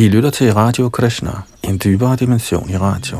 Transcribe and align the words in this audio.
I 0.00 0.08
lytter 0.08 0.30
til 0.30 0.54
Radio 0.54 0.88
Krishna, 0.88 1.30
en 1.62 1.80
dybere 1.84 2.16
dimension 2.16 2.70
i 2.70 2.76
radio. 2.76 3.16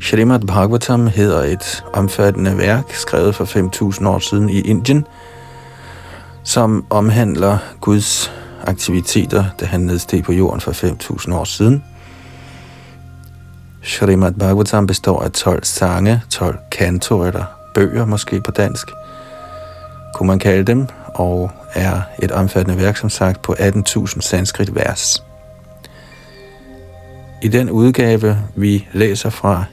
Srimad 0.00 0.40
Bhagavatam 0.40 1.06
hedder 1.06 1.42
et 1.42 1.84
omfattende 1.92 2.58
værk, 2.58 2.94
skrevet 2.94 3.34
for 3.34 3.44
5.000 3.44 4.08
år 4.08 4.18
siden 4.18 4.48
i 4.48 4.60
Indien, 4.60 5.06
som 6.44 6.86
omhandler 6.90 7.58
Guds 7.80 8.32
aktiviteter, 8.66 9.44
da 9.60 9.66
han 9.66 9.80
nedsteg 9.80 10.24
på 10.24 10.32
jorden 10.32 10.60
for 10.60 10.72
5.000 10.72 11.34
år 11.34 11.44
siden. 11.44 11.84
Srimad 13.82 14.32
Bhagavatam 14.32 14.86
består 14.86 15.22
af 15.22 15.30
12 15.30 15.64
sange, 15.64 16.22
12 16.30 16.58
kanto 16.72 17.24
eller 17.24 17.44
bøger 17.74 18.06
måske 18.06 18.40
på 18.40 18.50
dansk, 18.50 18.90
kunne 20.14 20.26
man 20.26 20.38
kalde 20.38 20.64
dem, 20.64 20.86
og 21.06 21.50
er 21.74 22.00
et 22.22 22.32
omfattende 22.32 22.82
værk, 22.82 22.96
som 22.96 23.10
sagt, 23.10 23.42
på 23.42 23.52
18.000 23.52 24.20
sanskrit 24.20 24.74
vers. 24.74 25.24
I 27.42 27.48
den 27.48 27.70
udgave, 27.70 28.38
vi 28.54 28.88
læser 28.92 29.30
fra 29.30 29.64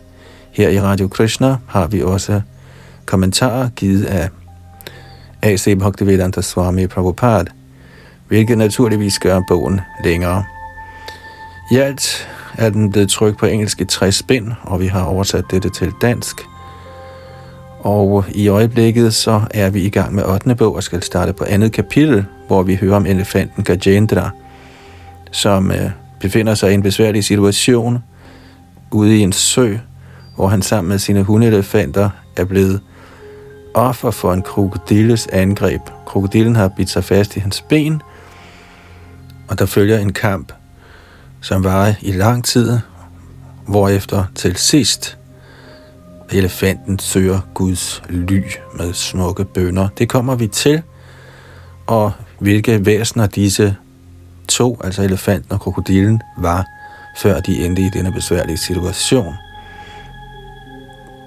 her 0.52 0.70
i 0.70 0.82
Radio 0.82 1.08
Krishna, 1.08 1.58
har 1.68 1.88
vi 1.88 2.02
også 2.02 2.42
kommentarer 3.06 3.70
givet 3.70 4.06
af 4.06 4.30
A.C. 5.42 5.76
Bhaktivedanta 5.80 6.42
Swami 6.42 6.88
Prabhupada, 6.88 7.52
hvilket 8.28 8.58
naturligvis 8.58 9.20
gør 9.20 9.42
bogen 9.48 9.82
længere. 10.04 10.44
I 11.72 11.78
alt 11.78 12.30
er 12.58 12.70
den 12.70 12.92
blevet 12.92 13.10
trykt 13.10 13.38
på 13.38 13.46
engelsk 13.46 13.82
i 13.82 13.86
tre 13.86 14.12
spænd, 14.12 14.52
og 14.62 14.80
vi 14.80 14.88
har 14.88 15.04
oversat 15.04 15.46
dette 15.52 15.70
til 15.70 15.92
dansk. 16.02 16.36
Og 17.80 18.26
i 18.30 18.48
øjeblikket 18.48 19.14
så 19.14 19.42
er 19.52 19.70
vi 19.70 19.82
i 19.82 19.90
gang 19.90 20.16
med 20.16 20.24
8. 20.24 20.56
bog 20.56 20.76
og 20.76 20.84
skal 20.84 21.04
starte 21.04 21.34
på 21.34 21.44
andet 21.48 21.72
kapitel, 21.72 22.26
hvor 22.48 22.64
vi 22.64 22.76
hører 22.76 22.96
om 22.96 23.06
elefanten 23.06 23.64
Gajendra, 23.64 24.30
som 25.32 25.72
øh, 25.72 25.92
befinder 26.20 26.56
sig 26.56 26.72
i 26.72 26.74
en 26.74 26.84
besværlig 26.84 27.24
situation 27.24 28.04
ude 28.92 29.18
i 29.18 29.20
en 29.20 29.34
sø, 29.34 29.78
hvor 30.36 30.48
han 30.48 30.62
sammen 30.62 30.90
med 30.90 31.00
sine 31.00 31.24
hundelefanter 31.24 32.10
er 32.38 32.46
blevet 32.46 32.82
offer 33.80 34.12
for 34.12 34.34
en 34.34 34.42
krokodilles 34.42 35.28
angreb. 35.28 35.82
Krokodillen 36.06 36.56
har 36.56 36.68
bidt 36.68 36.90
sig 36.90 37.04
fast 37.04 37.36
i 37.36 37.40
hans 37.40 37.62
ben, 37.62 38.02
og 39.48 39.60
der 39.60 39.66
følger 39.66 40.00
en 40.00 40.14
kamp, 40.14 40.54
som 41.42 41.64
varer 41.64 41.94
i 42.02 42.12
lang 42.12 42.46
tid, 42.46 42.80
hvorefter 43.68 44.26
til 44.36 44.56
sidst 44.56 45.18
elefanten 46.32 47.00
søger 47.00 47.40
Guds 47.54 48.04
ly 48.10 48.44
med 48.78 48.94
smukke 48.94 49.46
bønder. 49.46 49.88
Det 49.98 50.10
kommer 50.10 50.36
vi 50.36 50.48
til, 50.48 50.82
og 51.88 52.12
hvilke 52.40 52.86
væsener 52.86 53.28
disse 53.28 53.76
to, 54.48 54.82
altså 54.84 55.04
elefanten 55.04 55.52
og 55.52 55.60
krokodillen, 55.60 56.22
var, 56.38 56.66
før 57.18 57.40
de 57.40 57.66
endte 57.66 57.82
i 57.82 57.90
denne 57.90 58.12
besværlige 58.12 58.58
situation. 58.58 59.34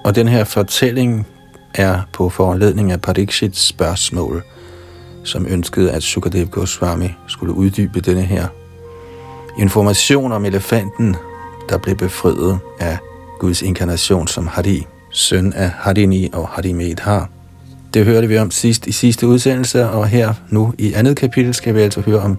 Og 0.05 0.15
den 0.15 0.27
her 0.27 0.43
fortælling 0.43 1.27
er 1.75 2.01
på 2.13 2.29
foranledning 2.29 2.91
af 2.91 3.01
Parikshits 3.01 3.67
spørgsmål, 3.67 4.43
som 5.23 5.45
ønskede, 5.49 5.91
at 5.91 6.03
Sukadev 6.03 6.47
Goswami 6.47 7.09
skulle 7.27 7.53
uddybe 7.53 7.99
denne 7.99 8.21
her 8.21 8.47
information 9.59 10.31
om 10.31 10.45
elefanten, 10.45 11.15
der 11.69 11.77
blev 11.77 11.95
befriet 11.95 12.59
af 12.79 12.97
Guds 13.39 13.61
inkarnation 13.61 14.27
som 14.27 14.47
Hari, 14.47 14.87
søn 15.11 15.53
af 15.53 15.69
Harini 15.69 16.29
og 16.33 16.49
har. 16.99 17.29
Det 17.93 18.05
hørte 18.05 18.27
vi 18.27 18.37
om 18.37 18.51
sidst 18.51 18.87
i 18.87 18.91
sidste 18.91 19.27
udsendelse, 19.27 19.89
og 19.89 20.07
her 20.07 20.33
nu 20.49 20.73
i 20.77 20.93
andet 20.93 21.17
kapitel 21.17 21.53
skal 21.53 21.75
vi 21.75 21.81
altså 21.81 22.01
høre 22.01 22.19
om 22.19 22.37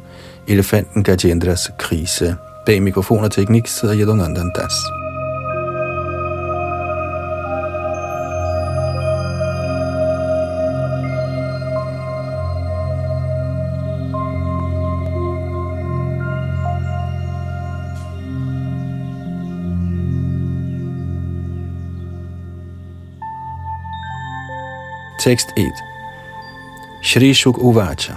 elefanten 0.49 1.05
Gajendras 1.05 1.71
krise. 1.78 2.37
Bag 2.66 2.83
mikrofon 2.83 3.25
og 3.25 3.33
teknik 3.33 3.66
sidder 3.66 3.97
Yadunandan 3.99 4.53
Das. 4.56 5.03
Tekst 25.25 25.49
1 25.57 25.73
Shri 27.03 27.33
Shuk 27.35 27.57
Uvacha 27.57 28.15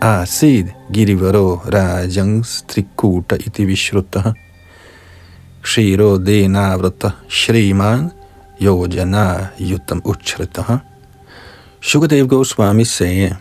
Asid 0.00 0.66
Girivaro 0.90 1.62
Rajangs 1.64 2.64
Trikuta 2.66 3.36
iti 3.36 3.64
Vishruta. 3.64 4.34
Shiro 5.62 6.18
Denavrata 6.18 7.12
Shriman 7.28 8.10
Yojana 8.58 9.52
Yutam 9.58 10.00
Uchrita. 10.02 10.80
Shukadev 11.80 12.26
Goswami 12.26 12.84
sagde, 12.84 13.36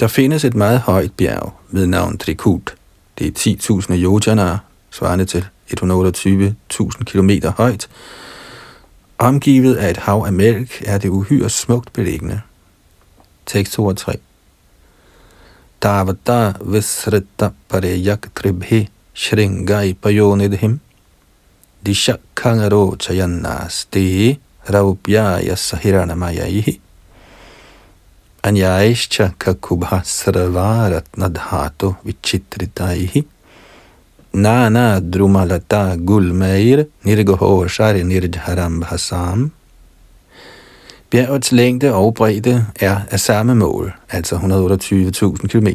der 0.00 0.08
findes 0.08 0.44
et 0.44 0.54
meget 0.54 0.80
højt 0.80 1.12
bjerg 1.12 1.52
ved 1.70 1.86
navn 1.86 2.18
Trikut. 2.18 2.74
Det 3.18 3.26
er 3.26 3.80
10.000 3.80 3.92
yojana, 3.92 4.58
svarende 4.90 5.24
til 5.24 5.44
128.000 5.80 7.04
km 7.04 7.30
højt, 7.56 7.88
Omgivet 9.18 9.76
af 9.76 9.90
et 9.90 9.96
hav 9.96 10.24
af 10.26 10.32
mælk 10.32 10.82
er 10.86 10.98
det 10.98 11.08
uhyre 11.08 11.50
smukt 11.50 11.92
beliggende. 11.92 12.40
Tekst 13.46 13.72
2 13.72 13.84
og 13.84 13.96
3. 13.96 14.12
Davata 15.82 16.52
visrita 16.60 17.50
pareyak 17.68 18.34
tribhi 18.34 18.88
shringai 19.14 19.92
payonidhim 19.94 20.80
dishakangaro 21.86 22.96
chayannas 22.96 23.86
te 23.92 24.38
raupyaya 24.70 25.56
sahiranamayayi 25.56 26.80
anyaishcha 28.42 29.30
kakubha 29.38 30.00
sarvarat 30.04 31.06
nadhato 31.16 31.94
vichitritaihi 32.04 33.24
Nana 34.34 35.00
Drumalata 35.00 35.94
Gulmeir 35.96 36.84
Nirgohoshari 37.04 38.02
Nirjharam 38.02 38.80
Bhasam. 38.80 39.52
Bjergets 41.10 41.52
længde 41.52 41.94
og 41.94 42.14
bredde 42.14 42.66
er 42.80 43.00
af 43.10 43.20
samme 43.20 43.54
mål, 43.54 43.94
altså 44.10 44.36
128.000 44.36 45.46
km. 45.46 45.68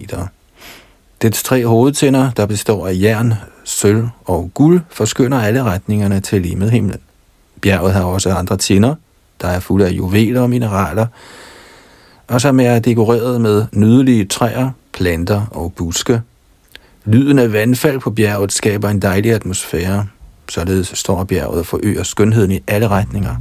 Dets 1.22 1.44
tre 1.44 1.66
hovedtænder, 1.66 2.32
der 2.32 2.46
består 2.46 2.88
af 2.88 2.94
jern, 3.02 3.34
sølv 3.64 4.08
og 4.26 4.52
guld, 4.54 4.82
forskynder 4.90 5.40
alle 5.42 5.64
retningerne 5.64 6.20
til 6.20 6.42
limet 6.42 6.72
himlen. 6.72 7.00
Bjerget 7.62 7.94
har 7.94 8.04
også 8.04 8.30
andre 8.34 8.58
tænder, 8.58 8.96
der 9.42 9.48
er 9.48 9.60
fulde 9.60 9.86
af 9.88 9.92
juveler 9.92 10.42
og 10.42 10.50
mineraler, 10.50 11.06
og 12.28 12.42
som 12.42 12.60
er 12.60 12.80
dekoreret 12.80 13.42
med 13.42 13.66
nydelige 13.72 14.26
træer, 14.26 14.70
planter 14.94 15.46
og 15.52 15.74
buske, 15.74 16.22
Lyden 17.06 17.40
af 17.40 17.54
vandfald 17.54 18.00
på 18.00 18.12
bjerget 18.12 18.52
skaber 18.52 18.90
en 18.90 19.02
dejlig 19.02 19.34
atmosfære. 19.34 20.08
Således 20.50 20.88
står 20.88 21.24
bjerget 21.24 21.60
og 21.60 21.66
forøger 21.66 22.04
skønheden 22.04 22.52
i 22.52 22.60
alle 22.68 22.88
retninger. 22.88 23.36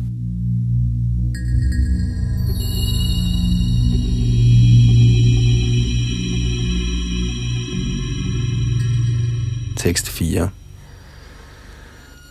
Tekst 9.76 10.08
4 10.08 10.48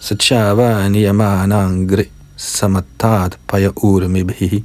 Sachava 0.01 0.90
niyamanangri 0.90 2.04
samatat 2.36 3.40
paya 3.48 3.69
urmibhihi 3.75 4.63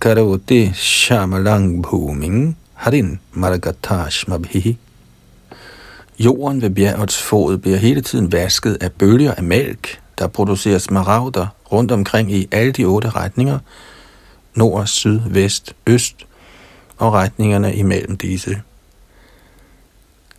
karoti 0.00 0.72
shamalang 0.74 1.82
bhuming 1.82 2.56
harin 2.74 3.18
margatashmabhihi 3.32 4.78
Jorden 6.18 6.62
ved 6.62 6.70
bjergets 6.70 7.22
fod 7.22 7.58
bliver 7.58 7.76
hele 7.76 8.00
tiden 8.00 8.32
vasket 8.32 8.78
af 8.80 8.92
bølger 8.92 9.34
af 9.34 9.42
mælk, 9.42 10.00
der 10.18 10.26
produceres 10.26 10.82
smaragder 10.82 11.46
rundt 11.72 11.92
omkring 11.92 12.32
i 12.32 12.48
alle 12.52 12.72
de 12.72 12.84
otte 12.84 13.10
retninger, 13.10 13.58
nord, 14.54 14.86
syd, 14.86 15.20
vest, 15.30 15.74
øst 15.86 16.26
og 16.98 17.12
retningerne 17.12 17.74
imellem 17.74 18.16
disse. 18.16 18.62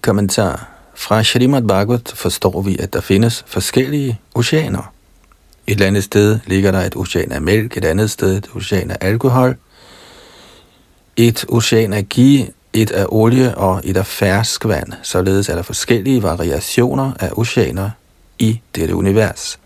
Kommentar. 0.02 0.70
Fra 0.96 1.24
Shrimad 1.24 1.62
Bhagavat 1.62 2.14
forstår 2.16 2.62
vi, 2.62 2.78
at 2.80 2.94
der 2.94 3.02
findes 3.02 3.44
forskellige 3.48 4.20
oceaner. 4.36 4.94
Et 5.68 5.82
andet 5.82 6.04
sted 6.04 6.40
ligger 6.46 6.72
der 6.72 6.80
et 6.80 6.96
ocean 6.96 7.32
af 7.32 7.42
mælk, 7.42 7.78
et 7.78 7.86
andet 7.86 8.12
sted 8.12 8.38
et 8.38 8.50
ocean 8.56 8.92
af 8.92 8.98
alkohol, 9.02 9.56
et 11.16 11.46
ocean 11.50 11.94
af 11.94 12.10
ghee, 12.10 12.50
et 12.82 12.92
af 12.92 13.06
olie 13.10 13.58
og 13.58 13.82
et 13.84 13.98
af 13.98 14.06
ferskvand, 14.06 14.94
således 15.04 15.50
er 15.50 15.56
der 15.56 15.62
forskellige 15.62 16.24
variationer 16.24 17.12
af 17.20 17.30
oceaner 17.32 17.90
i 18.40 18.60
dette 18.76 18.96
univers. 18.96 19.60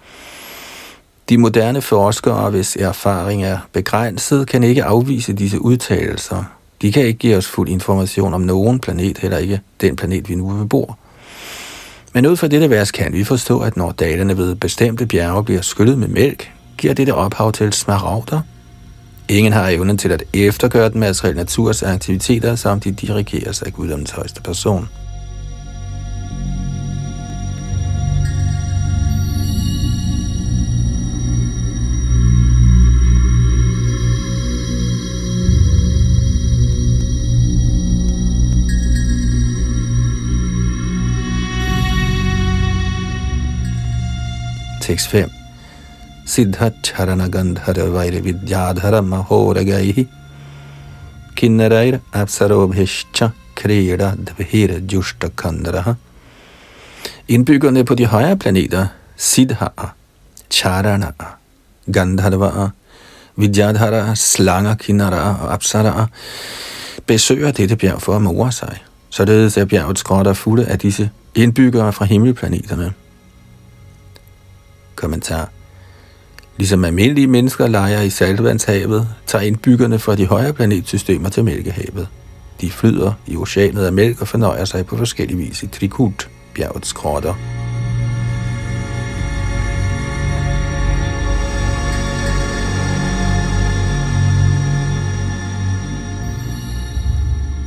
De 1.30 1.38
moderne 1.38 1.82
forskere, 1.82 2.50
hvis 2.50 2.76
erfaring 2.76 3.44
er 3.44 3.58
begrænset, 3.74 4.48
kan 4.48 4.64
ikke 4.64 4.84
afvise 4.84 5.34
disse 5.34 5.62
udtalelser. 5.62 6.44
De 6.82 6.92
kan 6.92 7.04
ikke 7.04 7.20
give 7.20 7.38
os 7.38 7.48
fuld 7.48 7.70
information 7.70 8.34
om 8.34 8.42
nogen 8.42 8.80
planet, 8.80 9.18
heller 9.18 9.38
ikke 9.38 9.62
den 9.82 9.96
planet, 9.96 10.30
vi 10.30 10.36
nu 10.36 10.58
bebor. 10.58 10.98
Men 12.14 12.26
ud 12.26 12.38
fra 12.38 12.48
dette 12.48 12.70
vers 12.70 12.92
kan 12.92 13.14
vi 13.14 13.24
forstå, 13.24 13.60
at 13.60 13.78
når 13.78 13.92
dalene 13.92 14.38
ved 14.38 14.56
bestemte 14.56 15.06
bjerge 15.06 15.44
bliver 15.44 15.62
skyllet 15.62 15.98
med 15.98 16.08
mælk, 16.08 16.52
giver 16.78 16.94
dette 16.94 17.14
ophav 17.14 17.52
til 17.52 17.74
smaragder. 17.74 18.42
Ingen 19.32 19.54
har 19.54 19.70
evnen 19.70 19.98
til 19.98 20.12
at 20.12 20.24
eftergøre 20.34 20.90
den 20.90 21.00
materielle 21.00 21.38
naturs 21.38 21.84
aktiviteter, 21.84 22.56
samt 22.56 22.84
de 22.84 22.92
dirigeres 22.92 23.62
af 23.62 23.74
guddommens 23.74 24.12
højeste 24.12 24.42
person. 24.42 24.90
Tekst 44.82 45.08
5 45.08 45.41
सिद्धक्षरणगन्धर 46.34 47.78
वैर्विद्याधर 47.96 48.96
महोरगैः 49.12 49.98
किन्नरैरप्सरोभिश्च 51.38 53.18
क्रीडद्भिर्जुष्टकन्दरः 53.60 55.88
Indbyggerne 57.28 57.84
på 57.84 57.96
de 57.96 58.06
højere 58.06 58.36
planeter, 58.36 58.88
Siddha'a, 59.18 59.90
Charana'a, 60.50 61.38
Gandharva'a, 61.88 62.72
Vidyadhara'a, 63.38 64.16
Slanga 64.16 64.76
kinnara'a 64.76 65.42
og 65.42 65.54
apsara'a, 65.54 66.08
besøger 67.08 67.52
dette 67.52 67.76
bjerg 67.76 68.02
for 68.02 68.16
at 68.16 68.22
more 68.22 68.52
sig. 68.52 68.84
Således 69.10 69.58
er 69.58 69.66
bjerget 69.66 70.00
skråt 70.00 70.38
fulde 70.38 70.66
af 70.66 70.80
disse 70.80 71.10
indbyggere 71.36 71.94
fra 71.94 72.06
himmelplaneterne. 72.06 72.94
Kommentar 74.96 75.50
Ligesom 76.58 76.86
almindelige 76.86 77.28
mennesker 77.28 77.68
leger 77.68 78.02
i 78.02 78.10
saltvandshavet, 78.10 79.08
tager 79.28 79.42
indbyggerne 79.42 80.00
fra 80.00 80.16
de 80.16 80.26
højere 80.26 80.54
planetsystemer 80.54 81.30
til 81.30 81.44
Mælkehavet. 81.44 82.08
De 82.62 82.70
flyder 82.70 83.14
i 83.28 83.38
oceanet 83.38 83.86
af 83.86 83.94
mælk 83.94 84.22
og 84.22 84.28
fornøjer 84.28 84.66
sig 84.66 84.86
på 84.86 84.98
forskellige 84.98 85.38
vis 85.38 85.64
i 85.64 85.68
Trikut, 85.68 86.30
bjergets 86.56 86.94
grotter. 86.94 87.34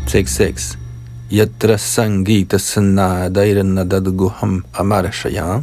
Tekst 0.06 0.34
6. 0.34 0.78
Yatra 1.32 1.76
Sangita 1.76 2.58
dadguham 3.90 4.64
amarashaya 4.74 5.62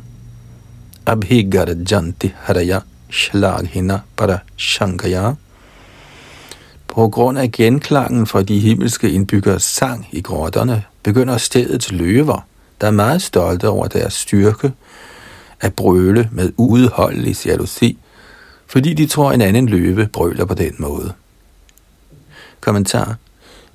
Amarashayam 1.06 1.84
Janti 1.92 2.34
haraya 2.36 2.80
shlaghina 3.12 4.00
para 4.18 4.38
shankaya. 4.58 5.34
På 6.88 7.10
grund 7.10 7.38
af 7.38 7.52
genklangen 7.52 8.28
fra 8.28 8.42
de 8.42 8.60
himmelske 8.60 9.12
indbyggers 9.12 9.64
sang 9.64 10.08
i 10.12 10.22
grotterne, 10.22 10.84
begynder 11.04 11.38
stedets 11.38 11.92
løver, 11.92 12.46
der 12.82 12.88
er 12.88 12.92
meget 12.92 13.22
stolte 13.22 13.70
over 13.70 13.88
deres 13.88 14.14
styrke, 14.14 14.72
at 15.62 15.74
brøle 15.74 16.30
med 16.32 16.52
uudholdelig 16.58 17.46
jalousi, 17.46 17.98
fordi 18.68 18.94
de 18.94 19.08
tror, 19.08 19.32
en 19.32 19.42
anden 19.42 19.70
løve 19.70 20.08
brøler 20.08 20.46
på 20.46 20.54
den 20.54 20.76
måde. 20.80 21.14
Kommentar. 22.62 23.16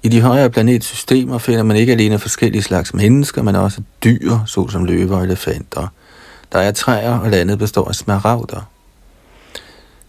I 0.03 0.09
de 0.09 0.21
højere 0.21 0.50
planetsystemer 0.50 1.38
finder 1.38 1.62
man 1.62 1.77
ikke 1.77 1.93
alene 1.93 2.19
forskellige 2.19 2.62
slags 2.62 2.94
mennesker, 2.94 3.43
men 3.43 3.56
også 3.56 3.83
dyr, 4.05 4.38
såsom 4.47 4.85
løver 4.85 5.17
og 5.17 5.25
elefanter– 5.25 5.88
der 6.53 6.59
er 6.59 6.73
træer, 6.73 7.19
og 7.19 7.31
landet 7.31 7.59
består 7.59 7.88
af 7.88 7.94
smaragder. 7.94 8.71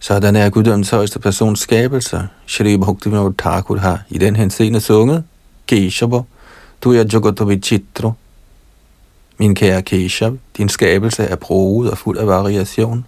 Sådan 0.00 0.36
er 0.36 0.50
guddommens 0.50 0.90
højeste 0.90 1.18
persons 1.18 1.60
skabelse. 1.60 2.28
Shri 2.46 2.76
Bhaktivinoda 2.76 3.34
Thakur 3.38 3.76
har 3.76 4.02
i 4.08 4.18
den 4.18 4.36
henseende 4.36 4.80
sunget, 4.80 5.24
Keshava, 5.66 6.20
du 6.84 6.92
er 6.92 7.04
Jogotovichitro. 7.12 8.12
Min 9.38 9.54
kære 9.54 9.82
Keshav, 9.82 10.36
din 10.56 10.68
skabelse 10.68 11.22
er 11.22 11.36
broet 11.36 11.90
og 11.90 11.98
fuld 11.98 12.18
af 12.18 12.26
variation. 12.26 13.04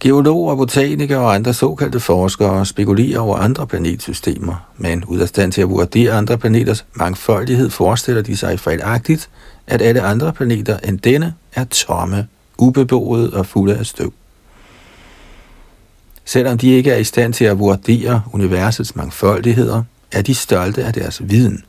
Geologer, 0.00 0.56
botanikere 0.56 1.20
og 1.20 1.34
andre 1.34 1.54
såkaldte 1.54 2.00
forskere 2.00 2.66
spekulerer 2.66 3.20
over 3.20 3.36
andre 3.36 3.66
planetsystemer, 3.66 4.54
men 4.76 5.04
ud 5.04 5.18
af 5.18 5.28
stand 5.28 5.52
til 5.52 5.60
at 5.60 5.70
vurdere 5.70 6.12
andre 6.12 6.38
planeters 6.38 6.84
mangfoldighed 6.94 7.70
forestiller 7.70 8.22
de 8.22 8.36
sig 8.36 8.60
fejlagtigt, 8.60 9.28
at 9.66 9.82
alle 9.82 10.00
andre 10.00 10.32
planeter 10.32 10.78
end 10.78 10.98
denne 10.98 11.34
er 11.54 11.64
tomme, 11.64 12.26
ubeboede 12.58 13.32
og 13.32 13.46
fulde 13.46 13.76
af 13.76 13.86
støv. 13.86 14.12
Selvom 16.30 16.58
de 16.58 16.68
ikke 16.68 16.90
er 16.90 16.96
i 16.96 17.04
stand 17.04 17.32
til 17.32 17.44
at 17.44 17.58
vurdere 17.58 18.22
universets 18.32 18.96
mangfoldigheder, 18.96 19.82
er 20.12 20.22
de 20.22 20.34
stolte 20.34 20.84
af 20.84 20.92
deres 20.92 21.22
viden, 21.24 21.64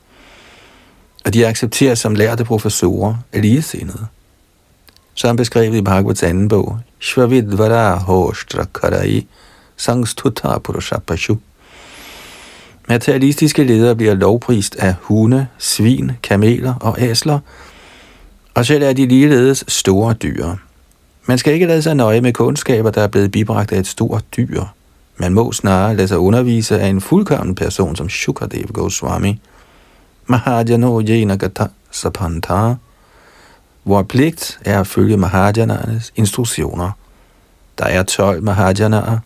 og 1.25 1.33
de 1.33 1.47
accepteres 1.47 1.99
som 1.99 2.15
lærte 2.15 2.43
professorer 2.43 3.15
af 3.33 3.41
ligesindede. 3.41 4.05
Som 5.13 5.35
beskrevet 5.35 5.75
i 5.75 5.81
Bhagavats 5.81 6.23
anden 6.23 6.47
bog, 6.47 6.79
Shvavidvara 6.99 7.95
Hoshtra 7.95 8.65
Karai 8.81 9.27
Sangstuta 9.77 10.57
Purushapashu. 10.57 11.37
Materialistiske 12.87 13.63
ledere 13.63 13.95
bliver 13.95 14.13
lovprist 14.13 14.75
af 14.75 14.95
hunde, 15.01 15.47
svin, 15.57 16.11
kameler 16.23 16.73
og 16.73 16.95
æsler, 16.99 17.39
og 18.53 18.65
selv 18.65 18.83
er 18.83 18.93
de 18.93 19.05
ligeledes 19.05 19.63
store 19.67 20.13
dyr. 20.13 20.55
Man 21.25 21.37
skal 21.37 21.53
ikke 21.53 21.65
lade 21.65 21.81
sig 21.81 21.95
nøje 21.95 22.21
med 22.21 22.33
kundskaber, 22.33 22.89
der 22.91 23.01
er 23.01 23.07
blevet 23.07 23.31
bibragt 23.31 23.71
af 23.71 23.79
et 23.79 23.87
stort 23.87 24.23
dyr. 24.37 24.63
Man 25.17 25.33
må 25.33 25.51
snarere 25.51 25.95
lade 25.95 26.07
sig 26.07 26.17
undervise 26.17 26.79
af 26.79 26.87
en 26.87 27.01
fuldkommen 27.01 27.55
person 27.55 27.95
som 27.95 28.09
Shukadev 28.09 28.67
Goswami. 28.67 29.39
Mahajano 30.25 31.01
Yenagata 31.01 31.67
Sapanta. 31.91 32.75
Hvor 33.83 34.03
pligt 34.03 34.59
er 34.65 34.79
at 34.79 34.87
følge 34.87 35.17
Mahajanaernes 35.17 36.13
instruktioner. 36.15 36.91
Der 37.77 37.85
er 37.85 38.03
12 38.03 38.43
Mahajanaer, 38.43 39.17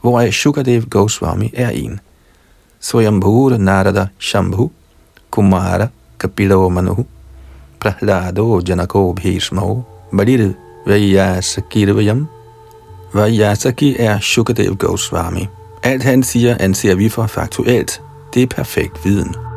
hvoraf 0.00 0.32
Shukadev 0.32 0.82
Goswami 0.82 1.50
er 1.54 1.70
en. 1.70 2.00
Swayambhur 2.80 3.56
Narada 3.56 4.06
Shambhu 4.18 4.70
Kumara 5.30 5.86
Kapila 6.18 6.68
Manu 6.68 7.06
Prahlado 7.80 8.60
Janako 8.68 9.12
Bhishmo 9.12 9.82
Badir 10.86 11.16
Vayasakirvayam 11.16 12.28
Vayasaki 13.12 13.96
er 13.98 14.20
Shukadev 14.20 14.76
Goswami. 14.76 15.48
Alt 15.82 16.02
han 16.02 16.22
siger, 16.22 16.56
anser 16.60 16.94
vi 16.94 17.08
for 17.08 17.26
faktuelt. 17.26 18.02
Det 18.34 18.42
er 18.42 18.46
perfekt 18.46 19.04
viden. 19.04 19.47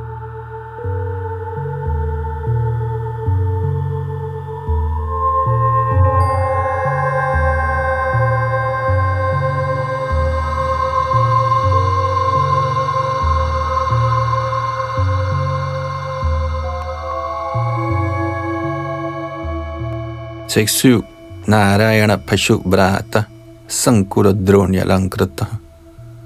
Tekst 20.51 20.79
7. 20.79 21.01
Narayana 21.47 22.17
Pashu 22.17 22.59
Brata 22.59 23.25
Sankura 23.69 24.33
Dronya 24.33 24.83
Lankrata 24.83 25.47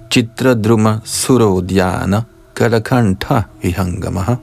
Chitra 0.10 0.56
Druma 0.56 1.00
Surodhyana 1.06 2.26
Kalakanta 2.56 3.44
Vihangamaha 3.62 4.38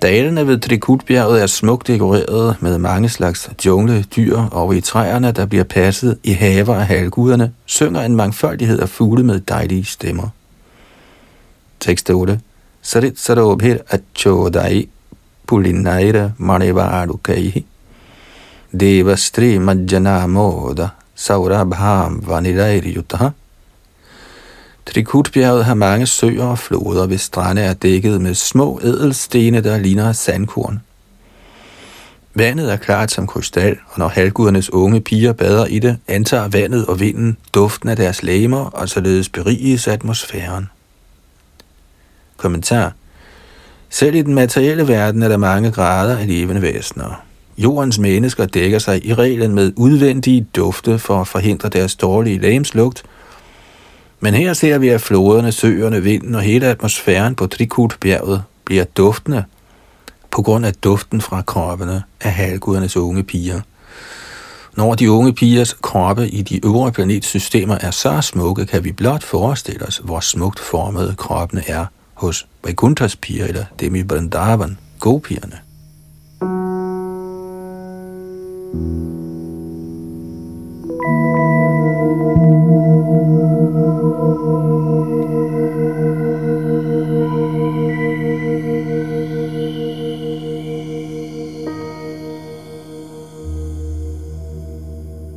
Dalene 0.00 0.46
ved 0.46 0.60
Trikutbjerget 0.60 1.42
er 1.42 1.46
smukt 1.46 1.86
dekoreret 1.86 2.56
med 2.62 2.78
mange 2.78 3.08
slags 3.08 3.50
jungle 3.66 4.02
dyr, 4.02 4.38
og 4.38 4.76
i 4.76 4.80
træerne, 4.80 5.32
der 5.32 5.46
bliver 5.46 5.64
passet 5.64 6.18
i 6.24 6.32
haver 6.32 6.74
af 6.74 6.86
halvguderne, 6.86 7.52
synger 7.66 8.02
en 8.02 8.16
mangfoldighed 8.16 8.80
af 8.80 8.88
fugle 8.88 9.24
med 9.24 9.40
dejlige 9.40 9.84
stemmer. 9.84 10.28
Tekst 11.80 12.10
8. 12.10 12.40
Sarit 12.82 13.20
Sarobhir 13.20 13.76
Achodai 13.90 14.88
Pulinaira 15.46 16.30
Manevadukaihi 16.38 17.66
Devastri 18.80 19.58
Majjana 19.58 20.26
Moda 20.26 20.88
Saurabham 21.14 22.22
Vanidairiyutaha 22.26 23.28
Trikutbjerget 24.86 25.64
har 25.64 25.74
mange 25.74 26.06
søer 26.06 26.44
og 26.44 26.58
floder, 26.58 27.06
hvis 27.06 27.20
strande 27.20 27.62
er 27.62 27.74
dækket 27.74 28.20
med 28.20 28.34
små 28.34 28.80
ædelstene, 28.82 29.60
der 29.60 29.78
ligner 29.78 30.12
sandkorn. 30.12 30.80
Vandet 32.34 32.72
er 32.72 32.76
klart 32.76 33.10
som 33.10 33.26
krystal, 33.26 33.78
og 33.88 33.98
når 33.98 34.08
halvgudernes 34.08 34.72
unge 34.72 35.00
piger 35.00 35.32
bader 35.32 35.66
i 35.66 35.78
det, 35.78 35.98
antager 36.08 36.48
vandet 36.48 36.86
og 36.86 37.00
vinden 37.00 37.36
duften 37.54 37.88
af 37.88 37.96
deres 37.96 38.22
læmer, 38.22 38.64
og 38.64 38.88
således 38.88 39.28
beriges 39.28 39.88
atmosfæren. 39.88 40.68
Kommentar 42.36 42.92
selv 43.98 44.14
i 44.14 44.22
den 44.22 44.34
materielle 44.34 44.88
verden 44.88 45.22
er 45.22 45.28
der 45.28 45.36
mange 45.36 45.72
grader 45.72 46.18
af 46.18 46.26
levende 46.26 46.62
væsener. 46.62 47.22
Jordens 47.58 47.98
mennesker 47.98 48.46
dækker 48.46 48.78
sig 48.78 49.06
i 49.06 49.14
reglen 49.14 49.54
med 49.54 49.72
udvendige 49.76 50.46
dufte 50.56 50.98
for 50.98 51.20
at 51.20 51.28
forhindre 51.28 51.68
deres 51.68 51.94
dårlige 51.94 52.38
lægemslugt, 52.38 53.02
men 54.20 54.34
her 54.34 54.52
ser 54.52 54.78
vi, 54.78 54.88
at 54.88 55.00
floderne, 55.00 55.52
søerne, 55.52 56.02
vinden 56.02 56.34
og 56.34 56.40
hele 56.40 56.66
atmosfæren 56.66 57.34
på 57.34 57.46
Trikut-bjerget 57.46 58.42
bliver 58.64 58.84
duftende 58.84 59.44
på 60.30 60.42
grund 60.42 60.66
af 60.66 60.74
duften 60.74 61.20
fra 61.20 61.42
kroppene 61.42 62.02
af 62.20 62.32
halvgudernes 62.32 62.96
unge 62.96 63.22
piger. 63.22 63.60
Når 64.74 64.94
de 64.94 65.10
unge 65.10 65.34
pigers 65.34 65.72
kroppe 65.72 66.28
i 66.28 66.42
de 66.42 66.66
øvre 66.66 66.92
planetsystemer 66.92 67.78
er 67.80 67.90
så 67.90 68.20
smukke, 68.20 68.66
kan 68.66 68.84
vi 68.84 68.92
blot 68.92 69.22
forestille 69.22 69.86
os, 69.86 70.00
hvor 70.04 70.20
smukt 70.20 70.60
formede 70.60 71.14
kroppene 71.18 71.62
er 71.66 71.86
hos 72.16 72.46
Vaikuntras 72.62 73.16
piger 73.16 73.48
eller 73.48 73.66
Demi 73.78 74.02
Vrindavan, 74.02 74.78
gopigerne. 74.98 75.62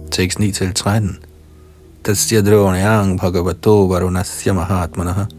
Tekst 0.09 0.39
9-13. 0.39 1.15
Tasya 2.03 2.41
dronayang 2.41 3.15
bhagavato 3.19 3.87
varunasya 3.87 4.53
mahatmanah 4.53 5.38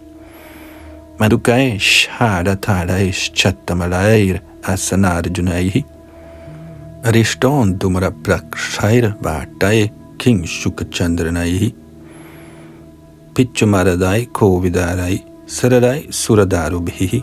Madhukesh 1.21 2.07
Haratharaesh 2.07 3.31
Chattamalair 3.39 4.41
Asanarjunaihi 4.63 5.83
Ariston 7.03 7.77
Dumra 7.77 8.09
Prakshair 8.09 9.15
Vatae 9.21 9.91
King 10.17 10.41
Shukachandranaihi 10.41 11.75
Pichumaradai 13.35 14.29
Kovidarai 14.29 15.23
Sararai 15.45 16.07
Suradarubhihi 16.07 17.21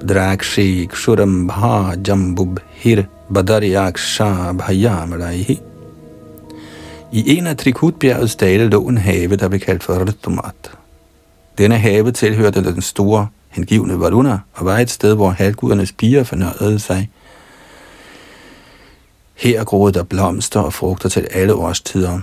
Drakshi 0.00 0.88
Kshurambha 0.88 1.94
Jambubhir 2.02 3.06
Badaryaksha 3.30 4.58
Bhayamraihi 4.58 5.60
I 7.12 7.38
en 7.38 7.46
af 7.46 7.56
Trikutbjergets 7.56 8.34
dale 8.36 8.66
lå 8.68 8.88
en 8.88 8.98
have, 8.98 9.36
der 9.36 9.48
blev 9.48 9.60
kaldt 9.60 9.84
for 9.84 10.04
Rtumat. 10.04 10.85
Denne 11.58 11.78
have 11.78 12.12
tilhørte 12.12 12.64
den 12.64 12.82
store 12.82 13.28
hengivne 13.48 14.00
Varuna 14.00 14.38
og 14.52 14.64
var 14.64 14.78
et 14.78 14.90
sted, 14.90 15.14
hvor 15.14 15.30
halvgudernes 15.30 15.92
piger 15.92 16.24
fornøjede 16.24 16.78
sig. 16.78 17.10
Her 19.34 19.64
groede 19.64 19.92
der 19.92 20.02
blomster 20.02 20.60
og 20.60 20.72
frugter 20.72 21.08
til 21.08 21.26
alle 21.30 21.54
årstider. 21.54 22.20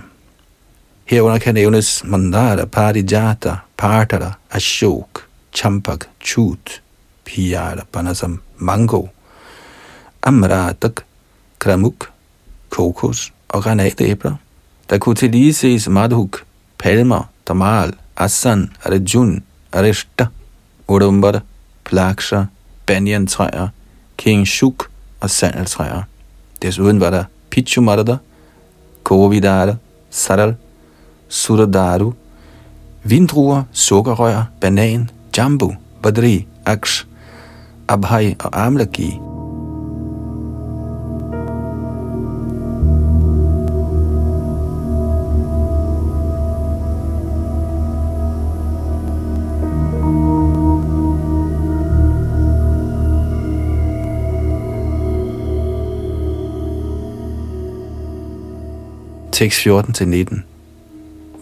Herunder 1.04 1.38
kan 1.38 1.54
nævnes 1.54 2.04
Mandara, 2.04 2.64
Parijata, 2.64 3.56
Partara, 3.76 4.32
Ashok, 4.50 5.26
Champak, 5.54 6.04
Chut, 6.24 6.82
Piyara, 7.24 7.84
Panasam, 7.92 8.40
Mango, 8.56 9.06
Amratak, 10.22 11.00
Kramuk, 11.58 12.10
kokos 12.70 13.32
og 13.48 13.62
granatæbler. 13.62 14.36
Der 14.90 14.98
kunne 14.98 15.14
til 15.14 15.30
lige 15.30 15.54
ses 15.54 15.88
madhuk, 15.88 16.44
palmer, 16.78 17.30
damal, 17.48 17.94
asan, 18.16 18.70
arjun, 18.84 19.42
arishta, 19.72 20.26
Udumbara, 20.88 21.40
plaksha, 21.84 22.44
banyantræer, 22.86 23.68
king 24.18 24.46
shuk 24.46 24.90
og 25.20 25.30
sandeltræer. 25.30 26.02
Desuden 26.62 27.00
var 27.00 27.10
der 27.10 27.24
pichumarada, 27.50 28.16
kovidara, 29.02 29.76
saral, 30.10 30.54
suradaru, 31.28 32.12
vindruer, 33.02 33.62
sukkerrør, 33.72 34.44
banan, 34.60 35.10
jambu, 35.36 35.74
badri, 36.02 36.46
aksh, 36.66 37.04
abhai 37.88 38.36
og 38.38 38.66
amlaki. 38.66 39.33
6.14-19. 59.44 60.42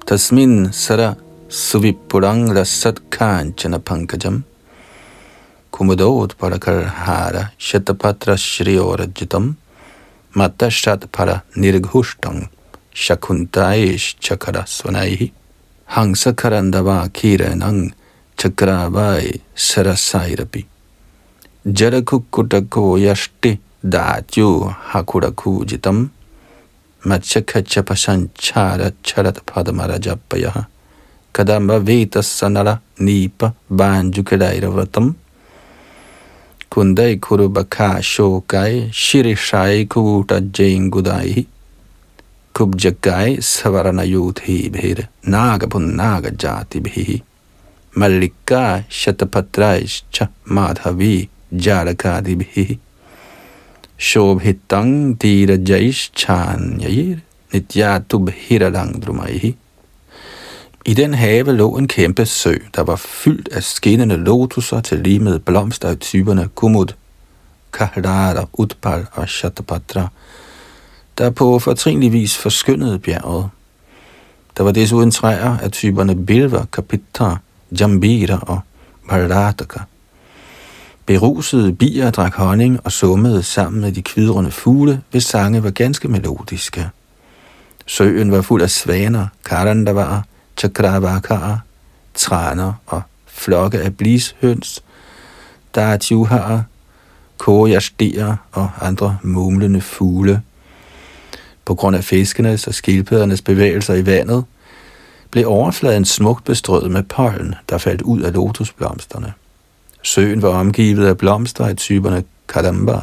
तस्मिन् 0.10 0.58
सर 0.84 1.02
सुविपुरङ्गसत्खाञ्चनपङ्कजम् 1.62 4.40
कुमुदोत्परकर्हार 5.78 7.36
शतपत्रश्रियोरर्जितं 7.68 9.46
मतषत्फलनिर्घुष्टं 10.40 12.38
शकुन्तायैश्चकरस्वनैः 13.04 15.22
हंसखरन्दवाकीरणं 15.98 17.78
चक्रावाय 18.42 19.28
सरसायरपि 19.68 20.64
rasat 21.68 22.04
kanchana 22.04 22.04
pankajam 22.04 22.24
kumudot 22.32 22.70
hara 22.72 23.00
yashti 23.00 23.60
dātyu 23.84 24.74
hakurakujitam 24.92 26.10
Machakacha 27.06 27.84
pasanchara 27.84 28.92
charat 29.04 29.42
padamarajapayaha 29.46 30.66
Kadamba 31.34 31.80
veta 31.80 32.24
sanala 32.24 32.80
nipa 33.00 33.54
banjukadaira 33.70 34.70
vratam 34.70 35.16
Kundai 36.70 37.20
kurubaka 37.20 38.02
shokai 38.02 38.90
shirishai 38.92 39.86
kuta 39.88 40.42
jengudai 40.42 41.46
Kubjakai 42.54 43.38
savarana 43.42 44.04
yuthi 44.04 44.70
bhir 44.72 45.08
nagapun 45.24 45.96
naga 45.96 46.32
jati 46.32 46.80
bhi 46.82 47.22
Mallika 47.96 48.84
shatapatraischa 48.90 50.30
madhavi 50.46 51.30
jarakadibhi 51.52 52.80
shobhitang 53.98 55.22
dirajaishchanyayir 55.22 57.18
nityatubhiralang 57.54 59.04
I 60.86 60.94
den 60.94 61.14
have 61.14 61.52
lå 61.52 61.78
en 61.78 61.88
kæmpe 61.88 62.26
sø, 62.26 62.56
der 62.76 62.84
var 62.84 62.96
fyldt 62.96 63.48
af 63.48 63.64
skinnende 63.64 64.18
lotuser 64.18 64.82
til 64.82 65.00
lige 65.00 65.20
med 65.20 65.40
blomster 65.40 65.90
af 65.90 65.98
typerne 65.98 66.50
Kumud, 66.56 66.88
Kahrara, 67.74 68.48
Utpal 68.54 69.06
og 69.12 69.30
Shatapatra, 69.30 70.08
der 71.18 71.30
på 71.30 71.60
fortrinlig 71.60 72.14
vis 72.14 72.38
forskyndede 72.38 73.00
bjerget. 73.00 73.50
Der 74.58 74.64
var 74.64 74.72
desuden 74.72 75.12
træer 75.12 75.58
af 75.58 75.72
typerne 75.72 76.26
Bilva, 76.26 76.66
Kapitra, 76.74 77.38
Jambira 77.80 78.40
og 78.42 78.60
Bharataka. 79.10 79.80
Berusede 81.08 81.74
bier 81.74 82.12
drak 82.12 82.34
honning 82.36 82.80
og 82.84 82.92
summede 82.92 83.44
sammen 83.44 83.82
med 83.82 83.92
de 83.92 84.02
kvidrende 84.02 84.52
fugle, 84.52 85.02
hvis 85.12 85.24
sange 85.24 85.64
var 85.64 85.70
ganske 85.70 86.08
melodiske. 86.08 86.90
Søen 87.86 88.32
var 88.32 88.42
fuld 88.42 88.62
af 88.62 88.70
svaner, 88.70 89.28
karandavarer, 89.46 90.22
chakravakar, 90.58 91.60
træner 92.14 92.74
og 92.86 93.02
flokke 93.26 93.80
af 93.80 93.98
blishøns, 93.98 94.84
dartjuharer, 95.76 96.62
kojastier 97.38 98.36
og 98.52 98.70
andre 98.82 99.18
mumlende 99.24 99.82
fugle. 99.82 100.42
På 101.66 101.76
grund 101.76 101.96
af 101.96 102.04
fiskenes 102.04 102.68
og 102.68 102.74
skildpaddernes 102.74 103.42
bevægelser 103.42 103.94
i 103.94 104.06
vandet, 104.06 104.44
blev 105.32 105.48
overfladen 105.48 106.06
smukt 106.06 106.44
bestrøget 106.44 106.92
med 106.92 107.04
pollen, 107.04 107.56
der 107.70 107.78
faldt 107.78 108.02
ud 108.02 108.22
af 108.22 108.34
lotusblomsterne. 108.34 109.34
Søen 110.08 110.42
var 110.42 110.50
omgivet 110.50 111.08
af 111.08 111.18
blomster 111.18 111.66
af 111.66 111.76
typerne 111.76 112.24
kadamba, 112.48 113.00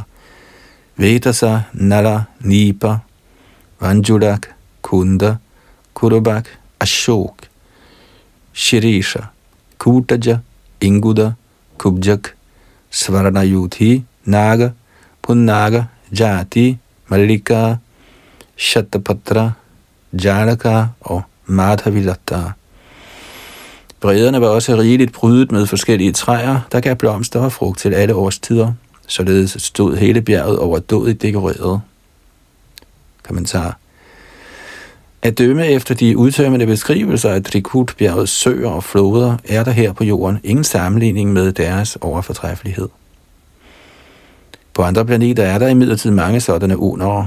Vedasa, 0.96 1.60
Nala, 1.72 2.24
Nipa, 2.40 2.98
Vanjulak, 3.80 4.46
Kunda, 4.82 5.36
Kurubak, 5.94 6.46
Ashok, 6.80 7.36
Shirisha, 8.52 9.20
Kutaja, 9.78 10.38
Inguda, 10.80 11.32
Kubjak, 11.78 12.28
Svarnayuthi, 12.90 14.02
Naga, 14.24 14.70
Punnaga, 15.22 15.84
Jati, 16.20 16.78
Malika, 17.08 17.76
Shatapatra, 18.56 19.52
Janaka 20.24 20.86
og 21.00 21.22
Madhavilatta. 21.46 22.52
Brederne 24.04 24.40
var 24.40 24.48
også 24.48 24.76
rigeligt 24.76 25.12
prydet 25.12 25.52
med 25.52 25.66
forskellige 25.66 26.12
træer, 26.12 26.60
der 26.72 26.80
gav 26.80 26.96
blomster 26.96 27.40
og 27.40 27.52
frugt 27.52 27.78
til 27.78 27.94
alle 27.94 28.14
årstider. 28.14 28.72
Således 29.06 29.56
stod 29.58 29.96
hele 29.96 30.22
bjerget 30.22 30.58
overdådigt 30.58 31.22
dekoreret. 31.22 31.80
Kommentar. 33.22 33.78
At 35.22 35.38
dømme 35.38 35.66
efter 35.66 35.94
de 35.94 36.18
udtømmende 36.18 36.66
beskrivelser 36.66 37.30
af 37.30 37.42
Trikut-bjergets 37.42 38.30
søer 38.30 38.68
og 38.68 38.84
floder, 38.84 39.36
er 39.48 39.64
der 39.64 39.70
her 39.70 39.92
på 39.92 40.04
jorden 40.04 40.38
ingen 40.44 40.64
sammenligning 40.64 41.32
med 41.32 41.52
deres 41.52 41.98
overfortræffelighed. 42.00 42.88
På 44.74 44.82
andre 44.82 45.04
planeter 45.04 45.42
er 45.42 45.58
der 45.58 45.68
imidlertid 45.68 46.10
mange 46.10 46.40
sådanne 46.40 46.78
under. 46.78 47.26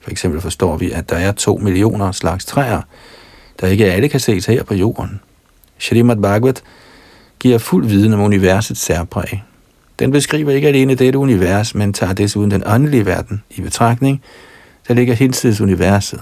For 0.00 0.10
eksempel 0.10 0.40
forstår 0.40 0.76
vi, 0.76 0.90
at 0.90 1.10
der 1.10 1.16
er 1.16 1.32
to 1.32 1.56
millioner 1.56 2.12
slags 2.12 2.44
træer, 2.44 2.82
der 3.60 3.66
ikke 3.66 3.92
alle 3.92 4.08
kan 4.08 4.20
ses 4.20 4.46
her 4.46 4.62
på 4.62 4.74
jorden. 4.74 5.20
Srimad 5.78 6.16
Bhagavat 6.16 6.62
giver 7.40 7.58
fuld 7.58 7.86
viden 7.86 8.12
om 8.12 8.20
universets 8.20 8.80
særpræg. 8.80 9.42
Den 9.98 10.10
beskriver 10.10 10.50
ikke 10.50 10.68
alene 10.68 10.94
dette 10.94 11.18
univers, 11.18 11.74
men 11.74 11.92
tager 11.92 12.12
desuden 12.12 12.50
den 12.50 12.62
åndelige 12.66 13.06
verden 13.06 13.42
i 13.50 13.60
betragtning, 13.60 14.22
der 14.88 14.94
ligger 14.94 15.14
hinsides 15.14 15.60
universet. 15.60 16.20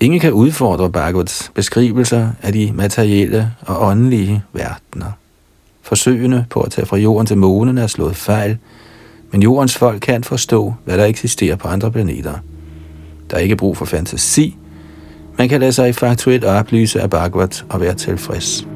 Ingen 0.00 0.20
kan 0.20 0.32
udfordre 0.32 0.90
Bhagavats 0.90 1.50
beskrivelser 1.54 2.30
af 2.42 2.52
de 2.52 2.72
materielle 2.74 3.50
og 3.66 3.86
åndelige 3.86 4.42
verdener. 4.52 5.12
Forsøgene 5.82 6.46
på 6.50 6.60
at 6.60 6.72
tage 6.72 6.86
fra 6.86 6.96
jorden 6.96 7.26
til 7.26 7.38
månen 7.38 7.78
er 7.78 7.86
slået 7.86 8.16
fejl, 8.16 8.58
men 9.30 9.42
jordens 9.42 9.76
folk 9.76 10.00
kan 10.00 10.24
forstå, 10.24 10.74
hvad 10.84 10.98
der 10.98 11.04
eksisterer 11.04 11.56
på 11.56 11.68
andre 11.68 11.92
planeter. 11.92 12.34
Der 13.30 13.36
er 13.36 13.40
ikke 13.40 13.56
brug 13.56 13.76
for 13.76 13.84
fantasi. 13.84 14.56
Man 15.38 15.48
kan 15.48 15.60
lade 15.60 15.72
sig 15.72 15.94
faktuelt 15.94 16.44
oplyse 16.44 17.00
af 17.00 17.10
Bhagavat 17.10 17.64
og 17.68 17.80
være 17.80 17.94
tilfreds. 17.94 18.66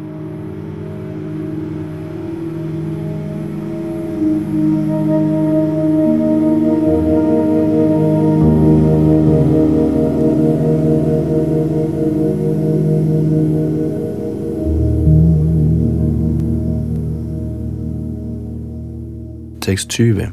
Tekst 19.60 19.88
20. 19.88 20.32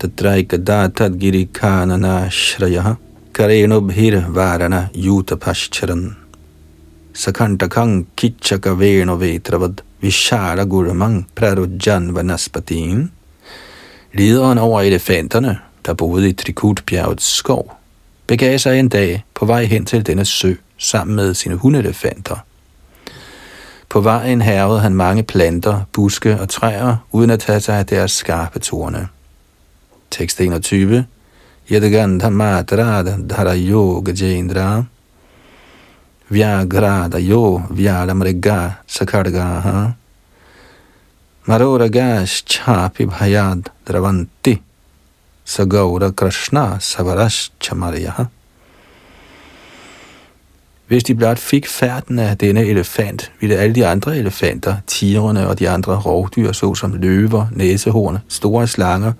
Tatraikada 0.00 0.88
tadgiri 0.88 1.48
kanana 1.54 2.30
shrayaha 2.30 2.94
karenubhir 3.34 4.14
varana 4.34 4.88
yutapashcharan 4.94 6.16
sakantakang 7.14 8.06
kichaka 8.16 8.74
veno 8.80 9.16
vetravad 9.16 9.82
vishara 10.02 10.64
gurumang 10.64 11.26
prarujjan 11.34 12.14
vanaspatin 12.14 13.10
Lederen 14.14 14.58
over 14.58 14.80
elefanterne, 14.80 15.58
der 15.86 15.94
boede 15.94 16.28
i 16.28 16.32
Trikutbjergets 16.32 17.36
skov, 17.36 17.76
begav 18.26 18.58
sig 18.58 18.78
en 18.78 18.88
dag 18.88 19.24
på 19.34 19.46
vej 19.46 19.64
hen 19.64 19.84
til 19.84 20.06
denne 20.06 20.24
sø 20.24 20.54
sammen 20.78 21.16
med 21.16 21.34
sine 21.34 21.54
hundelefanter– 21.54 22.36
på 23.94 24.00
vejen 24.00 24.42
hervede 24.42 24.80
han 24.80 24.94
mange 24.94 25.22
planter, 25.22 25.80
buske 25.92 26.40
og 26.40 26.48
træer, 26.48 26.96
uden 27.12 27.30
at 27.30 27.40
tage 27.40 27.60
sig 27.60 27.78
af 27.78 27.86
deres 27.86 28.12
skarpe 28.12 28.58
torne. 28.58 29.08
Tekst 30.10 30.40
21. 30.40 31.06
Yadagandha 31.66 32.28
matrada 32.30 33.16
dhara 33.16 33.54
yoga 33.56 34.12
jendra 34.12 34.86
Vyagrada 36.30 37.18
yo 37.26 37.58
vyalamriga 37.70 38.76
sakargaha 38.86 39.94
Maroragas 41.46 42.44
chapi 42.44 43.06
bhayad 43.06 43.68
dravanti 43.86 44.60
Sagaura 45.46 46.14
krishna 46.14 46.76
savarash 46.78 47.50
chamaryaha 47.58 48.28
hvis 50.88 51.04
de 51.04 51.14
blot 51.14 51.38
fik 51.38 51.66
færden 51.66 52.18
af 52.18 52.38
denne 52.38 52.66
elefant, 52.66 53.32
ville 53.40 53.56
alle 53.56 53.74
de 53.74 53.86
andre 53.86 54.18
elefanter, 54.18 54.76
tigerne 54.86 55.48
og 55.48 55.58
de 55.58 55.68
andre 55.68 55.96
rovdyr, 55.96 56.52
såsom 56.52 56.92
løver, 56.92 57.46
næsehorn, 57.52 58.18
store 58.28 58.66
slanger 58.66 59.12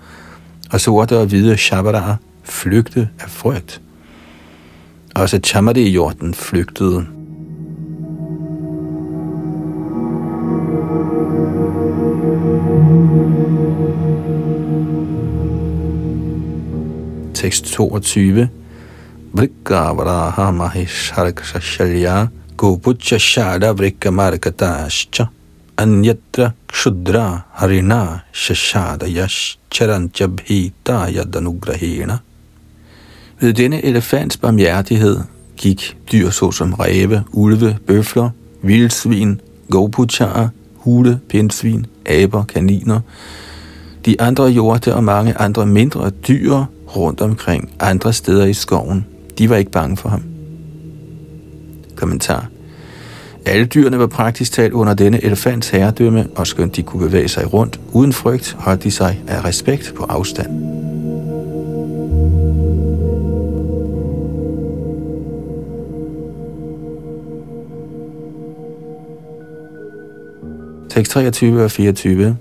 og 0.72 0.80
sorte 0.80 1.18
og 1.18 1.26
hvide 1.26 1.56
shabaraer, 1.56 2.16
flygte 2.44 3.08
af 3.20 3.30
frygt. 3.30 3.80
Også 5.14 5.40
chamade-jorden 5.46 6.34
flygtede. 6.34 7.06
Tekst 17.34 17.64
22 17.64 18.48
Vrikkavaraha 19.32 20.50
Mahesharakshashalya 20.50 22.28
Gopucha 22.56 23.18
Shada 23.18 23.72
Vrikkamarkatascha 23.72 25.26
Anyatra 25.76 26.52
Kshudra 26.68 27.44
Harina 27.58 28.22
Shashadayash 28.32 29.56
Charantya 29.70 30.26
Bhita 30.26 31.08
Yadanugrahena 31.08 32.18
ved 33.40 33.52
denne 33.52 33.84
elefants 33.84 34.36
barmhjertighed 34.36 35.20
gik 35.56 35.96
dyr 36.12 36.30
såsom 36.30 36.72
ræve, 36.74 37.24
ulve, 37.32 37.76
bøfler, 37.86 38.30
vildsvin, 38.62 39.40
gopucharer, 39.70 40.48
hule, 40.74 41.20
pindsvin, 41.28 41.86
aber, 42.06 42.44
kaniner, 42.44 43.00
de 44.04 44.20
andre 44.20 44.50
hjorte 44.50 44.94
og 44.94 45.04
mange 45.04 45.38
andre 45.38 45.66
mindre 45.66 46.10
dyr 46.10 46.64
rundt 46.96 47.20
omkring 47.20 47.70
andre 47.80 48.12
steder 48.12 48.44
i 48.44 48.52
skoven. 48.52 49.06
De 49.38 49.50
var 49.50 49.56
ikke 49.56 49.70
bange 49.70 49.96
for 49.96 50.08
ham. 50.08 50.22
Kommentar. 51.96 52.48
Alle 53.46 53.64
dyrene 53.64 53.98
var 53.98 54.06
praktisk 54.06 54.52
talt 54.52 54.72
under 54.72 54.94
denne 54.94 55.24
elefants 55.24 55.68
herredømme, 55.68 56.26
og 56.36 56.46
skønt 56.46 56.76
de 56.76 56.82
kunne 56.82 57.06
bevæge 57.06 57.28
sig 57.28 57.52
rundt 57.52 57.80
uden 57.92 58.12
frygt, 58.12 58.56
holdt 58.58 58.84
de 58.84 58.90
sig 58.90 59.22
af 59.28 59.44
respekt 59.44 59.92
på 59.96 60.04
afstand. 60.04 60.93
Tekst 70.94 71.16
23 71.16 71.58
og 71.58 71.70
24. 71.74 72.36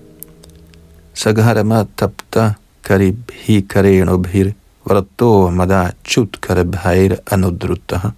Saghara 1.17 1.63
tapta 1.97 2.53
karib 2.85 3.31
hi 3.33 3.63
karenobhir 3.65 4.53
vrato 4.85 5.49
mada 5.49 5.91
chutkar 6.03 6.61
bhair 6.63 7.17
anudrutaha. 7.25 8.13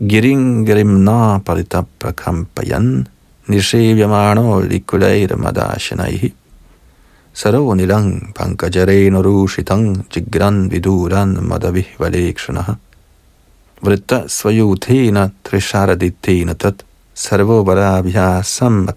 Giring 0.00 0.66
grimna 0.66 1.40
paritapprakampayan 1.46 3.06
nishevyamano 3.46 4.66
likulair 4.66 5.36
madashanaihi. 5.36 6.32
Saro 7.32 7.72
nilang 7.74 8.34
pankajareno 8.34 9.22
rushitang 9.22 10.08
jigran 10.10 10.68
viduran 10.68 11.38
madavih 11.38 11.86
valekshanaha. 12.00 12.74
Vritta 13.80 14.26
svayuthena 14.26 15.30
trisharadittena 15.44 16.58
tat 16.58 16.82
sarvo 17.14 17.62
varabhyasam. 17.62 18.88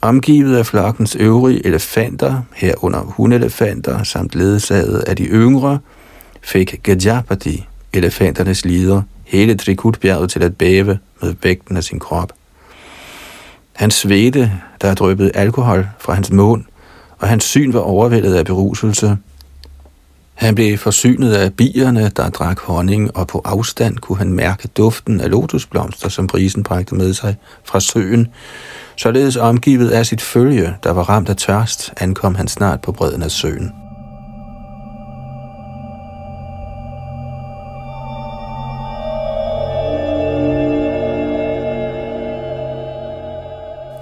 Omgivet 0.00 0.56
af 0.56 0.66
flokkens 0.66 1.16
øvrige 1.16 1.66
elefanter, 1.66 2.42
herunder 2.54 3.00
hundelefanter, 3.00 4.02
samt 4.02 4.34
ledsaget 4.34 4.98
af 4.98 5.16
de 5.16 5.24
yngre, 5.24 5.78
fik 6.42 6.80
Gajapati, 6.82 7.66
elefanternes 7.92 8.64
lider, 8.64 9.02
hele 9.24 9.56
Trikutbjerget 9.56 10.30
til 10.30 10.42
at 10.42 10.56
bæve 10.56 10.98
med 11.22 11.34
vægten 11.42 11.76
af 11.76 11.84
sin 11.84 11.98
krop. 11.98 12.32
Han 13.72 13.90
svedte, 13.90 14.52
der 14.80 14.94
drøbet 14.94 15.30
alkohol 15.34 15.86
fra 15.98 16.14
hans 16.14 16.32
mund, 16.32 16.64
og 17.18 17.28
hans 17.28 17.44
syn 17.44 17.72
var 17.72 17.80
overvældet 17.80 18.34
af 18.34 18.44
beruselse. 18.44 19.16
Han 20.36 20.54
blev 20.54 20.78
forsynet 20.78 21.32
af 21.32 21.52
bierne, 21.54 22.10
der 22.16 22.30
drak 22.30 22.60
honning, 22.60 23.16
og 23.16 23.26
på 23.26 23.42
afstand 23.44 23.96
kunne 23.96 24.18
han 24.18 24.32
mærke 24.32 24.68
duften 24.68 25.20
af 25.20 25.30
lotusblomster, 25.30 26.08
som 26.08 26.26
brisen 26.26 26.62
bragte 26.62 26.94
med 26.94 27.14
sig 27.14 27.36
fra 27.64 27.80
søen. 27.80 28.28
Således 28.96 29.36
omgivet 29.36 29.90
af 29.90 30.06
sit 30.06 30.22
følge, 30.22 30.74
der 30.82 30.90
var 30.90 31.02
ramt 31.02 31.28
af 31.28 31.36
tørst, 31.36 31.92
ankom 32.00 32.34
han 32.34 32.48
snart 32.48 32.80
på 32.80 32.92
bredden 32.92 33.22
af 33.22 33.30
søen. 33.30 33.72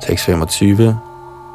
Tekst 0.02 0.24
25. 0.24 0.98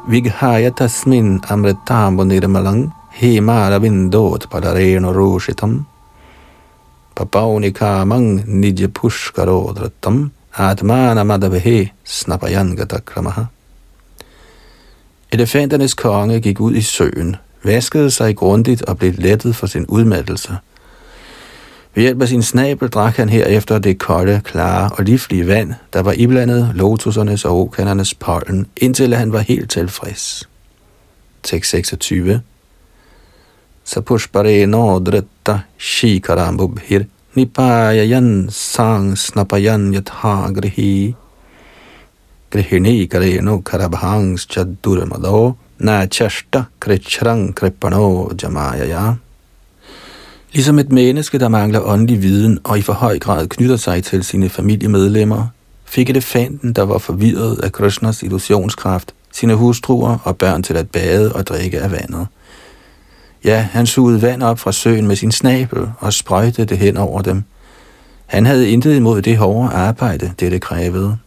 Vighaya 0.08 0.70
tasmin 0.70 1.42
amritambo 1.50 2.24
nirmalang 2.24 2.94
hemara 3.12 3.80
vindot 3.80 4.50
padareno 4.50 5.12
roshitam 5.12 5.86
papauni 7.16 7.72
kamang 7.72 8.44
nidya 8.46 8.88
pushkarodratam 8.88 10.32
atmana 10.54 11.24
madabhe 11.24 11.92
gatakramaha. 12.76 13.46
Elefanternes 15.32 15.94
konge 15.94 16.40
gik 16.40 16.60
ud 16.60 16.76
i 16.76 16.82
søen, 16.82 17.36
vaskede 17.64 18.12
sig 18.12 18.36
grundigt 18.36 18.82
og 18.82 18.98
blev 18.98 19.14
lettet 19.18 19.56
for 19.56 19.68
sin 19.68 19.86
udmattelse– 19.86 20.58
ved 21.96 22.04
hjælp 22.04 22.22
af 22.22 22.28
sin 22.28 22.44
snabel 22.44 22.90
drak 22.90 23.16
han 23.16 23.30
herefter 23.30 23.80
det 23.80 24.00
kolde, 24.00 24.42
klare 24.44 24.90
og 24.98 25.04
livlige 25.04 25.48
vand, 25.48 25.74
der 25.94 26.02
var 26.02 26.14
iblandet 26.18 26.72
lotusernes 26.76 27.46
og 27.46 27.62
okanernes 27.62 28.14
pollen, 28.14 28.68
indtil 28.78 29.16
han 29.16 29.32
var 29.32 29.40
helt 29.40 29.72
tilfreds. 29.72 30.50
Tekst 31.44 31.72
26 31.72 32.42
Sapushpare 33.90 34.68
nodretta 34.68 35.64
shikarambubhir 35.80 37.08
nipayayan 37.36 38.52
sang 38.52 39.16
snapayan 39.18 39.92
yatha 39.92 40.54
grihi. 40.54 41.16
Grihini 42.52 43.08
kareno 43.10 43.64
karabhangs 43.64 44.46
chadurmado 44.46 45.58
na 45.80 46.06
chashta 46.06 46.68
krichrang 46.80 47.52
kripano 47.56 48.30
jamayaya 48.38 49.18
Ligesom 50.54 50.80
et 50.80 50.92
menneske, 50.92 51.40
der 51.40 51.50
mangler 51.50 51.82
åndelig 51.82 52.22
viden 52.22 52.60
og 52.64 52.78
i 52.80 52.82
for 52.82 52.94
høj 52.94 53.20
grad 53.20 53.48
knytter 53.48 53.76
sig 53.78 54.04
til 54.04 54.24
sine 54.24 54.50
familiemedlemmer, 54.50 55.48
fik 55.86 56.10
elefanten, 56.10 56.74
der 56.74 56.84
var 56.84 56.98
forvirret 56.98 57.60
af 57.64 57.72
Krishnas 57.72 58.24
illusionskraft, 58.24 59.14
sine 59.32 59.54
hustruer 59.54 60.18
og 60.24 60.38
børn 60.38 60.64
til 60.64 60.78
at 60.78 60.90
bade 60.90 61.34
og 61.34 61.48
drikke 61.48 61.80
af 61.80 61.92
vandet. 61.92 62.28
Ja, 63.44 63.68
han 63.72 63.86
sugede 63.86 64.22
vand 64.22 64.44
op 64.44 64.60
fra 64.60 64.72
søen 64.72 65.08
med 65.08 65.16
sin 65.16 65.32
snabel 65.32 65.92
og 66.00 66.14
sprøjtede 66.14 66.68
det 66.68 66.78
hen 66.78 66.98
over 66.98 67.22
dem. 67.22 67.44
Han 68.26 68.46
havde 68.46 68.70
intet 68.70 68.96
imod 68.96 69.22
det 69.22 69.38
hårde 69.38 69.70
arbejde, 69.70 70.34
det 70.40 70.62
krævede. 70.62 71.18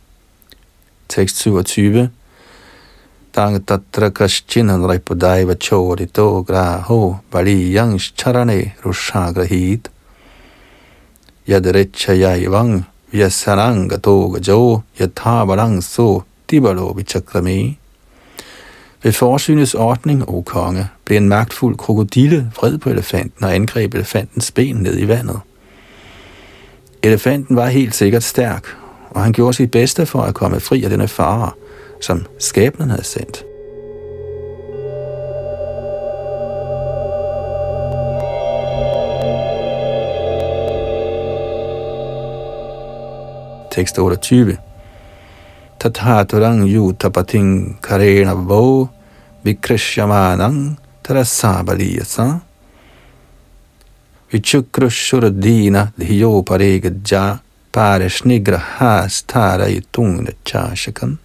Tekst 1.09 1.37
27 1.37 2.11
Dang 3.37 3.67
tatra 3.67 4.11
kaschinhan 4.11 4.85
raipadaiva 4.89 5.57
ho 6.17 6.43
graho 6.43 7.17
baliyang 7.31 8.01
charane 8.01 8.73
rushagrahit 8.85 9.89
yadrechayayvang 11.49 12.85
vyasarangato 13.13 14.29
gajo 14.35 14.83
yathabarang 15.01 15.83
so 15.83 16.25
tibalo 16.47 16.93
vichakrami. 16.93 17.82
Ved 19.03 19.13
forsynets 19.13 19.75
ordning, 19.75 20.29
o 20.29 20.43
konge, 20.43 20.89
blev 21.05 21.17
en 21.17 21.29
magtfuld 21.29 21.77
krokodille 21.77 22.51
vred 22.57 22.79
på 22.79 22.91
elefanten 22.91 23.45
og 23.45 23.55
angreb 23.55 23.95
elefantens 23.95 24.51
ben 24.51 24.77
ned 24.77 24.99
i 24.99 25.09
vandet. 25.09 25.41
Elefanten 27.03 27.57
var 27.57 27.67
helt 27.67 27.95
sikkert 27.95 28.23
stærk, 28.23 28.67
og 29.11 29.23
han 29.23 29.33
gjorde 29.33 29.53
sit 29.53 29.71
bedste 29.71 30.07
for 30.07 30.23
at 30.23 30.35
komme 30.35 30.61
fri 30.61 30.85
af 30.85 30.91
denne 30.91 31.09
fare– 31.09 31.51
som 32.03 32.27
skæbnen 32.39 32.91
havde 32.91 33.05
sendt. 33.05 33.45
Tekst 43.73 43.99
28. 43.99 44.57
Tathaturang 45.83 46.63
yutapating 46.63 47.75
karena 47.83 48.35
vo 48.39 48.89
vikrishyamanang 49.43 50.79
tarasabaliyasa 51.03 52.41
vichukrushurdina 54.31 55.91
dhiyoparegadja 55.99 57.41
parashnigrahas 57.73 59.27
tarayitung 59.27 60.31
chashakan. 60.45 61.19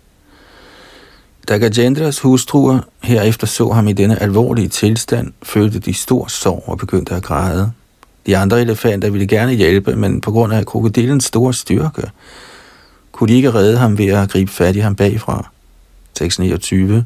da 1.47 1.57
Gajendras 1.57 2.19
hustruer 2.19 2.79
herefter 3.03 3.47
så 3.47 3.69
ham 3.73 3.87
i 3.87 3.93
denne 3.93 4.21
alvorlige 4.21 4.67
tilstand, 4.67 5.33
følte 5.43 5.79
de 5.79 5.93
stor 5.93 6.27
sorg 6.27 6.63
og 6.67 6.77
begyndte 6.77 7.15
at 7.15 7.23
græde. 7.23 7.71
De 8.25 8.37
andre 8.37 8.61
elefanter 8.61 9.09
ville 9.09 9.27
gerne 9.27 9.53
hjælpe, 9.53 9.95
men 9.95 10.21
på 10.21 10.31
grund 10.31 10.53
af 10.53 10.65
krokodillens 10.65 11.25
store 11.25 11.53
styrke, 11.53 12.11
kunne 13.17 13.33
de 13.33 13.37
ikke 13.41 13.51
redde 13.55 13.77
ham 13.81 13.97
ved 13.97 14.13
at 14.13 14.29
gribe 14.29 14.51
fat 14.51 14.75
i 14.77 14.85
ham 14.85 14.95
bagfra. 14.95 15.41
Tekst 16.13 16.39
29. 16.39 17.05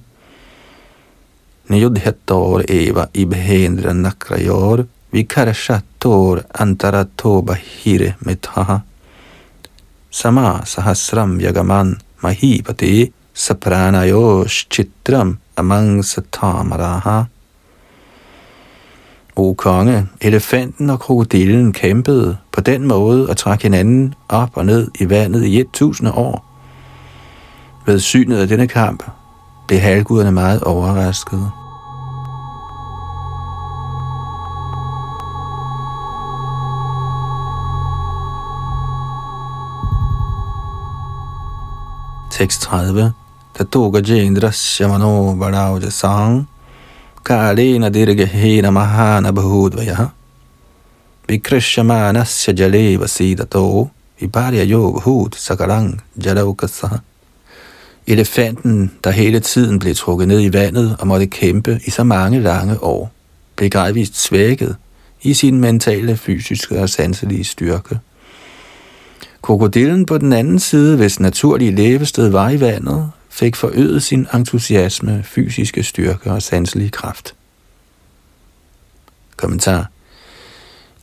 Niyudhator 1.72 2.66
eva 2.68 3.06
ibhendra 3.14 3.94
nakrayor 3.94 4.86
vikarashator 5.12 6.44
antaratoba 6.52 7.56
hire 7.56 8.16
metaha 8.20 8.82
sama 10.12 10.66
sahasram 10.68 11.40
yagaman 11.40 11.96
mahipate 12.24 13.12
sapranayo 13.34 14.44
chitram 14.46 15.38
amang 15.56 16.04
satamaraha. 16.04 17.31
O 19.36 19.54
konge, 19.54 20.08
elefanten 20.22 20.90
og 20.90 21.00
krokodillen 21.00 21.74
kæmpede 21.74 22.38
på 22.52 22.62
den 22.62 22.88
måde 22.88 23.30
og 23.30 23.38
trak 23.38 23.62
hinanden 23.62 24.14
op 24.30 24.50
og 24.54 24.66
ned 24.66 24.92
i 25.00 25.10
vandet 25.10 25.46
i 25.46 25.60
et 25.60 25.68
tusinde 25.74 26.12
år. 26.12 26.46
Ved 27.86 28.00
synet 28.00 28.38
af 28.38 28.48
denne 28.48 28.68
kamp 28.68 29.04
blev 29.68 29.80
halvguderne 29.80 30.32
meget 30.32 30.64
overraskede. 30.64 31.52
Tekst 42.32 42.62
30. 42.62 43.02
Da 43.58 43.64
Tatoga 43.64 44.02
Jindra 44.08 44.52
Shamano 44.52 45.32
Varauja 45.32 45.90
Sang 45.90 46.51
कालेन 47.25 47.89
दीर्घहेन 47.93 48.67
महानभूद्वयः 48.79 50.01
विकृष्यमानस्य 51.29 52.53
जले 52.53 52.97
वसीदतो 52.97 53.91
viparyayo 54.21 54.95
bhut 54.95 55.35
sakarang 55.35 56.01
jalaukasa. 56.19 57.01
Elefanten, 58.07 58.91
der 59.05 59.11
hele 59.11 59.41
tiden 59.41 59.79
blev 59.79 59.95
trukket 59.95 60.29
ned 60.29 60.41
i 60.41 60.53
vandet 60.53 60.97
og 60.99 61.07
måtte 61.07 61.27
kæmpe 61.27 61.81
i 61.87 61.91
så 61.91 62.05
mange 62.05 62.41
lange 62.41 62.83
år, 62.83 63.11
blev 63.57 63.71
gradvist 63.71 64.23
svækket 64.23 64.77
i 65.23 65.35
sin 65.35 65.61
mentale, 65.61 66.17
fysiske 66.17 66.81
og 66.81 66.89
sanselige 66.89 67.45
styrke. 67.45 67.99
Krokodillen 69.43 70.07
på 70.07 70.19
den 70.19 70.33
anden 70.33 70.59
side, 70.59 70.97
hvis 70.97 71.21
naturlige 71.21 71.71
levested 71.71 72.29
var 72.29 72.51
i 72.51 72.61
vandet, 72.61 73.11
fik 73.32 73.56
forøget 73.56 74.04
sin 74.04 74.28
entusiasme, 74.34 75.24
fysiske 75.24 75.84
styrke 75.84 76.32
og 76.32 76.42
sanselige 76.42 76.90
kraft. 76.90 77.36
Kommentar 79.38 79.90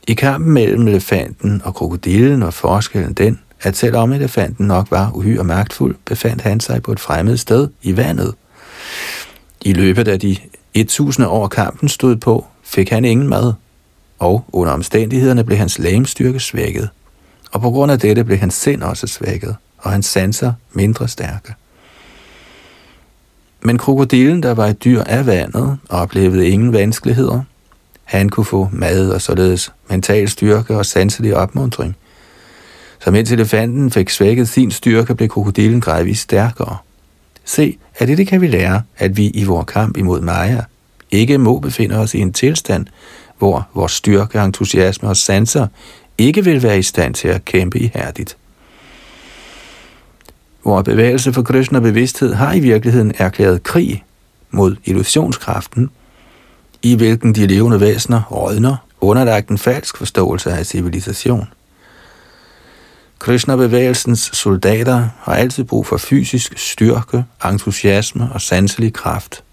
I 0.07 0.13
kampen 0.13 0.53
mellem 0.53 0.87
elefanten 0.87 1.61
og 1.63 1.75
krokodillen 1.75 2.41
var 2.41 2.51
forskellen 2.51 3.13
den, 3.13 3.39
at 3.61 3.77
selvom 3.77 4.13
elefanten 4.13 4.67
nok 4.67 4.91
var 4.91 5.11
uhyre 5.11 5.43
magtfuld, 5.43 5.95
befandt 6.05 6.41
han 6.41 6.59
sig 6.59 6.83
på 6.83 6.91
et 6.91 6.99
fremmed 6.99 7.37
sted 7.37 7.67
i 7.81 7.97
vandet. 7.97 8.35
I 9.61 9.73
løbet 9.73 10.07
af 10.07 10.19
de 10.19 10.37
1000 10.73 11.27
år 11.27 11.47
kampen 11.47 11.89
stod 11.89 12.15
på, 12.15 12.45
fik 12.63 12.89
han 12.89 13.05
ingen 13.05 13.27
mad, 13.27 13.53
og 14.19 14.45
under 14.51 14.73
omstændighederne 14.73 15.43
blev 15.43 15.57
hans 15.57 15.79
lægemstyrke 15.79 16.39
svækket. 16.39 16.89
Og 17.51 17.61
på 17.61 17.69
grund 17.69 17.91
af 17.91 17.99
dette 17.99 18.23
blev 18.23 18.37
hans 18.37 18.53
sind 18.53 18.83
også 18.83 19.07
svækket, 19.07 19.55
og 19.77 19.91
hans 19.91 20.05
sanser 20.05 20.53
mindre 20.73 21.07
stærke. 21.07 21.53
Men 23.61 23.77
krokodilen, 23.77 24.43
der 24.43 24.53
var 24.53 24.67
et 24.67 24.83
dyr 24.83 25.03
af 25.03 25.25
vandet, 25.25 25.77
oplevede 25.89 26.49
ingen 26.49 26.73
vanskeligheder. 26.73 27.41
Han 28.03 28.29
kunne 28.29 28.45
få 28.45 28.69
mad 28.71 29.09
og 29.09 29.21
således 29.21 29.71
mental 29.89 30.29
styrke 30.29 30.77
og 30.77 30.85
sanselig 30.85 31.35
opmuntring. 31.35 31.95
Så 32.99 33.11
mens 33.11 33.31
elefanten 33.31 33.91
fik 33.91 34.09
svækket 34.09 34.49
sin 34.49 34.71
styrke, 34.71 35.15
blev 35.15 35.29
krokodilen 35.29 35.81
gradvist 35.81 36.21
stærkere. 36.21 36.77
Se, 37.45 37.77
at 37.95 38.07
det, 38.07 38.17
det 38.17 38.27
kan 38.27 38.41
vi 38.41 38.47
lære, 38.47 38.81
at 38.97 39.17
vi 39.17 39.27
i 39.27 39.43
vores 39.43 39.65
kamp 39.65 39.97
imod 39.97 40.21
Maja 40.21 40.61
ikke 41.11 41.37
må 41.37 41.59
befinde 41.59 41.95
os 41.95 42.13
i 42.13 42.19
en 42.19 42.33
tilstand, 42.33 42.85
hvor 43.37 43.67
vores 43.73 43.91
styrke, 43.91 44.39
entusiasme 44.39 45.09
og 45.09 45.17
sanser 45.17 45.67
ikke 46.17 46.43
vil 46.43 46.63
være 46.63 46.79
i 46.79 46.83
stand 46.83 47.13
til 47.13 47.27
at 47.27 47.45
kæmpe 47.45 47.79
ihærdigt 47.79 48.37
hvor 50.63 50.81
bevægelse 50.81 51.33
for 51.33 51.41
Krishna 51.41 51.79
bevidsthed 51.79 52.33
har 52.33 52.53
i 52.53 52.59
virkeligheden 52.59 53.13
erklæret 53.17 53.63
krig 53.63 54.03
mod 54.51 54.75
illusionskraften, 54.85 55.89
i 56.81 56.95
hvilken 56.95 57.35
de 57.35 57.47
levende 57.47 57.79
væsener 57.79 58.21
rådner, 58.31 58.75
underlagt 59.01 59.49
en 59.49 59.57
falsk 59.57 59.97
forståelse 59.97 60.51
af 60.51 60.65
civilisation. 60.65 61.47
Krishna-bevægelsens 63.19 64.29
soldater 64.33 65.09
har 65.19 65.33
altid 65.33 65.63
brug 65.63 65.87
for 65.87 65.97
fysisk 65.97 66.57
styrke, 66.57 67.25
entusiasme 67.45 68.29
og 68.33 68.41
sanselig 68.41 68.93
kraft. 68.93 69.43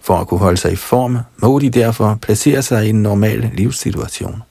For 0.00 0.18
at 0.18 0.28
kunne 0.28 0.40
holde 0.40 0.56
sig 0.56 0.72
i 0.72 0.76
form, 0.76 1.18
må 1.36 1.58
de 1.58 1.70
derfor 1.70 2.18
placere 2.22 2.62
sig 2.62 2.86
i 2.86 2.88
en 2.88 3.02
normal 3.02 3.50
livssituation. 3.54 4.42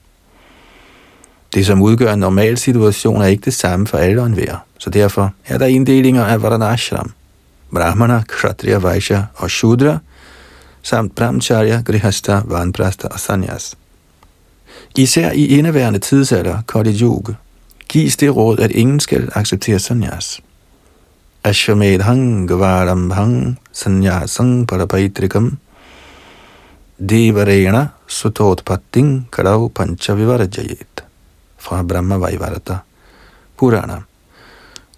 Det, 1.54 1.66
som 1.66 1.82
udgør 1.82 2.12
en 2.12 2.18
normal 2.18 2.58
situation, 2.58 3.22
er 3.22 3.26
ikke 3.26 3.44
det 3.44 3.54
samme 3.54 3.86
for 3.86 3.98
alle 3.98 4.20
og 4.20 4.26
enhver, 4.26 4.56
så 4.78 4.90
derfor 4.90 5.32
er 5.46 5.58
der 5.58 5.66
inddelinger 5.66 6.24
af 6.24 6.42
Varanashram, 6.42 7.12
Brahmana, 7.74 8.22
Kshatriya, 8.28 8.78
Vaishya 8.78 9.24
og 9.34 9.50
Shudra, 9.50 9.98
samt 10.82 11.14
Brahmacharya, 11.14 11.82
Grihastha, 11.84 12.40
Vanprastha 12.44 13.08
og 13.08 13.20
Sanyas. 13.20 13.76
Især 14.96 15.30
i 15.30 15.46
indeværende 15.46 15.98
tidsalder, 15.98 16.62
Kali 16.68 17.02
Yuga, 17.02 17.32
gives 17.88 18.16
det 18.16 18.36
råd, 18.36 18.58
at 18.58 18.70
ingen 18.70 19.00
skal 19.00 19.28
acceptere 19.34 19.78
sanyas. 19.78 20.40
Ashwamedhang 21.44 22.48
gvarambhang 22.48 23.58
sanyasang 23.72 24.66
parapaitrikam 24.66 25.58
devarena 26.98 27.88
sutotpatting 28.06 29.26
Karau 29.32 29.68
panchavivarajayet 29.68 31.02
fra 31.62 31.82
Brahma 31.82 32.16
Vaivarata 32.16 32.76
Purana. 33.58 34.02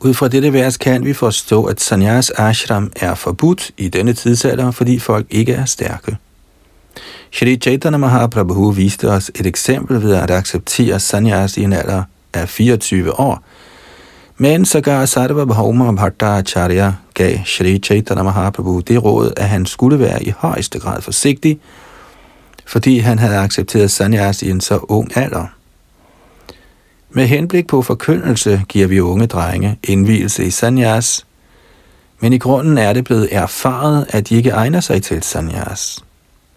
Ud 0.00 0.14
fra 0.14 0.28
dette 0.28 0.52
vers 0.52 0.76
kan 0.76 1.04
vi 1.04 1.12
forstå, 1.12 1.64
at 1.64 1.80
sanyas 1.80 2.30
ashram 2.30 2.92
er 2.96 3.14
forbudt 3.14 3.70
i 3.76 3.88
denne 3.88 4.12
tidsalder, 4.12 4.70
fordi 4.70 4.98
folk 4.98 5.26
ikke 5.30 5.52
er 5.52 5.64
stærke. 5.64 6.16
Shri 7.32 7.56
Chaitanya 7.56 7.98
Mahaprabhu 7.98 8.70
viste 8.70 9.10
os 9.10 9.30
et 9.34 9.46
eksempel 9.46 10.02
ved 10.02 10.14
at 10.14 10.30
acceptere 10.30 11.00
sanyas 11.00 11.56
i 11.56 11.62
en 11.62 11.72
alder 11.72 12.02
af 12.34 12.48
24 12.48 13.20
år, 13.20 13.42
men 14.36 14.64
sågar 14.64 15.06
Sarva 15.06 15.44
Bhauma 15.44 15.92
Bhattacharya 15.92 16.92
gav 17.14 17.38
Shri 17.44 17.78
Chaitanya 17.78 18.22
Mahaprabhu 18.22 18.80
det 18.80 19.04
råd, 19.04 19.32
at 19.36 19.48
han 19.48 19.66
skulle 19.66 19.98
være 19.98 20.22
i 20.24 20.32
højeste 20.38 20.78
grad 20.78 21.02
forsigtig, 21.02 21.58
fordi 22.66 22.98
han 22.98 23.18
havde 23.18 23.36
accepteret 23.36 23.90
sanyas 23.90 24.42
i 24.42 24.50
en 24.50 24.60
så 24.60 24.78
ung 24.78 25.16
alder. 25.16 25.46
Med 27.16 27.26
henblik 27.26 27.66
på 27.66 27.82
forkyndelse 27.82 28.62
giver 28.68 28.86
vi 28.86 29.00
unge 29.00 29.26
drenge 29.26 29.78
indvielse 29.82 30.44
i 30.44 30.50
sanyas, 30.50 31.26
men 32.20 32.32
i 32.32 32.38
grunden 32.38 32.78
er 32.78 32.92
det 32.92 33.04
blevet 33.04 33.28
erfaret, 33.32 34.06
at 34.08 34.28
de 34.28 34.36
ikke 34.36 34.50
egner 34.50 34.80
sig 34.80 35.02
til 35.02 35.22
sanyas. 35.22 36.04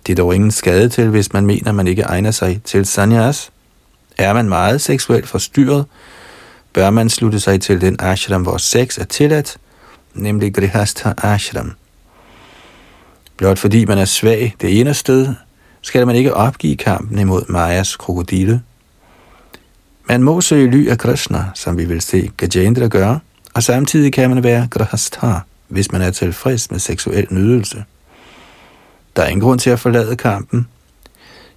Det 0.08 0.14
er 0.14 0.16
dog 0.16 0.36
ingen 0.36 0.52
skade 0.52 0.90
til, 0.90 1.10
hvis 1.10 1.34
man 1.34 1.46
mener, 1.46 1.72
man 1.72 1.88
ikke 1.88 2.02
egner 2.02 2.32
sig 2.32 2.62
til 2.64 2.86
sanyas. 2.86 3.52
Er 4.18 4.34
man 4.34 4.50
meget 4.50 4.82
seksuelt 4.82 5.28
forstyrret, 5.28 5.86
bør 6.74 6.90
man 6.90 7.10
slutte 7.10 7.40
sig 7.40 7.62
til 7.62 7.82
den 7.82 7.96
ashram, 8.00 8.42
hvor 8.42 8.58
sex 8.58 8.98
er 8.98 9.06
tilladt, 9.06 9.58
nemlig 10.14 10.56
Grihastha 10.56 11.14
Ashram. 11.18 11.72
Blot 13.38 13.60
fordi 13.60 13.86
man 13.86 13.98
er 13.98 14.06
svag 14.06 14.56
det 14.62 14.80
ene 14.80 14.94
sted, 14.94 15.34
skal 15.82 16.08
man 16.08 16.16
ikke 16.16 16.34
opgive 16.34 16.76
kampen 16.78 17.20
imod 17.20 17.44
Majas 17.50 17.96
krokodille. 17.96 18.62
Man 20.10 20.24
må 20.24 20.42
søge 20.42 20.72
ly 20.72 20.90
af 20.90 20.98
Krishna, 20.98 21.46
som 21.54 21.78
vi 21.78 21.86
vil 21.86 22.02
se 22.02 22.32
Gajendra 22.38 22.88
gøre, 22.88 23.20
og 23.54 23.64
samtidig 23.64 24.14
kan 24.14 24.30
man 24.30 24.44
være 24.44 24.68
grahastha, 24.72 25.34
hvis 25.68 25.92
man 25.92 26.02
er 26.02 26.12
tilfreds 26.12 26.72
med 26.72 26.80
seksuel 26.80 27.28
nydelse. 27.32 27.84
Der 29.16 29.22
er 29.22 29.28
ingen 29.28 29.42
grund 29.42 29.60
til 29.60 29.70
at 29.70 29.80
forlade 29.80 30.16
kampen, 30.16 30.68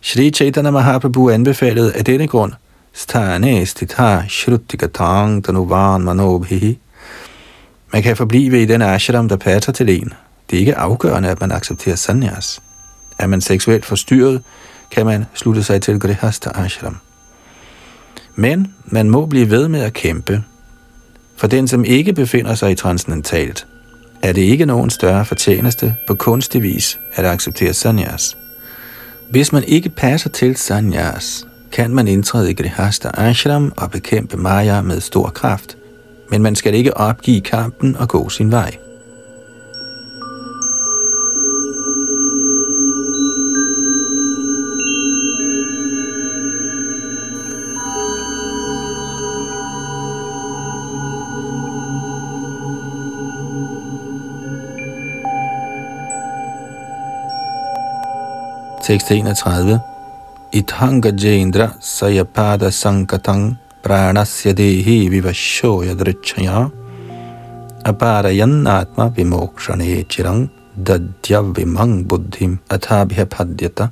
Shri 0.01 0.31
Chaitanya 0.31 0.71
Mahaprabhu 0.71 1.31
anbefalede 1.31 1.93
af 1.93 2.05
denne 2.05 2.27
grund, 2.27 2.53
Stane 2.93 3.67
stitha 3.67 4.23
shrutigatang 4.29 5.47
danuvan 5.47 6.01
manobhihi. 6.01 6.79
Man 7.93 8.03
kan 8.03 8.17
forblive 8.17 8.63
i 8.63 8.67
den 8.67 8.83
ashram, 8.83 9.29
der 9.29 9.37
passer 9.37 9.73
til 9.73 9.89
en. 9.89 10.13
Det 10.51 10.57
er 10.57 10.61
ikke 10.61 10.77
afgørende, 10.77 11.29
at 11.29 11.41
man 11.41 11.53
accepterer 11.53 11.97
sanyas. 11.97 12.61
Er 13.19 13.27
man 13.27 13.41
seksuelt 13.41 13.85
forstyrret, 13.85 14.43
kan 14.91 15.07
man 15.07 15.25
slutte 15.35 15.63
sig 15.63 15.83
til 15.83 16.01
Grihastha 16.01 16.51
ashram. 16.55 16.97
Men 18.35 18.75
man 18.87 19.11
må 19.11 19.27
blive 19.27 19.51
ved 19.51 19.69
med 19.69 19.81
at 19.81 19.93
kæmpe. 19.93 20.43
For 21.37 21.47
den, 21.47 21.69
som 21.69 21.85
ikke 21.85 22.13
befinder 22.13 22.55
sig 22.55 22.71
i 22.71 22.75
transcendentalt, 22.75 23.67
er 24.23 24.33
det 24.33 24.43
ikke 24.43 24.67
nogen 24.67 24.91
større 24.91 25.25
fortjeneste 25.25 25.97
på 26.07 26.15
kunstig 26.15 26.63
vis 26.63 26.99
at 27.15 27.25
acceptere 27.25 27.75
sanyas. 27.75 28.37
Hvis 29.31 29.53
man 29.53 29.65
ikke 29.65 29.89
passer 29.89 30.31
til 30.31 30.57
sanyas, 30.57 31.47
kan 31.73 31.95
man 31.95 32.09
indtræde 32.09 32.51
i 32.51 32.55
Grihasta 32.55 33.11
Ashram 33.15 33.73
og 33.77 33.91
bekæmpe 33.91 34.37
Maya 34.37 34.83
med 34.83 35.01
stor 35.01 35.29
kraft. 35.29 35.77
Men 36.31 36.43
man 36.43 36.55
skal 36.55 36.75
ikke 36.75 36.97
opgive 36.97 37.41
kampen 37.41 37.97
og 37.97 38.09
gå 38.09 38.29
sin 38.29 38.51
vej. 38.51 38.77
Tekst 58.81 59.11
31. 59.11 59.81
Ithanga 60.53 61.13
jendra 61.13 61.77
sayapada 61.81 62.71
sankatang 62.71 63.59
pranasya 63.83 64.53
dehi 64.57 65.11
Vivashoya 65.11 65.95
Drichaya 65.95 66.71
aparayan 67.85 68.67
atma 68.67 69.11
vimokshane 69.11 70.05
chirang 70.09 70.49
dadya 70.83 71.43
vimang 71.53 72.07
buddhim 72.09 72.59
athabhyapadyata. 72.71 73.91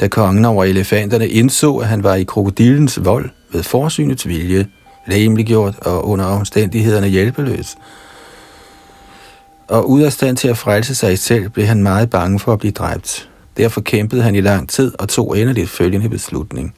Da 0.00 0.08
kongen 0.08 0.44
over 0.44 0.64
elefanterne 0.64 1.28
indså, 1.28 1.76
at 1.76 1.88
han 1.88 2.02
var 2.02 2.14
i 2.14 2.24
krokodillens 2.24 3.04
vold 3.04 3.30
ved 3.52 3.62
forsynets 3.62 4.28
vilje, 4.28 4.66
læmeliggjort 5.06 5.78
og 5.78 6.08
under 6.08 6.24
omstændighederne 6.24 7.06
hjælpeløs, 7.06 7.76
og 9.68 9.90
ud 9.90 10.02
af 10.02 10.12
stand 10.12 10.36
til 10.36 10.48
at 10.48 10.58
frelse 10.58 10.94
sig 10.94 11.18
selv, 11.18 11.48
blev 11.48 11.66
han 11.66 11.82
meget 11.82 12.10
bange 12.10 12.38
for 12.38 12.52
at 12.52 12.58
blive 12.58 12.72
dræbt. 12.72 13.28
Derfor 13.58 13.80
kæmpede 13.80 14.22
han 14.22 14.34
i 14.34 14.40
lang 14.40 14.68
tid 14.68 14.92
og 14.98 15.08
tog 15.08 15.38
endeligt 15.38 15.70
følgende 15.70 16.08
beslutning. 16.08 16.74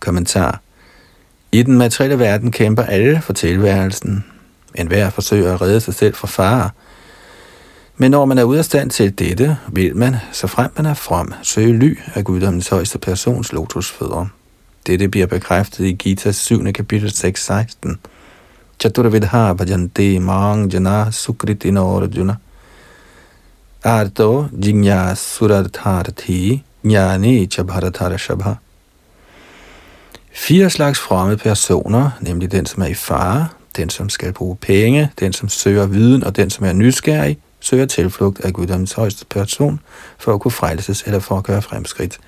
Kommentar. 0.00 0.60
I 1.52 1.62
den 1.62 1.78
materielle 1.78 2.18
verden 2.18 2.50
kæmper 2.50 2.82
alle 2.82 3.20
for 3.22 3.32
tilværelsen. 3.32 4.24
En 4.74 4.86
hver 4.86 5.10
forsøger 5.10 5.54
at 5.54 5.60
redde 5.60 5.80
sig 5.80 5.94
selv 5.94 6.14
fra 6.14 6.26
fare. 6.26 6.70
Men 7.96 8.10
når 8.10 8.24
man 8.24 8.38
er 8.38 8.44
ude 8.44 8.58
af 8.58 8.64
stand 8.64 8.90
til 8.90 9.18
dette, 9.18 9.58
vil 9.68 9.96
man, 9.96 10.16
så 10.32 10.46
frem 10.46 10.70
man 10.76 10.86
er 10.86 10.94
from, 10.94 11.32
søge 11.42 11.78
ly 11.78 11.98
af 12.14 12.24
guddommens 12.24 12.68
højeste 12.68 12.98
persons 12.98 13.52
lotusfødder. 13.52 14.26
Dette 14.86 15.08
bliver 15.08 15.26
bekræftet 15.26 15.84
i 15.84 15.92
Gita 15.92 16.32
7. 16.32 16.72
kapitel 16.72 17.08
6.16. 17.08 17.96
Chaturvidha 18.80 19.52
bhajante 19.52 20.20
mang 20.20 20.72
jana 20.72 21.10
sukritinor 21.10 22.02
arjuna 22.02 22.36
Arto 23.86 24.46
Jinya 24.52 25.14
Surartharthi 25.14 26.62
Jnani 26.84 27.46
Chabharatarashabha. 27.46 28.54
Fire 30.32 30.70
slags 30.70 30.98
fromme 30.98 31.36
personer, 31.36 32.10
nemlig 32.20 32.52
den, 32.52 32.66
som 32.66 32.82
er 32.82 32.86
i 32.86 32.94
fare, 32.94 33.48
den, 33.76 33.90
som 33.90 34.08
skal 34.08 34.32
bruge 34.32 34.56
penge, 34.56 35.10
den, 35.20 35.32
som 35.32 35.48
søger 35.48 35.86
viden, 35.86 36.24
og 36.24 36.36
den, 36.36 36.50
som 36.50 36.66
er 36.66 36.72
nysgerrig, 36.72 37.38
søger 37.60 37.86
tilflugt 37.86 38.40
af 38.40 38.52
guddommens 38.52 38.92
højeste 38.92 39.26
person 39.26 39.80
for 40.18 40.34
at 40.34 40.40
kunne 40.40 40.52
frelses 40.52 41.02
eller 41.02 41.20
for 41.20 41.38
at 41.38 41.44
gøre 41.44 41.62
fremskridt. 41.62 42.18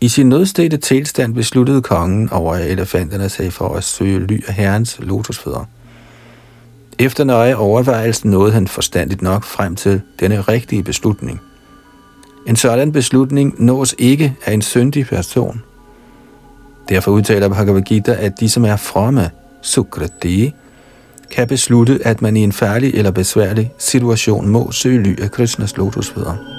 I 0.00 0.08
sin 0.08 0.28
nødstede 0.28 0.76
tilstand 0.76 1.34
besluttede 1.34 1.82
kongen 1.82 2.30
over 2.30 2.54
elefanterne 2.54 3.28
sig 3.28 3.52
for 3.52 3.74
at 3.74 3.84
søge 3.84 4.26
ly 4.26 4.44
af 4.48 4.54
herrens 4.54 4.96
lotusfødder. 4.98 5.64
Efter 7.00 7.24
nøje 7.24 7.56
overvejelse 7.56 8.28
nåede 8.28 8.52
han 8.52 8.68
forstandigt 8.68 9.22
nok 9.22 9.44
frem 9.44 9.76
til 9.76 10.00
denne 10.20 10.40
rigtige 10.40 10.82
beslutning. 10.82 11.40
En 12.46 12.56
sådan 12.56 12.92
beslutning 12.92 13.54
nås 13.58 13.94
ikke 13.98 14.36
af 14.44 14.52
en 14.52 14.62
syndig 14.62 15.06
person. 15.06 15.62
Derfor 16.88 17.10
udtaler 17.10 17.48
Bhagavad 17.48 17.82
Gita, 17.82 18.16
at 18.18 18.40
de, 18.40 18.48
som 18.48 18.64
er 18.64 18.76
fromme, 18.76 19.30
sukrati, 19.62 20.54
kan 21.30 21.48
beslutte, 21.48 21.98
at 22.04 22.22
man 22.22 22.36
i 22.36 22.40
en 22.40 22.52
færdig 22.52 22.94
eller 22.94 23.10
besværlig 23.10 23.72
situation 23.78 24.48
må 24.48 24.72
søge 24.72 25.02
ly 25.02 25.20
af 25.20 25.30
Krishnas 25.30 25.76
lotusfødder. 25.76 26.57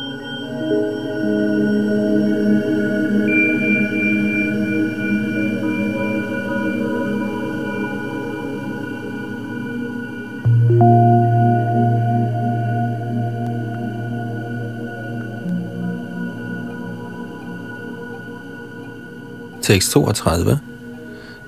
Tekst 19.69 19.91
32. 19.93 20.57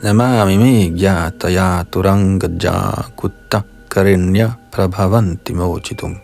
Namami 0.03 0.57
me 0.62 0.93
gyataya 0.93 1.81
turangaja 1.89 3.10
kutta 3.17 3.63
karinya 3.89 4.53
prabhavanti 4.69 5.57
mochitum. 5.57 6.21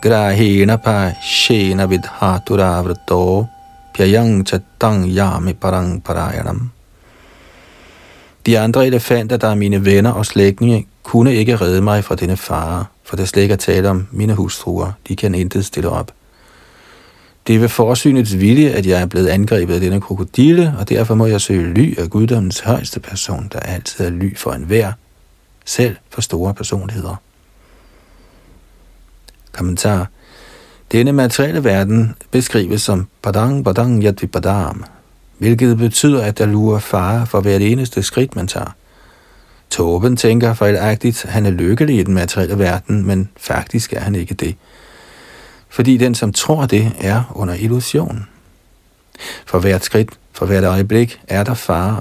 Grahina 0.00 0.78
pa 0.78 1.10
shena 1.18 1.90
vidhatura 1.90 2.78
vrato 2.84 3.48
pyayang 3.92 4.46
chattang 4.46 5.02
yami 5.10 5.58
parang 5.58 6.00
parayanam. 6.00 6.70
De 8.44 8.58
andre 8.58 8.86
elefanter, 8.86 9.36
der 9.36 9.48
er 9.48 9.54
mine 9.54 9.84
venner 9.84 10.12
og 10.12 10.26
slægtninge, 10.26 10.86
kunne 11.02 11.34
ikke 11.34 11.56
redde 11.56 11.80
mig 11.82 12.04
fra 12.04 12.14
denne 12.14 12.36
fare, 12.36 12.84
for 13.02 13.16
der 13.16 13.24
slet 13.24 13.42
ikke 13.42 13.52
at 13.52 13.58
tale 13.58 13.90
om 13.90 14.06
mine 14.12 14.34
hustruer. 14.34 14.92
De 15.08 15.16
kan 15.16 15.34
intet 15.34 15.66
stille 15.66 15.88
op. 15.88 16.12
Det 17.46 17.54
er 17.54 17.58
ved 17.58 17.68
forsynets 17.68 18.38
vilje, 18.38 18.68
at 18.68 18.86
jeg 18.86 19.02
er 19.02 19.06
blevet 19.06 19.28
angrebet 19.28 19.74
af 19.74 19.80
denne 19.80 20.00
krokodille, 20.00 20.74
og 20.78 20.88
derfor 20.88 21.14
må 21.14 21.26
jeg 21.26 21.40
søge 21.40 21.74
ly 21.74 21.98
af 21.98 22.10
guddommens 22.10 22.60
højeste 22.60 23.00
person, 23.00 23.48
der 23.52 23.60
altid 23.60 24.04
er 24.04 24.10
ly 24.10 24.36
for 24.36 24.52
enhver, 24.52 24.92
selv 25.64 25.96
for 26.10 26.20
store 26.20 26.54
personligheder. 26.54 27.16
Kommentar. 29.52 30.08
Denne 30.92 31.12
materielle 31.12 31.64
verden 31.64 32.14
beskrives 32.30 32.82
som 32.82 33.06
badang 33.22 33.64
badang 33.64 34.04
yadvi 34.04 34.26
badam, 34.26 34.84
hvilket 35.38 35.78
betyder, 35.78 36.22
at 36.22 36.38
der 36.38 36.46
lurer 36.46 36.78
fare 36.78 37.26
for 37.26 37.40
hvert 37.40 37.62
eneste 37.62 38.02
skridt, 38.02 38.36
man 38.36 38.46
tager. 38.46 38.74
Tåben 39.70 40.16
tænker 40.16 40.54
fejlagtigt, 40.54 41.24
at 41.24 41.30
han 41.30 41.46
er 41.46 41.50
lykkelig 41.50 41.98
i 41.98 42.02
den 42.02 42.14
materielle 42.14 42.58
verden, 42.58 43.06
men 43.06 43.30
faktisk 43.36 43.92
er 43.92 44.00
han 44.00 44.14
ikke 44.14 44.34
det 44.34 44.56
fordi 45.70 45.96
den, 45.96 46.14
som 46.14 46.32
tror 46.32 46.66
det, 46.66 46.92
er 47.00 47.32
under 47.34 47.54
illusion. 47.54 48.26
For 49.46 49.58
hvert 49.58 49.84
skridt, 49.84 50.10
for 50.32 50.46
hvert 50.46 50.64
øjeblik, 50.64 51.20
er 51.28 51.44
der 51.44 51.54
fare. 51.54 52.00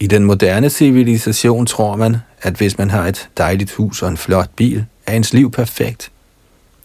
I 0.00 0.06
den 0.06 0.24
moderne 0.24 0.70
civilisation 0.70 1.66
tror 1.66 1.96
man, 1.96 2.16
at 2.42 2.54
hvis 2.54 2.78
man 2.78 2.90
har 2.90 3.06
et 3.06 3.28
dejligt 3.38 3.72
hus 3.72 4.02
og 4.02 4.08
en 4.08 4.16
flot 4.16 4.50
bil, 4.56 4.84
er 5.06 5.12
ens 5.16 5.32
liv 5.32 5.50
perfekt. 5.50 6.10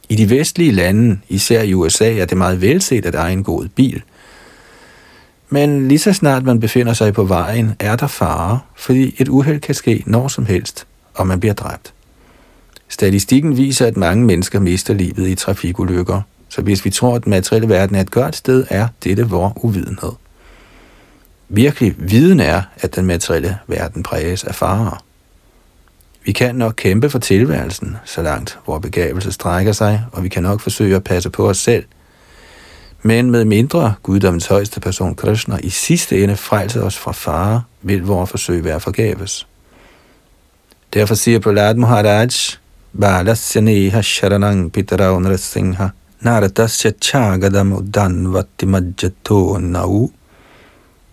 I 0.10 0.16
de 0.16 0.30
vestlige 0.30 0.72
lande, 0.72 1.20
især 1.30 1.62
i 1.62 1.74
USA, 1.74 2.18
er 2.18 2.26
det 2.26 2.38
meget 2.38 2.62
velset 2.62 3.06
at 3.06 3.16
eje 3.16 3.34
en 3.34 3.44
god 3.44 3.68
bil. 3.68 4.04
Men 5.50 5.88
lige 5.88 6.00
så 6.00 6.14
snart 6.14 6.44
man 6.44 6.60
befinder 6.60 6.94
sig 6.94 7.14
på 7.14 7.24
vejen, 7.24 7.76
er 7.80 7.96
der 7.96 8.08
fare, 8.08 8.60
fordi 8.76 9.16
et 9.18 9.28
uheld 9.28 9.60
kan 9.60 9.76
ske 9.76 10.04
når 10.06 10.28
som 10.28 10.46
helst, 10.46 10.88
og 11.14 11.28
man 11.28 11.40
bliver 11.40 11.54
dræbt. 11.54 11.94
Statistikken 12.92 13.58
viser, 13.58 13.88
at 13.88 13.98
mange 13.98 14.26
mennesker 14.26 14.60
mister 14.60 14.94
livet 14.94 15.28
i 15.28 15.36
trafikulykker, 15.36 16.22
så 16.50 16.62
hvis 16.62 16.86
vi 16.86 16.90
tror, 16.90 17.16
at 17.16 17.24
den 17.24 17.30
materielle 17.30 17.70
verden 17.70 17.96
er 17.96 18.02
et 18.02 18.12
godt 18.12 18.36
sted, 18.36 18.66
er 18.70 18.88
dette 19.04 19.28
vor 19.30 19.54
uvidenhed. 19.56 20.12
Virkelig 21.50 21.96
viden 21.98 22.40
er, 22.40 22.62
at 22.78 22.96
den 22.96 23.06
materielle 23.06 23.58
verden 23.68 24.04
præges 24.04 24.44
af 24.44 24.56
farer. 24.56 25.04
Vi 26.26 26.32
kan 26.32 26.56
nok 26.56 26.74
kæmpe 26.78 27.10
for 27.10 27.20
tilværelsen, 27.20 27.98
så 28.06 28.22
langt 28.22 28.60
hvor 28.66 28.80
begavelse 28.80 29.32
strækker 29.32 29.72
sig, 29.72 30.06
og 30.12 30.24
vi 30.24 30.30
kan 30.30 30.44
nok 30.44 30.62
forsøge 30.62 30.96
at 30.96 31.04
passe 31.04 31.30
på 31.30 31.50
os 31.50 31.58
selv. 31.58 31.84
Men 33.02 33.32
med 33.32 33.46
mindre 33.46 33.94
guddommens 34.04 34.46
højeste 34.46 34.80
person 34.80 35.16
Krishna 35.16 35.58
i 35.64 35.70
sidste 35.70 36.24
ende 36.24 36.36
frelser 36.36 36.82
os 36.82 36.98
fra 36.98 37.12
fare, 37.12 37.64
vil 37.82 38.04
vores 38.04 38.30
forsøg 38.30 38.64
være 38.64 38.80
forgæves. 38.80 39.48
Derfor 40.94 41.16
siger 41.16 41.40
Prahlad 41.40 41.76
Maharaj, 41.76 42.30
बालस्य 43.03 43.61
नेह 43.61 44.01
शरणं 44.01 44.69
पितरौ 44.75 45.17
नरसिंह 45.25 45.79
नारदस्य 46.27 46.87
छागदमुदन्वतिमज्जतो 47.07 49.41
नौ 49.75 49.95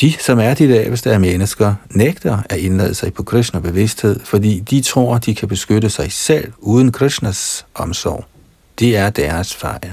De, 0.00 0.12
som 0.20 0.38
er 0.38 0.54
de 0.54 0.66
laveste 0.66 1.12
af 1.12 1.20
mennesker, 1.20 1.74
nægter 1.90 2.38
at 2.50 2.58
indlade 2.58 2.94
sig 2.94 3.14
på 3.14 3.22
Krishna 3.22 3.60
bevidsthed, 3.60 4.20
fordi 4.24 4.60
de 4.60 4.80
tror, 4.80 5.18
de 5.18 5.34
kan 5.34 5.48
beskytte 5.48 5.90
sig 5.90 6.12
selv 6.12 6.52
uden 6.58 6.92
Krishnas 6.92 7.66
omsorg. 7.74 8.24
Det 8.78 8.96
er 8.96 9.10
deres 9.10 9.54
fejl. 9.54 9.90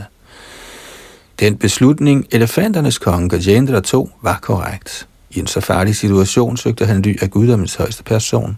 Den 1.40 1.58
beslutning, 1.58 2.26
elefanternes 2.32 2.98
konge 2.98 3.30
Gajendra 3.30 3.80
tog, 3.80 4.10
var 4.22 4.40
korrekt. 4.42 5.08
I 5.30 5.40
en 5.40 5.48
så 5.48 5.62
farlig 5.62 5.96
situation 5.96 6.58
søgte 6.58 6.86
han 6.86 7.02
ly 7.02 7.16
af 7.22 7.30
guddommens 7.30 7.76
højeste 7.76 8.04
person. 8.04 8.58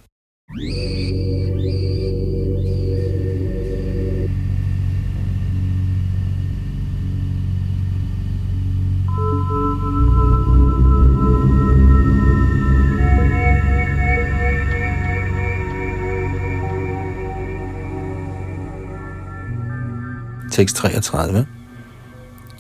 Tekst 20.52 20.76
33. 20.76 21.48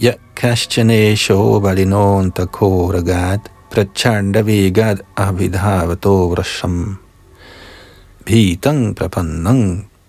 Ja 0.02 0.14
kashchane 0.36 1.16
shobalino 1.16 2.30
takoragat 2.30 3.57
प्रचण्डवेगद् 3.71 5.03
अभिधावतो 5.17 6.15
वृषम् 6.31 6.95
भीतं 8.27 8.93
प्रपन्नं 8.95 9.61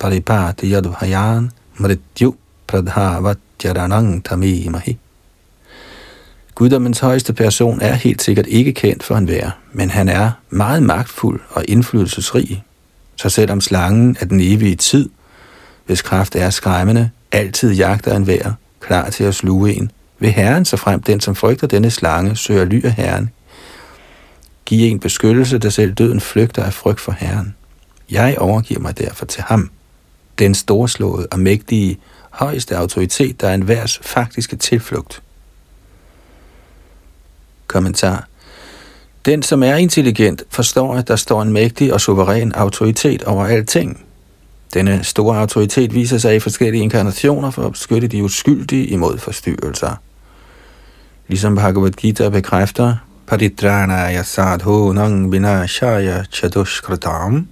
परिपाति 0.02 0.74
यद्भयान् 0.74 1.52
मृत्यु 1.82 2.32
pradhavatyaranang 2.68 4.22
tamimahi. 4.22 4.98
Guddommens 6.56 7.00
højeste 7.00 7.34
person 7.34 7.82
er 7.82 7.94
helt 7.94 8.22
sikkert 8.22 8.48
ikke 8.48 8.74
kendt 8.74 9.04
for 9.04 9.16
enhver, 9.16 9.50
men 9.72 9.90
han 9.90 10.10
er 10.10 10.32
meget 10.50 10.84
magtfuld 10.84 11.40
og 11.50 11.66
indflydelsesrig. 11.68 12.64
Så 13.16 13.30
selvom 13.30 13.62
slangen 13.62 14.18
er 14.20 14.26
den 14.26 14.40
evige 14.42 14.76
tid, 14.76 15.10
hvis 15.86 16.02
kraft 16.02 16.36
er 16.36 16.50
skræmmende, 16.50 17.10
altid 17.32 17.74
jagter 17.74 18.16
enhver, 18.16 18.52
klar 18.80 19.10
til 19.10 19.24
at 19.24 19.36
sluge 19.36 19.74
en, 19.74 19.92
vil 20.20 20.32
Herren, 20.32 20.66
så 20.66 20.78
frem 20.78 21.02
den, 21.02 21.20
som 21.20 21.36
frygter 21.36 21.68
denne 21.68 21.90
slange, 21.90 22.36
søger 22.36 22.66
ly 22.66 22.86
af 22.86 22.92
Herren, 22.92 23.30
give 24.69 24.89
en 24.89 25.01
beskyttelse, 25.01 25.59
der 25.59 25.71
selv 25.71 25.93
døden 25.93 26.21
flygter 26.21 26.65
af 26.65 26.75
frygt 26.75 27.01
for 27.01 27.13
Herren. 27.13 27.55
Jeg 28.11 28.37
overgiver 28.39 28.81
mig 28.81 28.99
derfor 28.99 29.27
til 29.27 29.43
ham, 29.43 29.71
den 30.39 30.55
storslåede 30.55 31.27
og 31.31 31.41
mægtige, 31.41 31.99
højeste 32.31 32.77
autoritet, 32.77 33.41
der 33.41 33.49
er 33.49 33.55
en 33.55 33.69
værs 33.69 33.99
faktiske 34.03 34.57
tilflugt. 34.57 35.23
Kommentar. 37.67 38.29
Den, 39.25 39.43
som 39.43 39.63
er 39.63 39.75
intelligent, 39.75 40.43
forstår, 40.51 40.95
at 40.95 41.09
der 41.09 41.17
står 41.17 41.43
en 41.43 41.53
mægtig 41.53 41.93
og 41.93 42.01
suveræn 42.01 42.53
autoritet 42.53 43.23
over 43.25 43.47
alting. 43.47 44.05
Denne 44.75 45.05
store 45.05 45.39
autoritet 45.41 45.95
viser 45.95 46.19
sig 46.19 46.37
i 46.37 46.41
forskellige 46.41 46.83
inkarnationer 46.83 47.51
for 47.51 47.63
at 47.63 47.73
beskytte 47.73 48.09
de 48.09 48.25
uskyldige 48.25 48.87
imod 48.87 49.19
forstyrrelser. 49.19 49.95
Ligesom 51.29 51.55
Bhagavad 51.55 51.91
Gita 51.91 52.29
bekræfter, 52.29 52.97
Paritranaya 53.29 54.23
sadhunang 54.25 55.33
vinashaya 55.33 56.25
chadushkratam. 56.33 57.47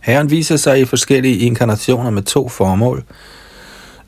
Herren 0.00 0.30
viser 0.30 0.56
sig 0.56 0.80
i 0.80 0.84
forskellige 0.84 1.38
inkarnationer 1.38 2.10
med 2.10 2.22
to 2.22 2.48
formål. 2.48 3.04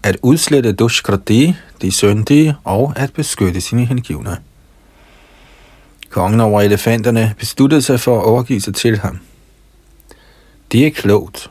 At 0.02 0.16
udslette 0.22 0.72
Dushkrati, 0.72 1.54
de 1.82 1.90
syndige, 1.90 2.56
og 2.64 2.92
at 2.96 3.12
beskytte 3.12 3.60
sine 3.60 3.84
hengivne. 3.84 4.36
Kongen 6.10 6.40
over 6.40 6.60
elefanterne 6.60 7.34
besluttede 7.38 7.82
sig 7.82 8.00
for 8.00 8.18
at 8.18 8.24
overgive 8.24 8.60
sig 8.60 8.74
til 8.74 8.98
ham. 8.98 9.18
Det 10.72 10.86
er 10.86 10.90
klogt. 10.90 11.50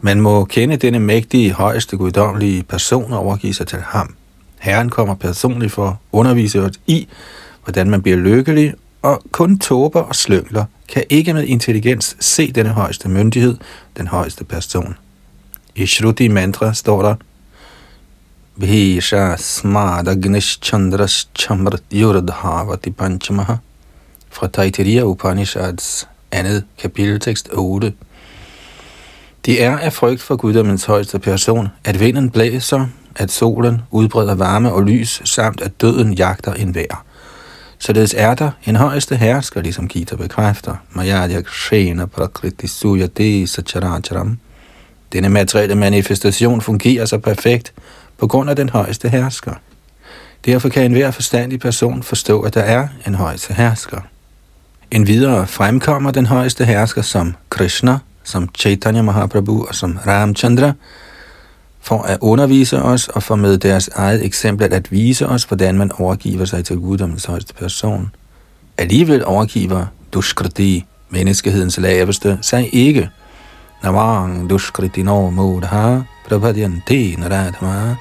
Man 0.00 0.20
må 0.20 0.44
kende 0.44 0.76
denne 0.76 0.98
mægtige, 0.98 1.52
højeste 1.52 1.96
guddommelige 1.96 2.62
person 2.62 3.12
og 3.12 3.18
overgive 3.18 3.54
sig 3.54 3.66
til 3.66 3.80
ham. 3.80 4.14
Herren 4.58 4.90
kommer 4.90 5.14
personligt 5.14 5.72
for 5.72 5.88
at 5.88 5.96
undervise 6.12 6.60
os 6.60 6.72
i, 6.86 7.08
hvordan 7.66 7.90
man 7.90 8.02
bliver 8.02 8.18
lykkelig, 8.18 8.74
og 9.02 9.22
kun 9.30 9.58
tåber 9.58 10.00
og 10.00 10.16
slyngler 10.16 10.64
kan 10.88 11.04
ikke 11.10 11.34
med 11.34 11.44
intelligens 11.44 12.16
se 12.20 12.52
denne 12.52 12.70
højeste 12.70 13.08
myndighed, 13.08 13.56
den 13.96 14.06
højeste 14.06 14.44
person. 14.44 14.94
I 15.74 15.86
Shruti 15.86 16.28
mantra 16.28 16.74
står 16.74 17.02
der, 17.02 17.14
Bhisha 18.60 19.36
smada 19.36 20.40
chandras 20.40 21.28
chamrat 21.38 21.82
yurdhavati 21.92 22.90
panchamaha 22.90 23.54
fra 24.30 24.46
Taittiriya 24.48 25.02
Upanishads 25.02 26.08
andet 26.32 26.64
kapitel 26.78 27.20
tekst 27.20 27.48
8. 27.52 27.92
Det 29.46 29.62
er 29.62 29.78
af 29.78 29.92
frygt 29.92 30.22
for 30.22 30.36
guddommens 30.36 30.84
højeste 30.84 31.18
person, 31.18 31.68
at 31.84 32.00
vinden 32.00 32.30
blæser, 32.30 32.86
at 33.16 33.30
solen 33.30 33.82
udbreder 33.90 34.34
varme 34.34 34.72
og 34.72 34.82
lys, 34.82 35.22
samt 35.24 35.60
at 35.60 35.80
døden 35.80 36.12
jagter 36.12 36.54
en 36.54 36.74
vær. 36.74 37.05
Således 37.78 38.14
er 38.18 38.34
der 38.34 38.50
en 38.64 38.76
højeste 38.76 39.16
hersker, 39.16 39.62
ligesom 39.62 39.88
Gita 39.88 40.16
bekræfter. 40.16 40.76
Mayadya 40.90 41.40
Kshena 41.40 42.06
Prakriti 42.06 42.66
Suyate 42.66 43.46
Sacharacharam. 43.46 44.38
Denne 45.12 45.28
materielle 45.28 45.74
manifestation 45.74 46.60
fungerer 46.60 47.04
så 47.04 47.18
perfekt 47.18 47.72
på 48.18 48.26
grund 48.26 48.50
af 48.50 48.56
den 48.56 48.68
højeste 48.68 49.08
hersker. 49.08 49.54
Derfor 50.44 50.68
kan 50.68 50.84
enhver 50.84 51.10
forstandig 51.10 51.60
person 51.60 52.02
forstå, 52.02 52.40
at 52.40 52.54
der 52.54 52.60
er 52.60 52.88
en 53.06 53.14
højeste 53.14 53.54
hersker. 53.54 54.00
En 54.90 55.06
videre 55.06 55.46
fremkommer 55.46 56.10
den 56.10 56.26
højeste 56.26 56.64
hersker 56.64 57.02
som 57.02 57.34
Krishna, 57.50 57.98
som 58.24 58.48
Chaitanya 58.58 59.02
Mahaprabhu 59.02 59.66
og 59.68 59.74
som 59.74 59.98
Ramchandra, 60.06 60.72
for 61.86 62.02
at 62.02 62.18
undervise 62.20 62.82
os 62.82 63.08
og 63.08 63.22
for 63.22 63.36
med 63.36 63.58
deres 63.58 63.88
eget 63.88 64.24
eksempel 64.24 64.72
at 64.72 64.92
vise 64.92 65.26
os, 65.26 65.44
hvordan 65.44 65.78
man 65.78 65.92
overgiver 65.92 66.44
sig 66.44 66.64
til 66.64 66.76
guddommens 66.76 67.24
højeste 67.24 67.54
person. 67.54 68.10
Alligevel 68.78 69.24
overgiver 69.24 69.86
Dushkriti, 70.12 70.84
menneskehedens 71.10 71.78
laveste, 71.78 72.38
sig 72.42 72.74
ikke. 72.74 73.10
Navang 73.82 74.50
Dushkriti 74.50 75.02
no 75.02 75.30
mudha 75.30 76.02
prabhadyanti 76.28 77.16
naradhama. 77.18 77.96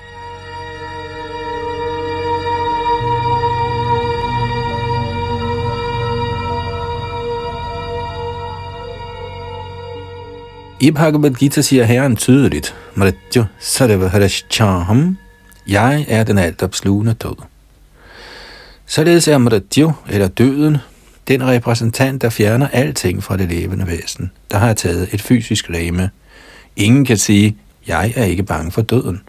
I 10.79 10.91
Bhagavad 10.91 11.33
Gita 11.33 11.61
siger 11.61 11.83
Herren 11.83 12.15
tydeligt, 12.15 12.75
Mrityu 12.95 13.43
Sarvaharashchaham, 13.59 15.17
jeg 15.67 16.05
er 16.07 16.23
den 16.23 16.37
alt 16.37 16.63
opslugende 16.63 17.13
død. 17.13 17.35
Således 18.85 19.27
er 19.27 19.37
Mrityu, 19.37 19.93
eller 20.09 20.27
døden, 20.27 20.77
den 21.27 21.47
repræsentant, 21.47 22.21
der 22.21 22.29
fjerner 22.29 22.67
alting 22.67 23.23
fra 23.23 23.37
det 23.37 23.49
levende 23.49 23.87
væsen, 23.87 24.31
der 24.51 24.57
har 24.57 24.73
taget 24.73 25.13
et 25.13 25.21
fysisk 25.21 25.69
lame. 25.69 26.09
Ingen 26.75 27.05
kan 27.05 27.17
sige, 27.17 27.57
jeg 27.87 28.13
er 28.15 28.23
ikke 28.23 28.43
bange 28.43 28.71
for 28.71 28.81
døden. 28.81 29.21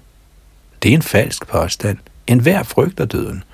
Det 0.83 0.91
er 0.91 0.95
en 0.95 1.03
falsk 1.03 1.47
påstand. 1.47 1.99
En 2.27 2.41
hver 2.41 2.63
frygter 2.63 3.05
døden. 3.05 3.45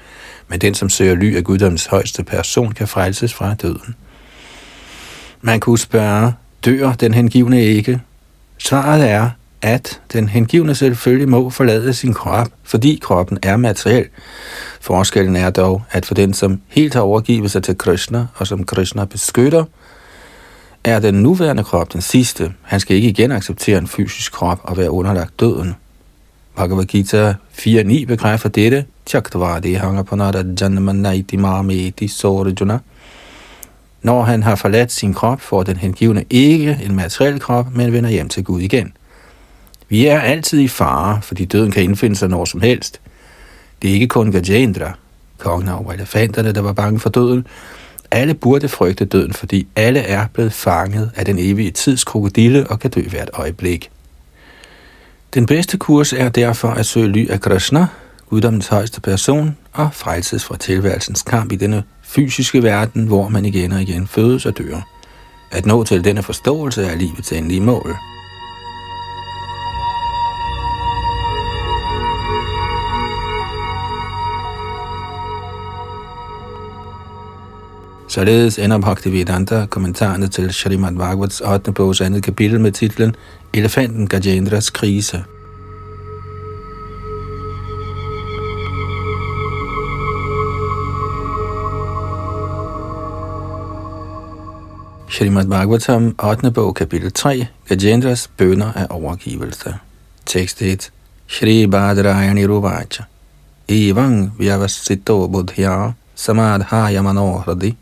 Men 0.49 0.61
den, 0.61 0.75
som 0.75 0.89
søger 0.89 1.15
ly 1.15 1.37
af 1.37 1.45
guddoms 1.45 1.87
højeste 1.87 2.25
person, 2.25 2.73
kan 2.73 2.89
frelses 2.89 3.35
fra 3.35 3.55
døden. 3.55 3.95
Man 5.41 5.61
kunne 5.61 5.79
spørge, 5.79 6.33
dør 6.65 6.93
den 6.93 7.15
hengivne 7.15 7.63
ikke? 7.63 8.01
Svaret 8.59 9.11
er, 9.11 9.31
at 9.63 10.01
den 10.13 10.29
hengivne 10.29 10.75
selvfølgelig 10.75 11.29
må 11.29 11.51
forlade 11.51 11.93
sin 11.93 12.15
krop, 12.15 12.49
fordi 12.63 12.99
kroppen 13.03 13.39
er 13.43 13.57
materiel. 13.57 14.07
Forskellen 14.81 15.37
er 15.37 15.51
dog, 15.51 15.83
at 15.91 16.07
for 16.07 16.15
den, 16.15 16.35
som 16.35 16.61
helt 16.69 16.95
har 16.95 17.01
overgivet 17.01 17.51
sig 17.51 17.63
til 17.63 17.79
Krishna, 17.79 18.27
og 18.35 18.47
som 18.47 18.65
Krishna 18.65 19.05
beskytter, 19.05 19.65
er 20.85 20.99
den 20.99 21.15
nuværende 21.15 21.65
krop 21.65 21.93
den 21.93 22.01
sidste. 22.01 22.53
Han 22.63 22.81
skal 22.81 22.97
ikke 22.97 23.09
igen 23.09 23.33
acceptere 23.33 23.79
en 23.79 23.87
fysisk 23.87 24.33
krop 24.33 24.61
og 24.63 24.77
være 24.77 24.91
underlagt 24.91 25.41
døden. 25.41 25.75
Bhagavad 26.57 26.85
Gita 26.85 27.35
4.9 27.53 28.07
bekræfter 28.07 28.49
dette. 28.49 28.85
Chaktavadi 29.07 29.73
hanger 29.73 30.03
på 30.03 30.17
nada 30.17 30.45
janmanaiti 30.61 31.37
mameti 31.37 32.09
sorjuna. 32.09 32.79
Når 34.03 34.23
han 34.23 34.43
har 34.43 34.55
forladt 34.55 34.93
sin 34.93 35.15
krop, 35.15 35.41
får 35.41 35.63
den 35.63 35.77
hengivne 35.77 36.25
ikke 36.31 36.79
en 36.83 36.97
materiel 36.97 37.41
krop, 37.41 37.67
men 37.75 37.93
vender 37.93 38.11
hjem 38.11 38.29
til 38.29 38.45
Gud 38.45 38.61
igen. 38.61 38.93
Vi 39.89 40.07
er 40.07 40.21
altid 40.21 40.61
i 40.61 40.69
fare, 40.69 41.23
fordi 41.23 41.45
døden 41.45 41.71
kan 41.71 41.83
indfinde 41.83 42.17
sig 42.17 42.29
når 42.29 42.45
som 42.45 42.61
helst. 42.61 43.01
Det 43.83 43.91
er 43.91 43.95
ikke 43.95 44.09
kun 44.09 44.33
Gajendra, 44.33 44.93
kongen 45.39 45.69
over 45.69 45.93
elefanterne, 45.93 46.53
der 46.53 46.61
var 46.61 46.73
bange 46.73 47.01
for 47.01 47.11
døden. 47.11 47.47
Alle 48.11 48.35
burde 48.35 48.69
frygte 48.69 49.05
døden, 49.05 49.33
fordi 49.33 49.67
alle 49.77 50.01
er 50.01 50.27
blevet 50.33 50.53
fanget 50.53 51.11
af 51.17 51.25
den 51.25 51.39
evige 51.39 51.71
tids 51.71 52.05
krokodille 52.05 52.67
og 52.67 52.81
kan 52.81 52.91
dø 52.91 53.03
hvert 53.03 53.31
øjeblik. 53.33 53.91
Den 55.35 55.47
bedste 55.47 55.79
kurs 55.79 56.13
er 56.13 56.29
derfor 56.29 56.69
at 56.69 56.87
søge 56.87 57.09
ly 57.09 57.31
af 57.31 57.41
Krishna, 57.41 57.87
guddommens 58.29 58.67
højeste 58.67 59.01
person, 59.01 59.57
og 59.73 59.89
frelses 59.93 60.45
fra 60.45 60.57
tilværelsens 60.57 61.23
kamp 61.23 61.53
i 61.53 61.57
denne 61.57 61.85
fysiske 62.15 62.63
verden, 62.63 63.07
hvor 63.07 63.29
man 63.29 63.45
igen 63.45 63.73
og 63.73 63.83
igen 63.83 64.07
fødes 64.07 64.47
og 64.47 64.59
dør. 64.59 64.89
At 65.51 65.67
nå 65.67 65.85
til 65.85 66.05
denne 66.05 66.23
forståelse 66.23 66.85
er 66.85 66.97
livets 66.97 67.33
endelige 67.33 67.61
mål. 67.61 67.97
Således 78.09 78.59
ender 78.59 78.79
Bhaktivedanta 78.79 79.67
kommentarerne 79.67 80.29
til 80.29 80.55
Srimad 80.55 80.97
Bhagavats 80.97 81.41
8. 81.41 81.73
bogs 81.73 82.01
andet 82.01 82.23
kapitel 82.23 82.61
med 82.61 82.73
titlen 82.73 83.15
Elefanten 83.55 84.07
Gajendras 84.07 84.71
krise. 84.71 85.25
Shrimad 95.13 95.45
Bhagavatam, 95.47 96.15
8. 96.17 96.51
bog, 96.55 96.77
kapitel 96.77 97.11
3, 97.11 97.47
Gajendras 97.69 98.31
bønder 98.39 98.73
af 98.73 98.87
overgivelse. 98.91 99.75
Tekst 100.27 100.63
1. 100.63 100.91
Shri 101.27 101.67
Badrayani 101.67 102.47
Ruvacha. 102.47 103.05
Evang 103.69 104.33
vyavasito 104.39 105.29
buddhya 105.29 105.93
samadhaya 106.17 107.03
manohradi. 107.03 107.77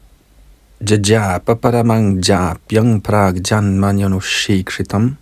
Jajapa 0.82 1.54
paramang 1.54 2.20
japyang 2.20 3.00
prag 3.00 3.34
janmanyanu 3.44 4.20
shikritam. 4.20 5.16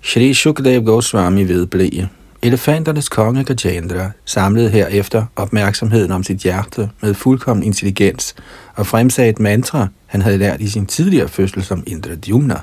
Shri 0.00 0.32
Shukdev 0.32 0.84
Goswami 0.84 1.44
vedblev. 1.44 2.08
Elefanternes 2.42 3.08
konge 3.08 3.44
Gajendra 3.44 4.10
samlede 4.24 4.70
herefter 4.70 5.26
opmærksomheden 5.36 6.12
om 6.12 6.22
sit 6.22 6.38
hjerte 6.38 6.90
med 7.00 7.14
fuldkommen 7.14 7.62
intelligens 7.62 8.34
og 8.74 8.86
fremsagde 8.86 9.30
et 9.30 9.38
mantra, 9.38 9.88
han 10.06 10.22
havde 10.22 10.38
lært 10.38 10.60
i 10.60 10.68
sin 10.68 10.86
tidligere 10.86 11.28
fødsel 11.28 11.64
som 11.64 11.84
Indradyumna, 11.86 12.56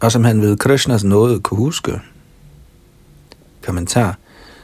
og 0.00 0.12
som 0.12 0.24
han 0.24 0.40
ved 0.40 0.56
Krishnas 0.56 1.04
nåde 1.04 1.40
kunne 1.40 1.58
huske. 1.58 2.00
Kommentar. 3.62 4.18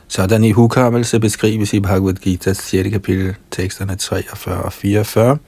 Sådan 0.09 0.45
i 0.45 0.51
hukommelse 0.51 1.21
beskrives 1.21 1.73
i 1.73 1.81
Bhagavad 1.81 2.15
Gita 2.15 2.53
6. 2.53 2.91
kapitel, 2.91 3.35
teksterne 3.51 3.97
43 3.97 4.63
og 4.63 4.73
44. 4.73 5.39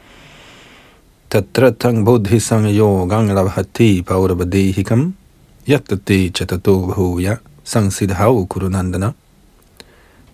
Tatratang 1.31 2.05
buddhi 2.05 2.39
sang 2.41 2.67
yogang 2.67 3.35
lavhati 3.35 4.03
paurabadehikam 4.03 5.15
yatate 5.69 6.29
chatato 6.29 6.87
bhuya 6.87 7.37
sangsidhau 7.69 8.47
kurunandana 8.47 9.13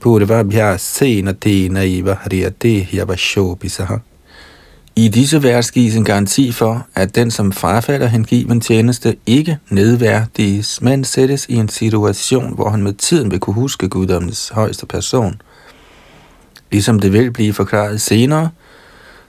purvabhyasena 0.00 1.32
te 1.32 1.68
naiva 1.68 2.14
hriyate 2.24 2.74
yavashopisaha 2.94 3.98
i 4.96 5.08
disse 5.08 5.42
vers 5.42 5.70
gives 5.70 5.96
en 5.96 6.04
garanti 6.04 6.52
for, 6.52 6.86
at 6.94 7.14
den, 7.14 7.30
som 7.30 7.52
frafalder 7.52 8.06
hengiven 8.06 8.60
tjeneste, 8.60 9.16
ikke 9.26 9.58
nedværdiges, 9.70 10.82
men 10.82 11.04
sættes 11.04 11.46
i 11.48 11.54
en 11.54 11.68
situation, 11.68 12.54
hvor 12.54 12.70
han 12.70 12.82
med 12.82 12.92
tiden 12.92 13.30
vil 13.30 13.40
kunne 13.40 13.54
huske 13.54 13.88
guddommens 13.88 14.48
højeste 14.48 14.86
person. 14.86 15.42
Ligesom 16.70 17.00
det 17.00 17.12
vil 17.12 17.30
blive 17.30 17.52
forklaret 17.52 18.00
senere, 18.00 18.50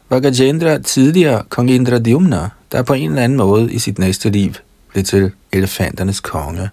var 0.09 0.19
Gajendra 0.19 0.77
tidligere 0.77 1.43
kong 1.49 1.71
Indra 1.71 1.99
Dyumna, 1.99 2.49
der 2.71 2.81
på 2.81 2.93
en 2.93 3.09
eller 3.09 3.23
anden 3.23 3.37
måde 3.37 3.73
i 3.73 3.79
sit 3.79 3.99
næste 3.99 4.29
liv 4.29 4.53
blev 4.91 5.03
til 5.03 5.31
elefanternes 5.51 6.19
konge. 6.19 6.69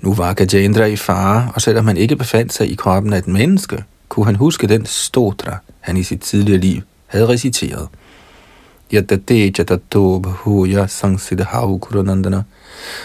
Nu 0.00 0.14
var 0.14 0.34
Gajendra 0.34 0.84
i 0.84 0.96
fare, 0.96 1.52
og 1.54 1.62
selvom 1.62 1.86
han 1.86 1.96
ikke 1.96 2.16
befandt 2.16 2.52
sig 2.52 2.70
i 2.70 2.74
kroppen 2.74 3.12
af 3.12 3.18
et 3.18 3.28
menneske, 3.28 3.84
kunne 4.08 4.26
han 4.26 4.36
huske 4.36 4.66
den 4.66 4.86
stotra, 4.86 5.56
han 5.80 5.96
i 5.96 6.02
sit 6.02 6.20
tidligere 6.20 6.60
liv 6.60 6.80
havde 7.06 7.28
reciteret. 7.28 7.88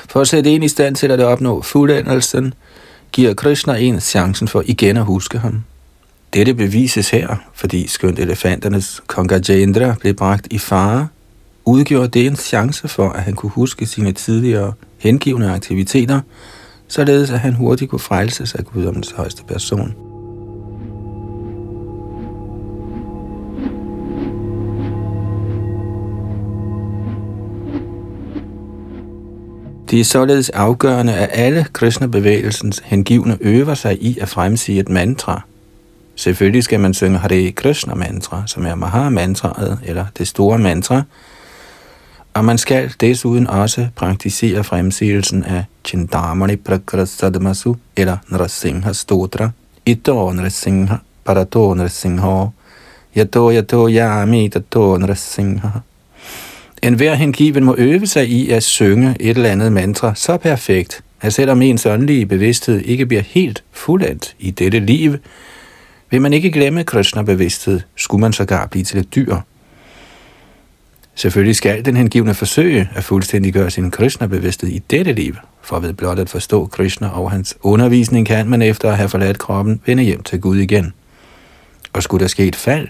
For 0.10 0.22
at 0.22 0.28
sætte 0.28 0.50
en 0.50 0.64
i 0.64 0.68
stand 0.68 0.96
til 0.96 1.12
at 1.12 1.20
opnå 1.20 1.62
fuldendelsen, 1.62 2.54
giver 3.12 3.34
Krishna 3.34 3.78
en 3.78 4.00
chancen 4.00 4.48
for 4.48 4.64
igen 4.66 4.98
at 4.98 5.06
huske 5.06 5.38
ham. 5.38 5.64
Dette 6.34 6.54
bevises 6.54 7.10
her, 7.10 7.36
fordi 7.54 7.88
skønt 7.88 8.20
elefanternes 8.20 9.02
kong 9.08 9.30
Gajendra 9.30 9.96
blev 10.00 10.14
bragt 10.14 10.48
i 10.52 10.58
fare, 10.58 11.08
udgjorde 11.66 12.08
det 12.08 12.28
en 12.28 12.36
chance 12.36 12.88
for, 12.88 13.10
at 13.10 13.24
han 13.24 13.34
kunne 13.34 13.50
huske 13.50 13.86
sine 13.86 14.12
tidligere 14.12 14.74
hengivende 14.98 15.52
aktiviteter, 15.52 16.22
således 16.92 17.32
at 17.32 17.40
han 17.40 17.54
hurtigt 17.54 17.90
kunne 17.90 18.00
frelses 18.00 18.56
af 18.56 18.66
guddommens 18.66 19.12
højeste 19.12 19.44
person. 19.44 19.96
Det 29.92 30.00
er 30.00 30.04
således 30.04 30.50
afgørende, 30.50 31.14
at 31.14 31.30
alle 31.34 31.66
Krishna-bevægelsens 31.74 32.82
hengivne 32.86 33.38
øver 33.42 33.74
sig 33.74 34.04
i 34.04 34.20
at 34.20 34.30
fremsige 34.30 34.80
et 34.80 34.90
mantra. 34.90 35.42
Selvfølgelig 36.16 36.64
skal 36.64 36.80
man 36.80 36.94
synge 36.94 37.18
Hare 37.18 37.52
Krishna 37.52 37.96
mantra, 37.96 38.44
som 38.46 38.66
er 38.66 38.76
Maha-mantraet, 38.76 39.80
eller 39.86 40.06
det 40.18 40.28
store 40.28 40.58
mantra, 40.60 41.04
og 42.34 42.46
man 42.46 42.58
skal 42.58 42.92
desuden 43.02 43.48
også 43.48 43.88
praktisere 43.96 44.64
fremsigelsen 44.64 45.44
af 45.44 45.64
Chintamani 45.86 46.56
Prakrasadamasu, 46.56 47.76
eller 47.98 48.18
Nrasingha 48.30 48.94
Stotra, 48.94 49.50
Ito 49.86 50.32
Nrasingha, 50.32 50.96
Parato 51.26 51.74
Nrasingha, 51.74 52.46
Yato 53.18 53.52
Yato 53.52 53.90
Yami 53.90 54.50
Tato 54.50 54.98
Nrasingha. 54.98 55.68
En 56.84 56.94
hver 56.94 57.14
hengiven 57.14 57.64
må 57.64 57.76
øve 57.78 58.08
sig 58.08 58.30
i 58.30 58.50
at 58.50 58.64
synge 58.64 59.16
et 59.20 59.38
eller 59.38 59.50
andet 59.50 59.72
mantra 59.72 60.16
så 60.16 60.38
perfekt, 60.38 61.04
at 61.22 61.34
selvom 61.34 61.62
ens 61.62 61.86
åndelige 61.86 62.26
bevidsthed 62.26 62.80
ikke 62.80 63.06
bliver 63.06 63.24
helt 63.24 63.64
fuldendt 63.72 64.36
i 64.40 64.52
dette 64.52 64.80
liv, 64.80 65.16
vil 66.10 66.22
man 66.22 66.34
ikke 66.34 66.52
glemme 66.52 66.84
Krishna-bevidsthed, 66.84 67.80
skulle 67.96 68.22
man 68.22 68.34
sågar 68.34 68.66
blive 68.68 68.84
til 68.84 69.00
et 69.00 69.16
dyr. 69.16 69.36
Selvfølgelig 71.16 71.56
skal 71.56 71.86
den 71.86 71.98
hengivne 71.98 72.34
forsøge 72.34 72.90
at 72.96 73.04
fuldstændiggøre 73.04 73.72
sin 73.72 73.92
Krishna-bevidsthed 73.92 74.70
i 74.70 74.80
dette 74.80 75.14
liv, 75.14 75.36
for 75.62 75.80
ved 75.80 75.94
blot 75.94 76.20
at 76.20 76.30
forstå 76.30 76.66
Krishna 76.66 77.08
og 77.08 77.32
hans 77.32 77.58
undervisning 77.62 78.28
kan 78.28 78.50
man 78.50 78.62
efter 78.62 78.92
at 78.92 78.98
have 78.98 79.10
forladt 79.10 79.40
kroppen 79.40 79.82
vende 79.86 80.04
hjem 80.04 80.24
til 80.24 80.42
Gud 80.42 80.58
igen. 80.58 80.94
Og 81.94 82.04
skulle 82.04 82.22
der 82.22 82.28
ske 82.28 82.46
et 82.46 82.56
fald, 82.56 82.88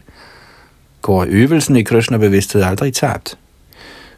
går 1.01 1.25
øvelsen 1.29 1.75
i 1.75 1.83
Krishna-bevidsthed 1.83 2.63
aldrig 2.63 2.93
tabt. 2.93 3.37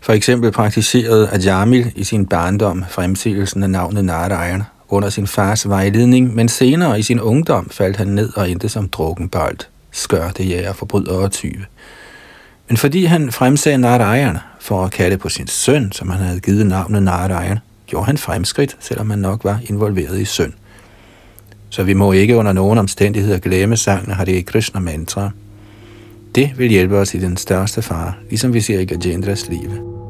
For 0.01 0.14
eksempel 0.14 0.51
praktiserede 0.51 1.30
Ajamil 1.30 1.91
i 1.95 2.04
sin 2.04 2.26
barndom 2.26 2.86
fremsigelsen 2.89 3.64
af 3.64 3.70
navnet 3.70 4.06
Narayan 4.06 4.64
under 4.89 5.10
sin 5.10 5.28
fars 5.28 5.70
vejledning, 5.70 6.36
men 6.36 6.49
senere 6.49 6.99
i 6.99 7.01
sin 7.01 7.20
ungdom 7.20 7.70
faldt 7.70 7.97
han 7.97 8.08
ned 8.08 8.38
og 8.38 8.49
endte 8.49 8.70
som 8.70 8.89
drukkenbold, 8.89 9.58
skørte 9.91 10.43
jæger, 10.43 10.74
forbryder 10.74 11.14
og 11.14 11.32
tyve. 11.32 11.66
Men 12.68 12.78
fordi 12.78 13.05
han 13.05 13.32
fremsagde 13.32 13.78
Narayan 13.78 14.38
for 14.59 14.86
at 14.86 14.91
kalde 14.91 15.18
på 15.18 15.30
sin 15.30 15.47
søn, 15.47 15.91
som 15.91 16.09
han 16.09 16.22
havde 16.22 16.39
givet 16.39 16.66
navnet 16.66 17.03
Narayan, 17.03 17.59
gjorde 17.88 18.05
han 18.05 18.18
fremskridt, 18.18 18.78
selvom 18.80 19.09
han 19.09 19.20
nok 19.20 19.43
var 19.43 19.59
involveret 19.70 20.20
i 20.20 20.26
synd. 20.26 20.53
Så 21.70 21.84
vi 21.84 21.93
må 21.93 22.11
ikke 22.11 22.38
under 22.38 22.53
nogen 22.53 22.78
omstændigheder 22.80 23.38
glemme 23.38 23.78
sangen 23.78 24.14
Hare 24.14 24.41
Krishna 24.41 24.80
mantra. 24.80 25.32
Det 26.36 26.51
vil 26.57 26.70
hjælpe 26.70 26.97
os 26.97 27.14
i 27.14 27.20
den 27.20 27.38
største 27.38 27.82
fare, 27.82 28.14
ligesom 28.30 28.53
vi 28.53 28.61
ser 28.61 28.80
i 28.80 28.86
Gajendras 28.86 29.49
liv. 29.49 30.03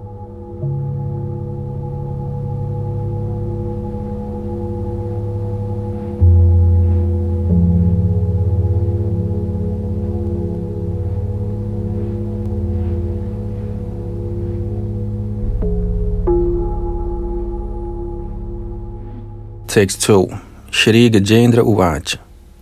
Tekst 19.74 20.02
2. 20.02 20.38
Shri 20.72 21.10
Gajendra 21.10 21.62
Uvaj 21.62 22.18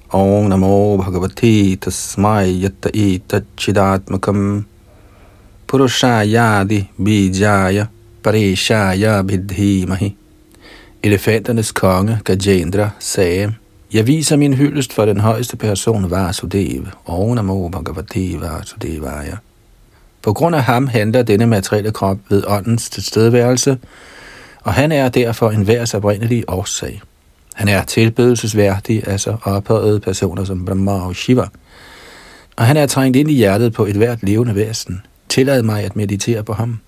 Om 0.09 0.47
Namo 0.49 0.97
Bhagavati 0.97 1.78
Tasmai 1.78 2.62
Yatta 2.64 2.89
Ita 2.93 3.41
Chidatmakam 3.57 4.64
Purushayadi 5.68 6.88
Bijaya 6.97 7.88
Parishaya 8.24 9.24
Bidhimahi. 9.24 10.16
Elefanternes 11.03 11.72
konge 11.72 12.20
Gajendra 12.24 12.89
sagde, 12.99 13.53
Jeg 13.93 14.07
viser 14.07 14.38
min 14.38 14.53
hyldest 14.53 14.93
for 14.93 15.05
den 15.05 15.20
højeste 15.20 15.57
person 15.57 16.12
Vasudev. 16.12 16.88
Om 17.05 17.36
Namo 17.36 17.68
Bhagavati 17.68 18.38
Vasudevaya. 18.41 19.38
På 20.22 20.34
grund 20.34 20.55
af 20.55 20.64
ham 20.64 20.88
handler 20.88 21.24
denne 21.24 21.47
materielle 21.47 21.91
krop 21.91 22.18
ved 22.30 22.43
åndens 22.47 22.89
tilstedeværelse, 22.89 23.78
og 24.62 24.74
han 24.74 24.91
er 24.91 25.09
derfor 25.09 25.51
en 25.51 25.68
værs 25.68 25.93
oprindelige 25.93 26.49
årsag. 26.49 27.01
Han 27.53 27.68
er 27.68 27.84
tilbedelsesværdig, 27.84 29.07
altså 29.07 29.38
ophøjet 29.43 30.01
personer 30.01 30.43
som 30.43 30.66
Brahma 30.66 30.91
og 30.91 31.16
Shiva. 31.16 31.47
Og 32.55 32.66
han 32.66 32.78
er 32.78 32.86
trængt 32.86 33.18
ind 33.18 33.32
i 33.32 33.34
hjertet 33.34 33.74
på 33.74 33.86
et 33.86 33.95
hvert 33.95 34.24
levende 34.24 34.55
væsen. 34.55 35.01
Tillad 35.30 35.64
mig 35.64 35.84
at 35.84 35.95
meditere 35.95 36.43
på 36.43 36.53
ham. 36.53 36.80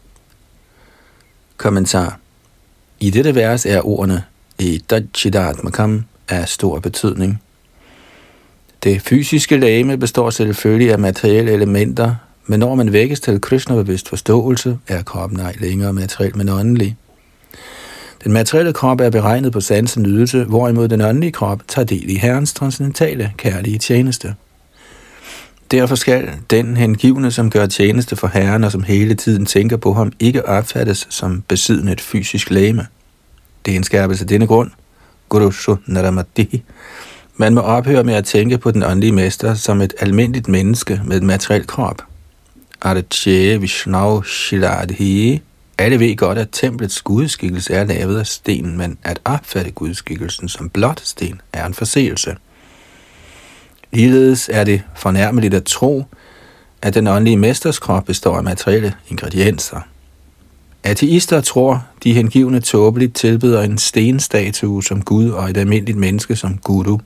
Kommentar. 1.57 2.19
I 2.99 3.09
dette 3.09 3.35
vers 3.35 3.65
er 3.65 3.87
ordene 3.87 4.23
e 4.59 4.63
i 4.63 4.77
Dachidatmakam 4.89 6.03
af 6.29 6.49
stor 6.49 6.79
betydning. 6.79 7.41
Det 8.83 9.01
fysiske 9.01 9.57
lame 9.57 9.97
består 9.97 10.29
selvfølgelig 10.29 10.91
af 10.91 10.99
materielle 10.99 11.51
elementer, 11.51 12.15
men 12.47 12.59
når 12.59 12.75
man 12.75 12.93
vækkes 12.93 13.19
til 13.19 13.41
Krishna-bevidst 13.41 14.09
forståelse, 14.09 14.77
er 14.87 15.03
kroppen 15.03 15.39
ej 15.39 15.55
længere 15.59 15.93
materiel, 15.93 16.37
men 16.37 16.49
åndelig. 16.49 16.97
Den 18.23 18.33
materielle 18.33 18.73
krop 18.73 19.01
er 19.01 19.09
beregnet 19.09 19.53
på 19.53 19.61
sansen 19.61 20.03
nydelse, 20.03 20.43
hvorimod 20.43 20.87
den 20.87 21.01
åndelige 21.01 21.31
krop 21.31 21.61
tager 21.67 21.85
del 21.85 22.09
i 22.09 22.17
Herrens 22.17 22.53
transcendentale 22.53 23.33
kærlige 23.37 23.77
tjeneste. 23.77 24.35
Derfor 25.71 25.95
skal 25.95 26.29
den 26.49 26.77
hengivne, 26.77 27.31
som 27.31 27.49
gør 27.49 27.65
tjeneste 27.65 28.15
for 28.15 28.27
Herren 28.27 28.63
og 28.63 28.71
som 28.71 28.83
hele 28.83 29.15
tiden 29.15 29.45
tænker 29.45 29.77
på 29.77 29.93
ham, 29.93 30.11
ikke 30.19 30.45
opfattes 30.45 31.07
som 31.09 31.43
besiddende 31.47 31.91
et 31.91 32.01
fysisk 32.01 32.49
læme. 32.49 32.87
Det 33.65 33.71
er 33.71 33.75
en 33.75 33.83
skærpelse 33.83 34.23
af 34.23 34.27
denne 34.27 34.47
grund. 34.47 34.71
Guru 35.29 35.75
Naramati. 35.85 36.63
Man 37.37 37.53
må 37.53 37.61
ophøre 37.61 38.03
med 38.03 38.13
at 38.13 38.25
tænke 38.25 38.57
på 38.57 38.71
den 38.71 38.83
åndelige 38.83 39.11
mester 39.11 39.53
som 39.53 39.81
et 39.81 39.93
almindeligt 39.99 40.47
menneske 40.47 41.01
med 41.05 41.17
et 41.17 41.23
materielt 41.23 41.67
krop. 41.67 42.01
Arche 42.81 43.61
Vishnu 43.61 44.21
Shiladhi 44.21 45.41
alle 45.77 45.99
ved 45.99 46.15
godt, 46.15 46.37
at 46.37 46.49
templets 46.51 47.01
gudskikkelse 47.01 47.73
er 47.73 47.83
lavet 47.83 48.19
af 48.19 48.27
sten, 48.27 48.77
men 48.77 48.97
at 49.03 49.19
opfatte 49.25 49.71
gudskikkelsen 49.71 50.49
som 50.49 50.69
blot 50.69 51.01
sten 51.03 51.41
er 51.53 51.65
en 51.65 51.73
forseelse. 51.73 52.35
Ligeledes 53.91 54.49
er 54.53 54.63
det 54.63 54.81
fornærmeligt 54.95 55.53
at 55.53 55.63
tro, 55.63 56.03
at 56.81 56.93
den 56.93 57.07
åndelige 57.07 57.37
mesterskrop 57.37 58.05
består 58.05 58.37
af 58.37 58.43
materielle 58.43 58.93
ingredienser. 59.09 59.79
Ateister 60.83 61.41
tror, 61.41 61.85
de 62.03 62.13
hengivne 62.13 62.59
tåbeligt 62.59 63.15
tilbyder 63.15 63.61
en 63.61 63.77
stenstatue 63.77 64.83
som 64.83 65.01
Gud 65.01 65.29
og 65.29 65.49
et 65.49 65.57
almindeligt 65.57 65.97
menneske 65.97 66.35
som 66.35 66.57
Guru. 66.57 66.99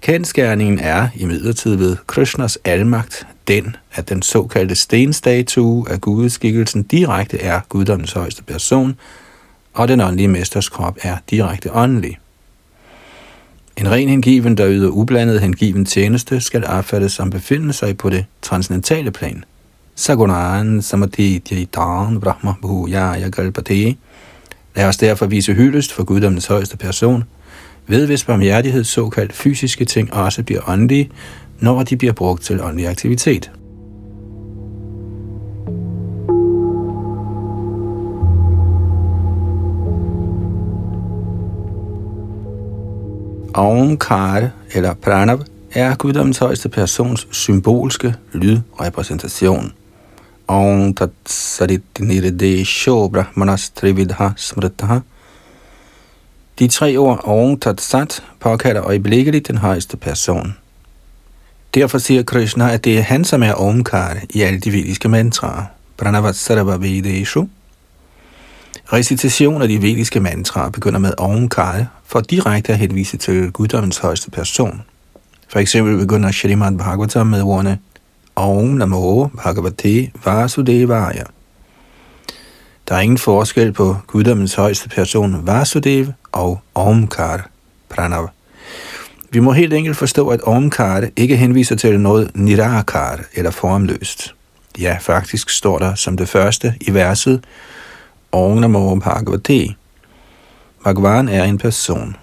Kendskærningen 0.00 0.78
er 0.78 1.08
imidlertid 1.14 1.74
ved 1.74 1.96
Krishnas 2.06 2.58
almagt 2.64 3.26
den, 3.50 3.76
at 3.92 4.08
den 4.08 4.22
såkaldte 4.22 4.74
stenstatue 4.74 5.90
af 5.90 6.00
gudeskikkelsen 6.00 6.82
direkte 6.82 7.42
er 7.42 7.60
guddommens 7.68 8.12
højeste 8.12 8.42
person, 8.42 8.96
og 9.74 9.88
den 9.88 10.00
åndelige 10.00 10.28
mesters 10.28 10.68
krop 10.68 10.98
er 11.02 11.16
direkte 11.30 11.74
åndelig. 11.74 12.18
En 13.76 13.90
ren 13.90 14.08
hengiven, 14.08 14.56
der 14.56 14.70
yder 14.70 14.88
ublandet 14.88 15.40
hengiven 15.40 15.84
tjeneste, 15.84 16.40
skal 16.40 16.66
opfattes 16.66 17.12
som 17.12 17.30
befindende 17.30 17.72
sig 17.72 17.98
på 17.98 18.10
det 18.10 18.24
transcendentale 18.42 19.10
plan. 19.10 19.44
Sagunan 19.94 20.82
samadhityayitan 20.82 22.20
brahma 22.20 22.54
bhujaya 22.62 23.28
galpate. 23.28 23.96
Lad 24.76 24.84
os 24.84 24.96
derfor 24.96 25.26
vise 25.26 25.54
hyldest 25.54 25.92
for 25.92 26.04
guddommens 26.04 26.46
højeste 26.46 26.76
person, 26.76 27.24
ved 27.86 28.06
hvis 28.06 28.24
barmhjertighed 28.24 28.84
såkaldt 28.84 29.32
fysiske 29.32 29.84
ting 29.84 30.14
også 30.14 30.42
bliver 30.42 30.60
åndelige, 30.68 31.10
når 31.60 31.82
de 31.82 31.96
bliver 31.96 32.12
brugt 32.12 32.42
til 32.42 32.62
åndelig 32.62 32.88
aktivitet. 32.88 33.50
Aumkara 43.54 44.48
eller 44.74 44.94
Pranav 44.94 45.40
er 45.74 45.96
guddommens 45.96 46.38
højeste 46.38 46.68
persons 46.68 47.28
symbolske 47.30 48.14
lydrepræsentation. 48.32 49.72
Om 50.46 50.94
tat 50.94 51.10
sarit 51.26 52.00
nirde 52.00 52.64
brahmanas 53.12 53.70
trividha 53.70 54.28
smrtaha. 54.36 54.98
De 56.58 56.68
tre 56.68 56.96
ord 56.96 57.20
om 57.24 57.58
tat 57.58 57.80
sat 57.80 58.22
påkalder 58.40 58.82
øjeblikkeligt 58.82 59.48
den 59.48 59.58
højeste 59.58 59.96
person. 59.96 60.56
Derfor 61.74 61.98
siger 61.98 62.22
Krishna, 62.22 62.72
at 62.72 62.84
det 62.84 62.98
er 62.98 63.02
han, 63.02 63.24
som 63.24 63.42
er 63.42 63.52
Omkar 63.52 64.16
i 64.30 64.40
alle 64.42 64.60
de 64.60 64.72
vediske 64.72 65.08
mantraer. 65.08 65.64
Pranavatsarva 65.96 66.76
vedeshu. 66.76 67.48
Recitation 68.92 69.62
af 69.62 69.68
de 69.68 69.82
vediske 69.82 70.20
mantraer 70.20 70.70
begynder 70.70 70.98
med 70.98 71.12
Omkar 71.18 71.86
for 72.06 72.20
direkte 72.20 72.72
at 72.72 72.78
henvise 72.78 73.16
til 73.16 73.50
guddommens 73.52 73.98
højeste 73.98 74.30
person. 74.30 74.82
For 75.48 75.58
eksempel 75.58 75.98
begynder 75.98 76.32
Shrimad 76.32 76.78
Bhagavatam 76.78 77.26
med 77.26 77.42
ordene 77.42 77.78
Om 78.36 78.64
Namo 78.64 79.26
Bhagavate 79.26 80.10
Vasudevaya. 80.24 81.24
Der 82.88 82.94
er 82.94 83.00
ingen 83.00 83.18
forskel 83.18 83.72
på 83.72 83.96
guddommens 84.06 84.54
højeste 84.54 84.88
person 84.88 85.46
Vasudev 85.46 86.06
og 86.32 86.60
Omkar 86.74 87.50
Pranav. 87.88 88.28
Vi 89.32 89.40
må 89.40 89.52
helt 89.52 89.72
enkelt 89.72 89.96
forstå, 89.96 90.28
at 90.28 90.40
omkarte 90.40 91.10
ikke 91.16 91.36
henviser 91.36 91.76
til 91.76 92.00
noget 92.00 92.30
nirakar 92.34 93.20
eller 93.34 93.50
formløst. 93.50 94.34
Ja, 94.78 94.98
faktisk 95.00 95.50
står 95.50 95.78
der 95.78 95.94
som 95.94 96.16
det 96.16 96.28
første 96.28 96.74
i 96.80 96.94
verset 96.94 97.44
Om 98.32 98.56
Namo 98.56 98.94
Bhagavate. 98.94 99.74
Bhagavan 100.84 101.28
er 101.28 101.44
en 101.44 101.58
person. 101.58 102.16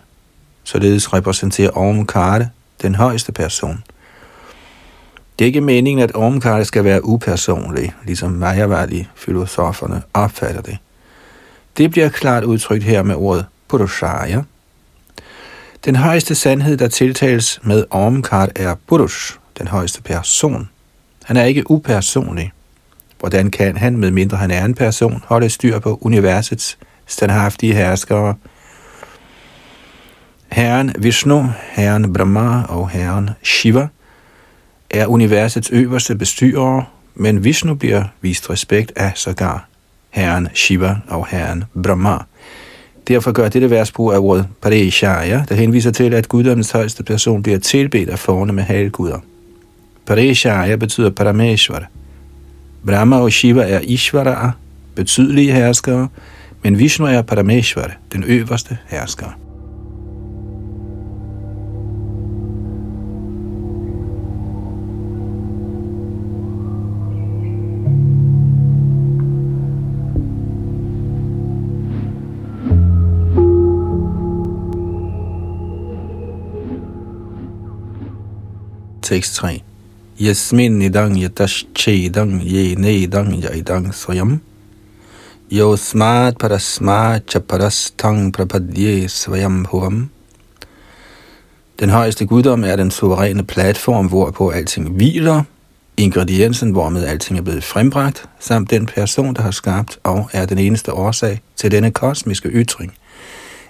Således 0.63 1.13
repræsenterer 1.13 1.69
omkarte 1.69 2.49
den 2.81 2.95
højeste 2.95 3.31
person. 3.31 3.83
Det 5.39 5.45
er 5.45 5.47
ikke 5.47 5.61
meningen, 5.61 6.03
at 6.03 6.11
Omkar 6.11 6.63
skal 6.63 6.83
være 6.83 7.05
upersonlig, 7.05 7.93
ligesom 8.05 8.31
Mayavadi 8.31 9.07
filosoferne 9.15 10.01
opfatter 10.13 10.61
det. 10.61 10.77
Det 11.77 11.91
bliver 11.91 12.09
klart 12.09 12.43
udtrykt 12.43 12.83
her 12.83 13.03
med 13.03 13.15
ordet 13.15 13.45
Purushaya. 13.67 14.41
Den 15.85 15.95
højeste 15.95 16.35
sandhed, 16.35 16.77
der 16.77 16.87
tiltales 16.87 17.59
med 17.63 17.85
Omkart, 17.89 18.49
er 18.55 18.75
Purush, 18.87 19.37
den 19.57 19.67
højeste 19.67 20.01
person. 20.01 20.69
Han 21.23 21.37
er 21.37 21.43
ikke 21.43 21.71
upersonlig. 21.71 22.51
Hvordan 23.19 23.51
kan 23.51 23.77
han, 23.77 23.97
med 23.97 24.11
mindre 24.11 24.37
han 24.37 24.51
er 24.51 24.65
en 24.65 24.75
person, 24.75 25.23
holde 25.25 25.49
styr 25.49 25.79
på 25.79 25.97
universets 26.01 26.77
standhaftige 27.05 27.73
herskere, 27.73 28.35
Herren 30.51 30.93
Vishnu, 30.97 31.45
Herren 31.71 32.13
Brahma 32.13 32.63
og 32.63 32.89
Herren 32.89 33.29
Shiva 33.43 33.87
er 34.89 35.07
universets 35.07 35.69
øverste 35.69 36.15
bestyrere, 36.15 36.85
men 37.15 37.43
Vishnu 37.43 37.75
bliver 37.75 38.03
vist 38.21 38.49
respekt 38.49 38.91
af 38.95 39.11
sågar 39.15 39.67
Herren 40.09 40.47
Shiva 40.53 40.95
og 41.07 41.27
Herren 41.27 41.63
Brahma. 41.83 42.17
Derfor 43.07 43.31
gør 43.31 43.49
dette 43.49 43.69
vers 43.69 43.91
brug 43.91 44.13
af 44.13 44.17
ordet 44.19 44.47
Pareshaya, 44.61 45.43
der 45.49 45.55
henviser 45.55 45.91
til, 45.91 46.13
at 46.13 46.29
guddommens 46.29 46.71
højeste 46.71 47.03
person 47.03 47.43
bliver 47.43 47.59
tilbedt 47.59 48.09
af 48.09 48.19
forne 48.19 48.53
med 48.53 48.63
halvguder. 48.63 49.19
Pareshaya 50.05 50.75
betyder 50.75 51.09
Parameshwar. 51.09 51.89
Brahma 52.85 53.15
og 53.19 53.31
Shiva 53.31 53.61
er 53.61 53.79
Ishvara, 53.79 54.51
betydelige 54.95 55.51
herskere, 55.51 56.07
men 56.63 56.79
Vishnu 56.79 57.05
er 57.05 57.21
Parameshwar, 57.21 57.91
den 58.13 58.23
øverste 58.23 58.77
hersker. 58.87 59.46
Tekst 79.07 79.35
3. 79.35 79.63
Yasmin 80.19 80.81
idang 80.81 81.15
yatashchedang 81.15 82.43
ye 82.43 82.75
nedang 82.75 83.41
yaidang 83.41 83.93
swayam. 83.93 84.41
Yosmat 85.49 86.37
parasmat 86.37 87.21
chaparastang 87.25 88.33
prapadye 88.33 89.07
svayam 89.07 89.65
huvam. 89.65 90.09
Den 91.79 91.89
højeste 91.89 92.25
guddom 92.25 92.63
er 92.63 92.75
den 92.75 92.91
suveræne 92.91 93.43
platform, 93.43 94.07
hvorpå 94.07 94.49
alting 94.49 94.89
hviler, 94.89 95.43
ingrediensen, 95.97 96.71
hvormed 96.71 97.05
alting 97.05 97.39
er 97.39 97.43
blevet 97.43 97.63
frembragt, 97.63 98.29
samt 98.39 98.69
den 98.69 98.85
person, 98.85 99.35
der 99.35 99.41
har 99.41 99.51
skabt 99.51 99.99
og 100.03 100.29
er 100.33 100.45
den 100.45 100.57
eneste 100.57 100.93
årsag 100.93 101.41
til 101.55 101.71
denne 101.71 101.91
kosmiske 101.91 102.49
ytring. 102.49 102.93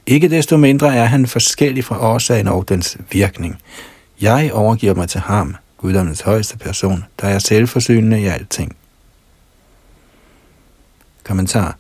Ikke 0.07 0.29
desto 0.29 0.57
mindre 0.57 0.95
er 0.95 1.05
han 1.05 1.27
forskellig 1.27 1.85
fra 1.85 2.13
årsagen 2.13 2.47
og 2.47 2.69
dens 2.69 2.97
virkning. 3.11 3.57
Jeg 4.22 4.51
overgiver 4.53 4.93
mig 4.93 5.09
til 5.09 5.20
ham, 5.20 5.55
guddommens 5.78 6.22
højeste 6.22 6.57
person, 6.57 7.05
der 7.22 7.28
er 7.28 7.39
selvforsynende 7.39 8.22
i 8.22 8.26
alting. 8.26 8.76
Kommentar. 11.24 11.78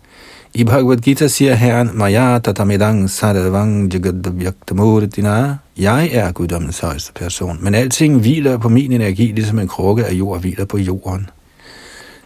I 0.53 0.63
Bhagavad 0.63 0.97
Gita 0.97 1.27
siger 1.27 1.53
Herren, 1.53 1.89
Maya 1.93 2.39
tatamidang 2.39 3.09
sarvang 3.09 3.93
jagadvyaktamurdina. 3.93 5.57
Jeg 5.77 6.09
er 6.11 6.31
guddommens 6.31 6.79
højeste 6.79 7.13
person, 7.13 7.57
men 7.61 7.75
alting 7.75 8.19
hviler 8.19 8.57
på 8.57 8.69
min 8.69 8.91
energi, 8.91 9.25
ligesom 9.25 9.59
en 9.59 9.67
krukke 9.67 10.05
af 10.05 10.13
jord 10.13 10.39
hviler 10.39 10.65
på 10.65 10.77
jorden. 10.77 11.29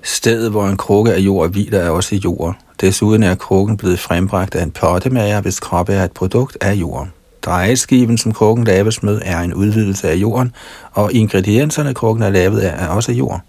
Stedet, 0.04 0.52
hvor 0.52 0.68
en 0.68 0.78
krukke 0.78 1.14
af 1.14 1.20
jord 1.20 1.50
hviler, 1.50 1.80
er 1.80 1.90
også 1.90 2.16
jord. 2.16 2.58
Desuden 2.82 3.24
er 3.24 3.36
krukken 3.36 3.78
blevet 3.78 4.00
frembragt 4.00 4.56
af 4.56 4.64
en 4.64 4.72
pottemager, 4.72 5.42
hvis 5.42 5.60
kroppe 5.60 5.94
er 5.94 6.04
et 6.04 6.12
produkt 6.12 6.58
af 6.62 6.74
jorden. 6.74 7.12
Drejeskiven, 7.42 8.18
som 8.18 8.32
krukken 8.32 8.66
laves 8.66 9.04
med, 9.04 9.22
er 9.26 9.40
en 9.40 9.54
udvidelse 9.54 10.10
af 10.10 10.16
jorden, 10.16 10.52
og 10.92 11.14
ingredienserne, 11.14 11.94
krukken 11.94 12.24
er 12.24 12.30
lavet 12.30 12.60
af, 12.60 12.86
er 12.86 12.88
også 12.88 13.12
jord. 13.12 13.42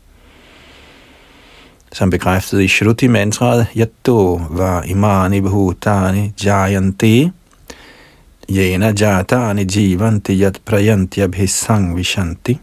Som 1.92 2.10
bekræftet 2.10 2.60
i 2.60 2.68
Shruti-mantraet, 2.68 3.66
Yatto 3.76 4.40
var 4.50 4.82
imani 4.82 5.40
bhutani 5.40 6.32
jayanti, 6.44 7.30
Jena 8.48 8.92
jatani 9.00 9.64
jivanti 9.64 10.42
yat 10.42 10.60
prayanti 10.64 11.20
abhisang 11.20 11.96
vishanti. 11.96 12.58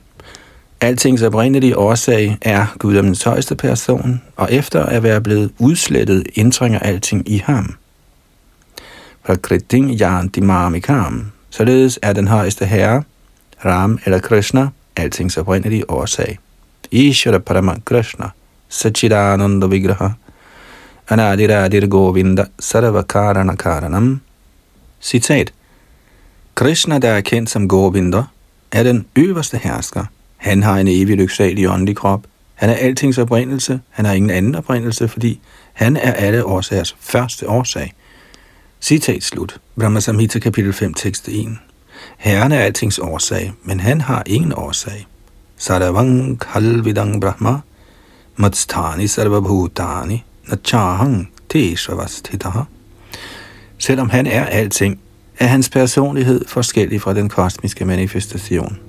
Altings 0.82 1.22
oprindelige 1.22 1.78
årsag 1.78 2.38
er 2.42 2.76
guddommens 2.80 3.24
højeste 3.24 3.56
person, 3.56 4.22
og 4.36 4.54
efter 4.54 4.86
at 4.86 5.04
være 5.04 5.22
blevet 5.22 5.52
udslettet, 5.60 6.24
indtrænger 6.34 6.80
alting 6.80 7.30
i 7.30 7.38
ham. 7.46 7.76
Prakriting 9.24 10.02
Yanti 10.02 10.42
Mamikam. 10.42 11.32
Således 11.50 12.00
er 12.02 12.14
den 12.14 12.28
højeste 12.28 12.66
herre, 12.66 13.04
Ram 13.66 14.00
eller 14.06 14.20
Krishna, 14.20 14.68
altings 14.96 15.38
oprindelige 15.38 15.90
årsag. 15.90 16.40
Ishvara 16.92 17.40
Parama 17.40 17.76
Krishna, 17.86 18.30
Sachidananda 18.70 19.68
Vigraha, 19.68 20.10
Anadiradir 21.10 21.88
Govinda, 21.88 22.46
Saravakarana 22.60 23.56
Karanam. 23.56 24.22
Citat. 25.02 25.54
Krishna, 26.56 26.98
der 27.00 27.10
er 27.10 27.22
kendt 27.22 27.50
som 27.50 27.68
Govinda, 27.68 28.24
er 28.72 28.84
den 28.84 29.06
øverste 29.16 29.58
hersker. 29.58 30.06
Han 30.38 30.64
har 30.64 30.78
en 30.78 30.88
evig 30.88 31.18
lyksalig 31.18 31.70
åndelig 31.70 31.96
krop. 31.96 32.24
Han 32.56 32.70
er 32.70 32.74
altings 32.74 33.18
oprindelse. 33.18 33.80
Han 33.90 34.06
har 34.06 34.14
ingen 34.14 34.30
anden 34.30 34.56
oprindelse, 34.56 35.08
fordi 35.08 35.40
han 35.74 35.98
er 35.98 36.14
alle 36.14 36.46
årsagers 36.46 36.96
første 37.00 37.50
årsag. 37.50 37.94
Citat 38.82 39.24
slut. 39.24 39.60
Brahma 39.76 40.00
Samhita 40.00 40.40
kapitel 40.40 40.74
5, 40.74 40.94
tekst 40.94 41.28
1. 41.28 41.48
Herren 42.18 42.52
er 42.52 42.60
altings 42.60 43.00
årsag, 43.00 43.54
men 43.64 43.80
han 43.80 44.02
har 44.02 44.24
ingen 44.26 44.54
årsag. 44.54 45.08
Saravang 45.58 46.40
kalvidang 46.40 47.22
brahma, 47.22 47.60
matstani 48.36 49.08
sarvabhutani, 49.08 50.24
nachahang 50.48 51.30
teshvavastitaha. 51.50 52.64
Selvom 53.78 54.10
han 54.10 54.28
er 54.28 54.46
alting, 54.46 55.00
er 55.40 55.48
hans 55.48 55.70
personlighed 55.70 56.46
forskellig 56.48 57.02
fra 57.02 57.14
den 57.14 57.30
kosmiske 57.30 57.86
manifestation. 57.86 58.80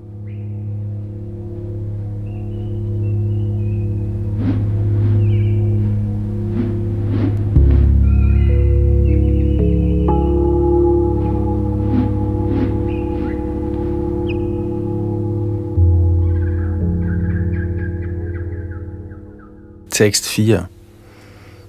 Tekst 20.00 20.26
4. 20.26 20.64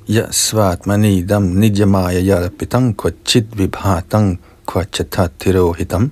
Ja 0.07 0.25
svat 0.31 0.85
manidam 0.85 1.43
nijamaya 1.43 2.19
yarapitang 2.19 2.93
kvachit 2.97 3.57
vibhatang 3.57 4.39
kvachatatirohitam. 4.67 6.11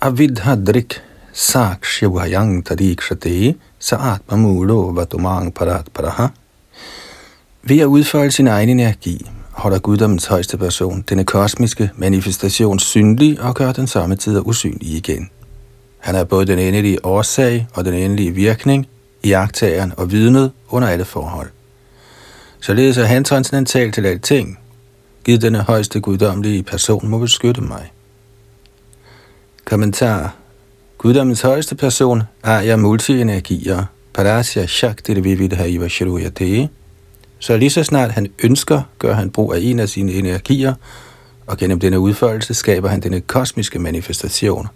avidhadrik 0.00 1.00
sakshivayang 1.32 2.62
tadikshate 2.62 3.54
saatma 3.80 4.36
mulo 4.36 4.92
vatumang 4.92 5.54
parat 5.54 5.86
paraha. 5.94 6.28
Ved 7.62 7.80
at 7.80 7.86
udfolde 7.86 8.30
sin 8.30 8.46
egen 8.46 8.68
energi, 8.68 9.26
holder 9.52 9.78
guddommens 9.78 10.26
højeste 10.26 10.56
person 10.58 11.04
denne 11.08 11.24
kosmiske 11.24 11.90
manifestation 11.94 12.78
synlig 12.78 13.40
og 13.40 13.54
gør 13.54 13.72
den 13.72 13.86
samme 13.86 14.16
tid 14.16 14.40
usynlig 14.44 14.88
igen. 14.88 15.30
Han 15.98 16.14
er 16.14 16.24
både 16.24 16.46
den 16.46 16.58
endelige 16.58 17.04
årsag 17.04 17.66
og 17.74 17.84
den 17.84 17.94
endelige 17.94 18.30
virkning, 18.30 18.86
iagtageren 19.26 19.92
og 19.96 20.12
vidnet 20.12 20.52
under 20.68 20.88
alle 20.88 21.04
forhold. 21.04 21.48
Således 22.60 22.98
er 22.98 23.04
han 23.04 23.24
transcendental 23.24 23.92
til 23.92 24.06
alting. 24.06 24.58
Givet 25.24 25.42
denne 25.42 25.58
højeste 25.58 26.00
guddommelige 26.00 26.62
person 26.62 27.08
må 27.08 27.18
beskytte 27.18 27.60
mig. 27.60 27.92
Kommentar. 29.64 30.34
Guddommens 30.98 31.40
højeste 31.40 31.74
person 31.74 32.22
er 32.44 32.60
jeg 32.60 32.78
multienergier, 32.78 33.84
Parasya 34.14 34.66
Shakti 34.66 35.20
Vividhaiva 35.20 35.88
Shiruyate. 35.88 36.68
Så 37.38 37.56
lige 37.56 37.70
så 37.70 37.82
snart 37.82 38.10
han 38.10 38.26
ønsker, 38.42 38.82
gør 38.98 39.14
han 39.14 39.30
brug 39.30 39.54
af 39.54 39.58
en 39.62 39.80
af 39.80 39.88
sine 39.88 40.12
energier, 40.12 40.74
og 41.46 41.56
gennem 41.56 41.80
denne 41.80 42.00
udførelse 42.00 42.54
skaber 42.54 42.88
han 42.88 43.00
denne 43.00 43.20
kosmiske 43.20 43.78
manifestation. 43.78 44.68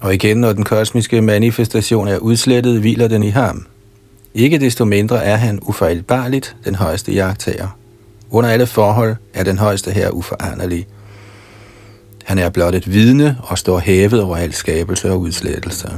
Og 0.00 0.14
igen, 0.14 0.36
når 0.36 0.52
den 0.52 0.64
kosmiske 0.64 1.20
manifestation 1.20 2.08
er 2.08 2.18
udslettet, 2.18 2.80
hviler 2.80 3.08
den 3.08 3.22
i 3.22 3.28
ham. 3.28 3.66
Ikke 4.34 4.58
desto 4.58 4.84
mindre 4.84 5.24
er 5.24 5.36
han 5.36 5.58
ufejlbarligt 5.62 6.56
den 6.64 6.74
højeste 6.74 7.12
jagttager. 7.12 7.78
Under 8.30 8.50
alle 8.50 8.66
forhold 8.66 9.16
er 9.34 9.44
den 9.44 9.58
højeste 9.58 9.90
her 9.90 10.10
uforanderlig. 10.10 10.86
Han 12.24 12.38
er 12.38 12.48
blot 12.48 12.74
et 12.74 12.92
vidne 12.92 13.36
og 13.42 13.58
står 13.58 13.78
hævet 13.78 14.22
over 14.22 14.36
al 14.36 14.52
skabelse 14.52 15.10
og 15.10 15.20
udslettelse. 15.20 15.90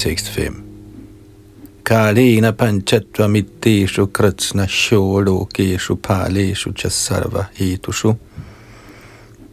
Tekst 0.00 0.28
5 0.28 0.54
Kalena 1.84 2.52
panchatva 2.52 3.26
mitteshu 3.28 4.06
kritsna 4.06 4.66
sholokeshu 4.66 5.96
paleshu 5.96 6.72
chasarva 6.72 7.44
hetushu. 7.54 8.14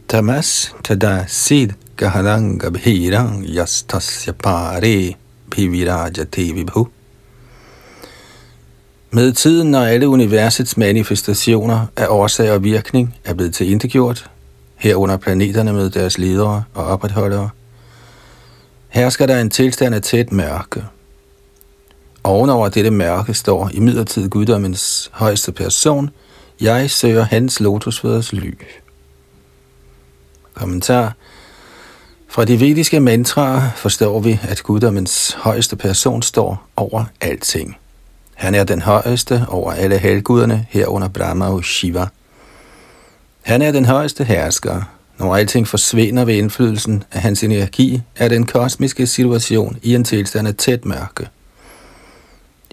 Tamas 0.08 0.74
tada 0.82 1.26
sid 1.28 1.74
gaharanga 1.96 2.70
bhirang 2.70 3.44
yastasya 3.44 4.32
pare 4.32 5.16
bhivirajate 5.50 6.54
vibhu. 6.54 6.88
Med 9.10 9.32
tiden, 9.32 9.70
når 9.70 9.84
alle 9.84 10.08
universets 10.08 10.76
manifestationer 10.76 11.86
af 11.96 12.06
årsag 12.08 12.52
og 12.52 12.64
virkning 12.64 13.14
er 13.24 13.34
blevet 13.34 13.54
tilindegjort, 13.54 14.30
herunder 14.76 15.16
planeterne 15.16 15.72
med 15.72 15.90
deres 15.90 16.18
ledere 16.18 16.64
og 16.74 16.84
opretholdere, 16.84 17.50
hersker 18.88 19.26
der 19.26 19.40
en 19.40 19.50
tilstand 19.50 19.94
af 19.94 20.02
tæt 20.02 20.32
mørke. 20.32 20.84
Ovenover 22.24 22.68
dette 22.68 22.90
mørke 22.90 23.34
står 23.34 23.70
i 23.72 23.80
midlertid 23.80 24.28
guddommens 24.28 25.10
højeste 25.12 25.52
person, 25.52 26.10
jeg 26.60 26.90
søger 26.90 27.22
hans 27.22 27.60
lotusfødders 27.60 28.32
ly. 28.32 28.54
Kommentar. 30.54 31.14
Fra 32.28 32.44
de 32.44 32.60
vediske 32.60 33.00
mantraer 33.00 33.70
forstår 33.76 34.20
vi, 34.20 34.40
at 34.42 34.62
guddommens 34.62 35.36
højeste 35.40 35.76
person 35.76 36.22
står 36.22 36.68
over 36.76 37.04
alting. 37.20 37.76
Han 38.34 38.54
er 38.54 38.64
den 38.64 38.82
højeste 38.82 39.46
over 39.48 39.72
alle 39.72 39.98
halvguderne, 39.98 40.66
herunder 40.70 41.08
Brahma 41.08 41.48
og 41.48 41.64
Shiva. 41.64 42.06
Han 43.42 43.62
er 43.62 43.72
den 43.72 43.84
højeste 43.84 44.24
hersker, 44.24 44.82
når 45.18 45.36
alting 45.36 45.68
forsvinder 45.68 46.24
ved 46.24 46.34
indflydelsen 46.34 47.02
af 47.12 47.20
hans 47.20 47.42
energi, 47.42 48.00
er 48.16 48.28
den 48.28 48.46
kosmiske 48.46 49.06
situation 49.06 49.76
i 49.82 49.94
en 49.94 50.04
tilstand 50.04 50.48
af 50.48 50.54
tæt 50.54 50.84
mørke. 50.84 51.28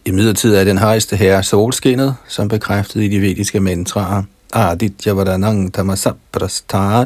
I 0.06 0.12
midlertid 0.12 0.56
er 0.56 0.64
den 0.64 0.78
højeste 0.78 1.16
herre 1.16 1.44
solskinnet, 1.44 2.16
som 2.28 2.48
bekræftet 2.48 3.04
i 3.04 3.08
de 3.08 3.22
vediske 3.22 3.60
mantraer, 3.60 4.24
Aditya 4.54 5.14
Varanang 5.14 5.74
Tamasaprastad. 5.74 7.06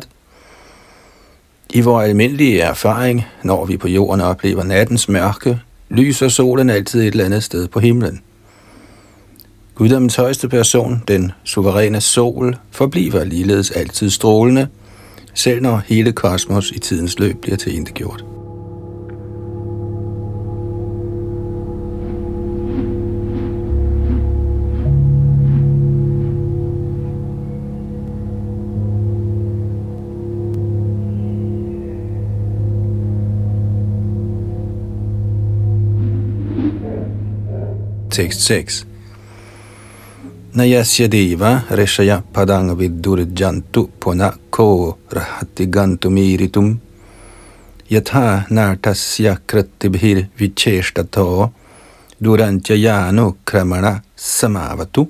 I 1.69 1.81
vores 1.81 2.09
almindelige 2.09 2.61
erfaring, 2.61 3.25
når 3.43 3.65
vi 3.65 3.77
på 3.77 3.87
jorden 3.87 4.21
oplever 4.21 4.63
nattens 4.63 5.09
mørke, 5.09 5.59
lyser 5.89 6.27
solen 6.27 6.69
altid 6.69 7.01
et 7.01 7.07
eller 7.07 7.25
andet 7.25 7.43
sted 7.43 7.67
på 7.67 7.79
himlen. 7.79 8.21
Guddommens 9.75 10.15
højeste 10.15 10.49
person, 10.49 11.03
den 11.07 11.31
suveræne 11.43 12.01
sol, 12.01 12.57
forbliver 12.71 13.23
ligeledes 13.23 13.71
altid 13.71 14.09
strålende– 14.09 14.67
selv 15.39 15.61
når 15.61 15.81
hele 15.85 16.11
kosmos 16.11 16.71
i 16.71 16.79
tidens 16.79 17.19
løb 17.19 17.41
bliver 17.41 17.57
til 17.57 17.75
gjort. 17.93 18.25
Tekst 38.11 38.41
6 38.41 38.88
Nayasya 40.55 41.07
deva 41.07 41.61
reshaya 41.69 42.23
padang 42.33 42.73
vidurjantu 42.75 43.87
punako 43.99 44.97
rahati 45.13 45.67
gantumiritum 45.67 46.79
yatha 47.87 48.47
nartasya 48.49 49.37
kratibhir 49.45 50.25
vicheshtato 50.39 51.51
durantyayano 52.19 53.35
kramana 53.45 54.01
samavatu. 54.15 55.07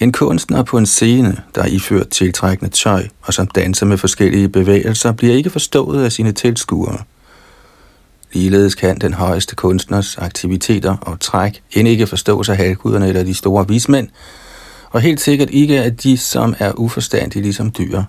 En 0.00 0.12
kunstner 0.12 0.62
på 0.62 0.78
en 0.78 0.86
scene, 0.86 1.36
der 1.54 1.62
er 1.62 1.66
iført 1.66 2.08
tiltrækkende 2.08 2.70
tøj 2.70 3.08
og 3.22 3.34
som 3.34 3.46
danser 3.46 3.86
med 3.86 3.98
forskellige 3.98 4.48
bevægelser, 4.48 5.12
bliver 5.12 5.34
ikke 5.34 5.50
forstået 5.50 6.04
af 6.04 6.12
sine 6.12 6.32
tilskuere– 6.32 6.98
Ligeledes 8.32 8.74
kan 8.74 8.98
den 8.98 9.14
højeste 9.14 9.56
kunstners 9.56 10.18
aktiviteter 10.18 10.96
og 10.96 11.20
træk 11.20 11.62
end 11.72 11.88
ikke 11.88 12.06
forstås 12.06 12.48
af 12.48 12.56
halvguderne 12.56 13.08
eller 13.08 13.24
de 13.24 13.34
store 13.34 13.68
vismænd, 13.68 14.08
og 14.90 15.00
helt 15.00 15.20
sikkert 15.20 15.50
ikke 15.50 15.82
af 15.82 15.96
de, 15.96 16.18
som 16.18 16.54
er 16.58 16.72
uforstandige 16.72 17.42
ligesom 17.42 17.70
dyr. 17.78 18.02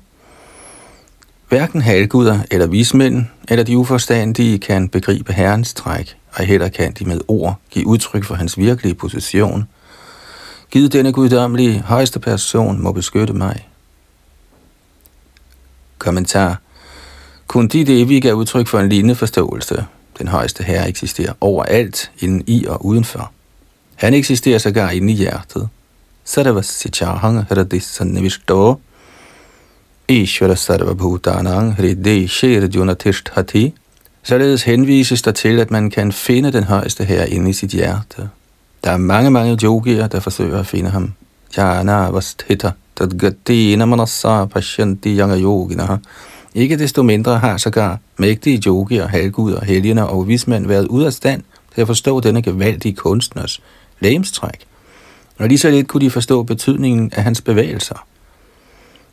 Hverken 1.49 1.82
halvguder 1.82 2.39
eller 2.51 2.67
vismænd 2.67 3.26
eller 3.49 3.63
de 3.63 3.78
uforstandige 3.78 4.59
kan 4.59 4.89
begribe 4.89 5.34
Herrens 5.34 5.74
træk, 5.74 6.17
og 6.34 6.45
heller 6.45 6.69
kan 6.69 6.93
de 6.93 7.05
med 7.05 7.22
ord 7.28 7.59
give 7.69 7.88
udtryk 7.88 8.24
for 8.24 8.36
hans 8.36 8.57
virkelige 8.57 8.93
position. 8.93 9.67
Giv 10.72 10.89
denne 10.89 11.13
guddommelige 11.13 11.82
højeste 11.82 12.19
person 12.19 12.84
må 12.84 12.91
beskytte 12.91 13.34
mig. 13.34 13.67
Kommentar. 15.97 16.61
Kun 17.47 17.67
de 17.67 17.86
det 17.86 18.24
gav 18.24 18.34
udtryk 18.34 18.67
for 18.67 18.80
en 18.80 18.89
lignende 18.89 19.15
forståelse, 19.15 19.86
den 20.22 20.28
højeste 20.28 20.63
herre 20.63 20.88
eksisterer 20.88 21.34
overalt, 21.41 22.11
inden 22.19 22.43
i 22.47 22.65
og 22.65 22.86
udenfor. 22.86 23.32
Han 23.95 24.13
eksisterer 24.13 24.57
sågar 24.57 24.89
inde 24.89 25.13
i 25.13 25.15
hjertet. 25.15 25.69
Sarvasichahang 26.26 27.43
hradisannivishto 27.43 28.80
Ishvara 30.07 30.55
sarva 30.55 30.93
bhutanang 30.93 31.74
hride 31.76 32.28
shirjunatishthati 32.28 33.74
Således 34.24 34.63
henvises 34.63 35.22
der 35.22 35.32
til, 35.32 35.59
at 35.59 35.72
man 35.72 35.89
kan 35.89 36.11
finde 36.11 36.51
den 36.51 36.63
højeste 36.63 37.03
herre 37.03 37.30
inde 37.30 37.49
i 37.49 37.53
sit 37.53 37.69
hjerte. 37.69 38.30
Der 38.84 38.91
er 38.91 38.97
mange, 38.97 39.30
mange 39.30 39.57
yogier, 39.63 40.07
der 40.07 40.19
forsøger 40.19 40.59
at 40.59 40.67
finde 40.67 40.89
ham. 40.89 41.13
Jana 41.57 42.09
vasthita 42.09 42.72
tadgati 42.95 43.76
namanasa 43.76 44.45
pashyanti 44.45 45.17
yanga 45.17 45.38
yoginaha 45.38 45.95
ikke 46.56 46.78
desto 46.78 47.04
mindre 47.04 47.39
har 47.39 47.58
sågar 47.58 47.99
mægtige 48.18 48.62
yogier, 48.68 49.08
halvguder, 49.08 49.66
helgener 49.66 50.04
og 50.04 50.28
vismænd 50.28 50.68
været 50.68 50.88
ud 50.88 51.04
af 51.04 51.14
stand 51.14 51.43
til 51.76 51.82
at 51.82 51.88
forstå 51.88 52.20
denne 52.20 52.41
gevaldige 52.41 52.95
kunstners 52.95 53.62
lægemstræk. 53.99 54.66
Og 55.38 55.47
lige 55.47 55.58
så 55.58 55.70
lidt 55.70 55.88
kunne 55.88 56.06
de 56.06 56.12
forstå 56.12 56.43
betydningen 56.43 57.12
af 57.14 57.24
hans 57.24 57.41
bevægelser. 57.41 58.06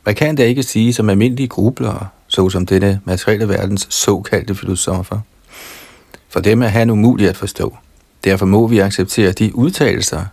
Man 0.05 0.15
kan 0.15 0.35
da 0.35 0.43
ikke 0.43 0.63
sige 0.63 0.93
som 0.93 1.09
almindelige 1.09 1.47
grublere, 1.47 2.07
såsom 2.27 2.65
denne 2.65 3.01
materielle 3.05 3.49
verdens 3.49 3.87
såkaldte 3.89 4.55
filosofer. 4.55 5.19
For 6.29 6.39
dem 6.39 6.61
er 6.61 6.67
han 6.67 6.89
umulig 6.89 7.29
at 7.29 7.37
forstå. 7.37 7.77
Derfor 8.23 8.45
må 8.45 8.67
vi 8.67 8.79
acceptere 8.79 9.31
de 9.31 9.55
udtalelser, 9.55 10.25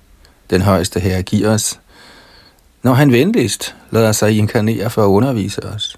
den 0.50 0.62
højeste 0.62 1.00
herre 1.00 1.22
giver 1.22 1.50
os, 1.50 1.80
når 2.82 2.94
han 2.94 3.12
venligst 3.12 3.74
lader 3.90 4.12
sig 4.12 4.38
inkarnere 4.38 4.90
for 4.90 5.02
at 5.02 5.08
undervise 5.08 5.64
os. 5.64 5.96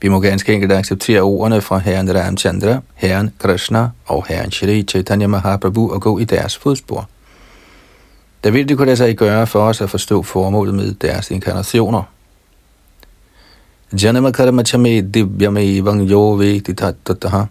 Vi 0.00 0.08
må 0.08 0.20
ganske 0.20 0.52
enkelt 0.52 0.72
acceptere 0.72 1.20
ordene 1.20 1.60
fra 1.60 1.78
herren 1.78 2.14
Ramchandra, 2.14 2.80
herren 2.94 3.30
Krishna 3.38 3.88
og 4.06 4.26
herren 4.28 4.50
Shri 4.50 4.82
Chaitanya 4.82 5.26
Mahaprabhu 5.26 5.92
og 5.92 6.00
gå 6.00 6.18
i 6.18 6.24
deres 6.24 6.56
fodspor. 6.56 7.08
Der 8.44 8.50
vil 8.50 8.68
det 8.68 8.76
kunne 8.76 8.90
altså 8.90 9.04
lade 9.04 9.10
sig 9.10 9.18
gøre 9.18 9.46
for 9.46 9.60
os 9.60 9.80
at 9.80 9.90
forstå 9.90 10.22
formålet 10.22 10.74
med 10.74 10.94
deres 10.94 11.30
inkarnationer. 11.30 12.02
Janama 14.02 14.30
karma 14.30 14.62
chame 14.62 15.00
divyame 15.00 15.76
evang 15.76 16.10
yo 16.10 16.32
vekti 16.32 16.74
tattataha 16.74 17.44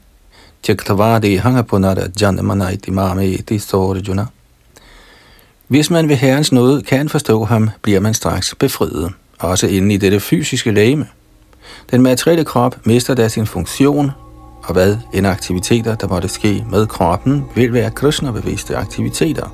tyaktavadi 0.63 1.35
hangapunara 1.35 2.07
janamanaiti 2.21 2.91
mame 2.91 3.27
iti 3.27 3.59
sorjuna. 3.59 4.25
Hvis 5.67 5.89
man 5.89 6.09
ved 6.09 6.15
Herrens 6.15 6.51
nåde 6.51 6.81
kan 6.81 7.09
forstå 7.09 7.43
ham, 7.43 7.69
bliver 7.81 7.99
man 7.99 8.13
straks 8.13 8.55
befriet, 8.55 9.13
også 9.39 9.67
inden 9.67 9.91
i 9.91 9.97
dette 9.97 10.19
fysiske 10.19 10.71
lægeme. 10.71 11.07
Den 11.91 12.01
materielle 12.01 12.45
krop 12.45 12.75
mister 12.85 13.13
da 13.13 13.27
sin 13.27 13.45
funktion, 13.45 14.11
og 14.63 14.73
hvad 14.73 14.97
end 15.13 15.27
aktiviteter, 15.27 15.95
der 15.95 16.07
måtte 16.07 16.27
ske 16.27 16.65
med 16.71 16.87
kroppen, 16.87 17.45
vil 17.55 17.73
være 17.73 17.91
Krishna-bevidste 17.91 18.77
aktiviteter. 18.77 19.47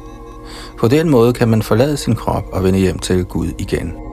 På 0.80 0.88
den 0.88 1.10
måde 1.10 1.34
kan 1.34 1.48
man 1.48 1.62
forlade 1.62 1.98
sin 1.98 2.16
krop 2.16 2.44
og 2.52 2.64
vende 2.64 2.80
hjem 2.80 3.00
til 3.00 3.26
Gud 3.26 3.52
igen. 3.60 4.11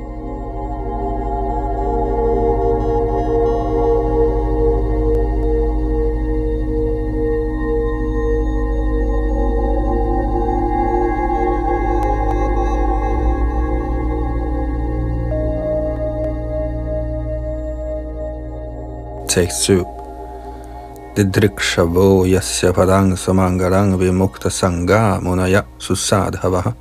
Tekst 19.38 19.70
7. 19.70 19.86
Didrikshavo 21.14 22.26
yasya 22.26 22.72
padang 22.74 23.14
samangarang 23.14 23.94
vimukta 23.94 24.50
monaya, 24.50 25.20
munaya 25.22 25.64
susadhavaha. 25.78 26.74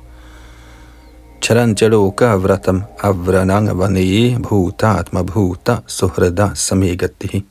Charanjaloka 1.40 2.34
vratam 2.34 2.82
avranang 2.98 3.70
vani 3.78 4.34
bhuta 4.42 4.98
atma 4.98 5.22
bhuta 5.22 5.84
suhrada 5.86 6.56
samigatihi. 6.56 7.44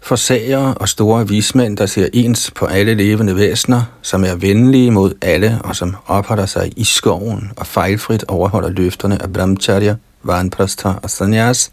Forsager 0.00 0.74
og 0.80 0.88
store 0.88 1.28
vismænd, 1.28 1.76
der 1.76 1.86
ser 1.86 2.08
ens 2.12 2.50
på 2.50 2.66
alle 2.66 2.94
levende 2.94 3.36
væsener, 3.36 3.82
som 4.02 4.24
er 4.24 4.34
venlige 4.34 4.90
mod 4.90 5.14
alle 5.22 5.60
og 5.64 5.76
som 5.76 5.96
opholder 6.06 6.46
sig 6.46 6.72
i 6.76 6.84
skoven 6.84 7.52
og 7.56 7.66
fejlfrit 7.66 8.24
overholder 8.28 8.70
løfterne 8.70 9.22
af 9.22 9.32
brahmacharya, 9.32 9.94
vanprastha 10.22 10.92
og 11.02 11.10
sanyas, 11.10 11.72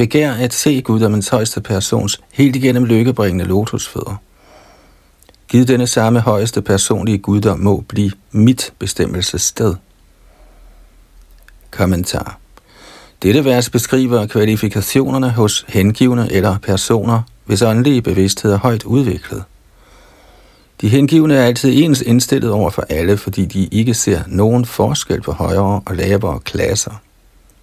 begær 0.00 0.32
at 0.32 0.54
se 0.54 0.80
guddommens 0.80 1.28
højeste 1.28 1.60
persons 1.60 2.20
helt 2.32 2.56
igennem 2.56 2.84
lykkebringende 2.84 3.44
lotusfødder. 3.44 4.16
Giv 5.48 5.64
denne 5.64 5.86
samme 5.86 6.20
højeste 6.20 6.62
personlige 6.62 7.18
guddom 7.18 7.58
må 7.58 7.84
blive 7.88 8.10
mit 8.30 8.72
bestemmelsessted. 8.78 9.74
Kommentar 11.70 12.38
Dette 13.22 13.44
vers 13.44 13.70
beskriver 13.70 14.26
kvalifikationerne 14.26 15.30
hos 15.30 15.64
hengivne 15.68 16.32
eller 16.32 16.58
personer, 16.58 17.22
hvis 17.44 17.62
åndelige 17.62 18.02
bevidsthed 18.02 18.52
er 18.52 18.58
højt 18.58 18.84
udviklet. 18.84 19.44
De 20.80 20.88
hengivne 20.88 21.34
er 21.34 21.44
altid 21.44 21.82
ens 21.82 22.00
indstillet 22.00 22.50
over 22.50 22.70
for 22.70 22.84
alle, 22.88 23.16
fordi 23.16 23.44
de 23.44 23.66
ikke 23.66 23.94
ser 23.94 24.22
nogen 24.26 24.64
forskel 24.64 25.20
på 25.20 25.32
højere 25.32 25.82
og 25.86 25.96
lavere 25.96 26.40
klasser. 26.40 26.92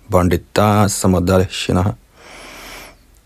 Vandita 0.10 0.88
Samadarshinaha 0.88 1.92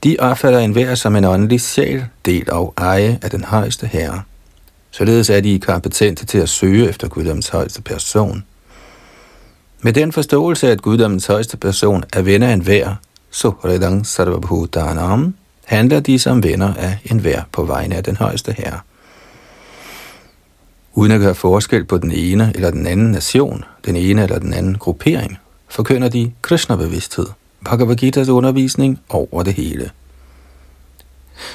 de 0.03 0.15
opfatter 0.19 0.59
enhver 0.59 0.95
som 0.95 1.15
en 1.15 1.25
åndelig 1.25 1.61
sjæl, 1.61 2.05
del 2.25 2.51
og 2.51 2.73
eje 2.77 3.19
af 3.21 3.29
den 3.29 3.43
højeste 3.43 3.87
herre. 3.87 4.21
Således 4.91 5.29
er 5.29 5.41
de 5.41 5.59
kompetente 5.59 6.25
til 6.25 6.37
at 6.37 6.49
søge 6.49 6.89
efter 6.89 7.07
guddommens 7.07 7.49
højeste 7.49 7.81
person. 7.81 8.43
Med 9.81 9.93
den 9.93 10.11
forståelse, 10.11 10.71
at 10.71 10.81
guddommens 10.81 11.25
højeste 11.25 11.57
person 11.57 12.03
er 12.13 12.21
venner 12.21 12.47
af 12.47 12.53
enhver, 12.53 12.95
så 13.31 13.49
redang 13.49 14.05
sarvabhutanam, 14.05 15.35
handler 15.65 15.99
de 15.99 16.19
som 16.19 16.43
venner 16.43 16.73
af 16.73 16.97
enhver 17.05 17.41
på 17.51 17.63
vegne 17.63 17.95
af 17.95 18.03
den 18.03 18.17
højeste 18.17 18.55
herre. 18.57 18.79
Uden 20.93 21.11
at 21.11 21.19
gøre 21.19 21.35
forskel 21.35 21.85
på 21.85 21.97
den 21.97 22.11
ene 22.11 22.51
eller 22.55 22.71
den 22.71 22.87
anden 22.87 23.11
nation, 23.11 23.63
den 23.85 23.95
ene 23.95 24.23
eller 24.23 24.39
den 24.39 24.53
anden 24.53 24.77
gruppering, 24.77 25.37
forkynder 25.69 26.09
de 26.09 26.31
Krishna-bevidsthed– 26.41 27.25
Bhagavad 27.65 28.03
Gita's 28.03 28.29
undervisning 28.29 28.99
over 29.09 29.43
det 29.43 29.53
hele. 29.53 29.91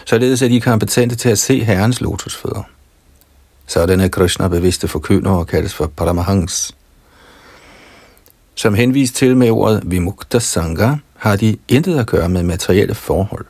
Således 0.05 0.43
er 0.43 0.49
de 0.49 0.61
kompetente 0.61 1.17
til 1.17 1.29
at 1.29 1.39
se 1.39 1.65
Herrens 1.65 2.01
lotusfødder. 2.01 2.63
Sådanne 3.67 4.09
Krishna-bevidste 4.09 4.89
forkyndere 4.89 5.45
kaldes 5.45 5.75
for 5.75 5.87
Paramahans. 5.87 6.75
Som 8.55 8.75
henvist 8.75 9.15
til 9.15 9.37
med 9.37 9.51
ordet 9.51 9.83
Vimukta 9.85 10.39
Sangha, 10.39 10.95
har 11.17 11.37
de 11.37 11.57
intet 11.69 11.99
at 11.99 12.07
gøre 12.07 12.29
med 12.29 12.43
materielle 12.43 12.95
forhold. 12.95 13.47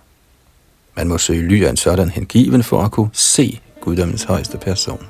Man 0.97 1.09
må 1.09 1.19
søge 1.19 1.49
ly 1.49 1.65
af 1.65 1.71
en 1.71 1.77
sådan 1.77 2.11
hengiven 2.11 2.63
for 2.63 2.83
at 2.83 2.91
kunne 2.91 3.11
se 3.13 3.61
guddommens 3.81 4.23
højeste 4.23 4.59
person. 4.59 5.07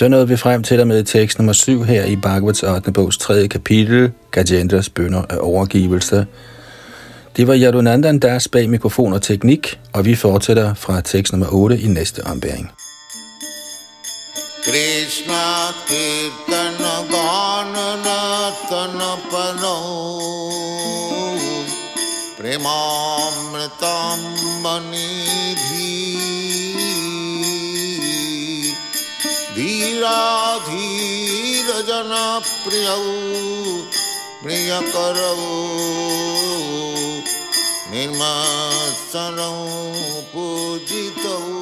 Så 0.00 0.08
nåede 0.08 0.28
vi 0.28 0.36
frem 0.36 0.62
til 0.62 0.80
og 0.80 0.86
med 0.86 1.04
tekst 1.04 1.38
nummer 1.38 1.52
7 1.52 1.82
her 1.82 2.04
i 2.04 2.16
Bhagavats 2.16 2.62
8. 2.62 2.92
bogs 2.92 3.18
3. 3.18 3.48
kapitel, 3.48 4.12
Gajendras 4.30 4.88
bønder 4.88 5.22
af 5.28 5.36
overgivelse. 5.40 6.26
Det 7.36 7.46
var 7.46 7.56
Yadunandan 7.56 8.18
Das 8.18 8.48
bag 8.48 8.70
mikrofon 8.70 9.12
og 9.12 9.22
teknik, 9.22 9.80
og 9.92 10.04
vi 10.04 10.14
fortsætter 10.14 10.74
fra 10.74 11.00
tekst 11.00 11.32
nummer 11.32 11.46
8 11.50 11.80
i 11.80 11.86
næste 11.86 12.20
ombæring. 12.26 12.70
Krishna 14.64 15.44
Kirtana 15.88 16.94
Ganana 17.12 18.20
Pano 18.70 19.14
Premamritam 22.38 24.18
Manidhi 24.62 25.79
धीर 30.68 31.66
जन 31.88 32.12
प्रिय 32.64 32.86
प्रिय 34.42 34.70
वीराधीरजनप्रियौ 34.92 35.34
निर्मा 37.92 38.32
सरऊ 39.00 40.22
पूजितऊ 40.32 41.59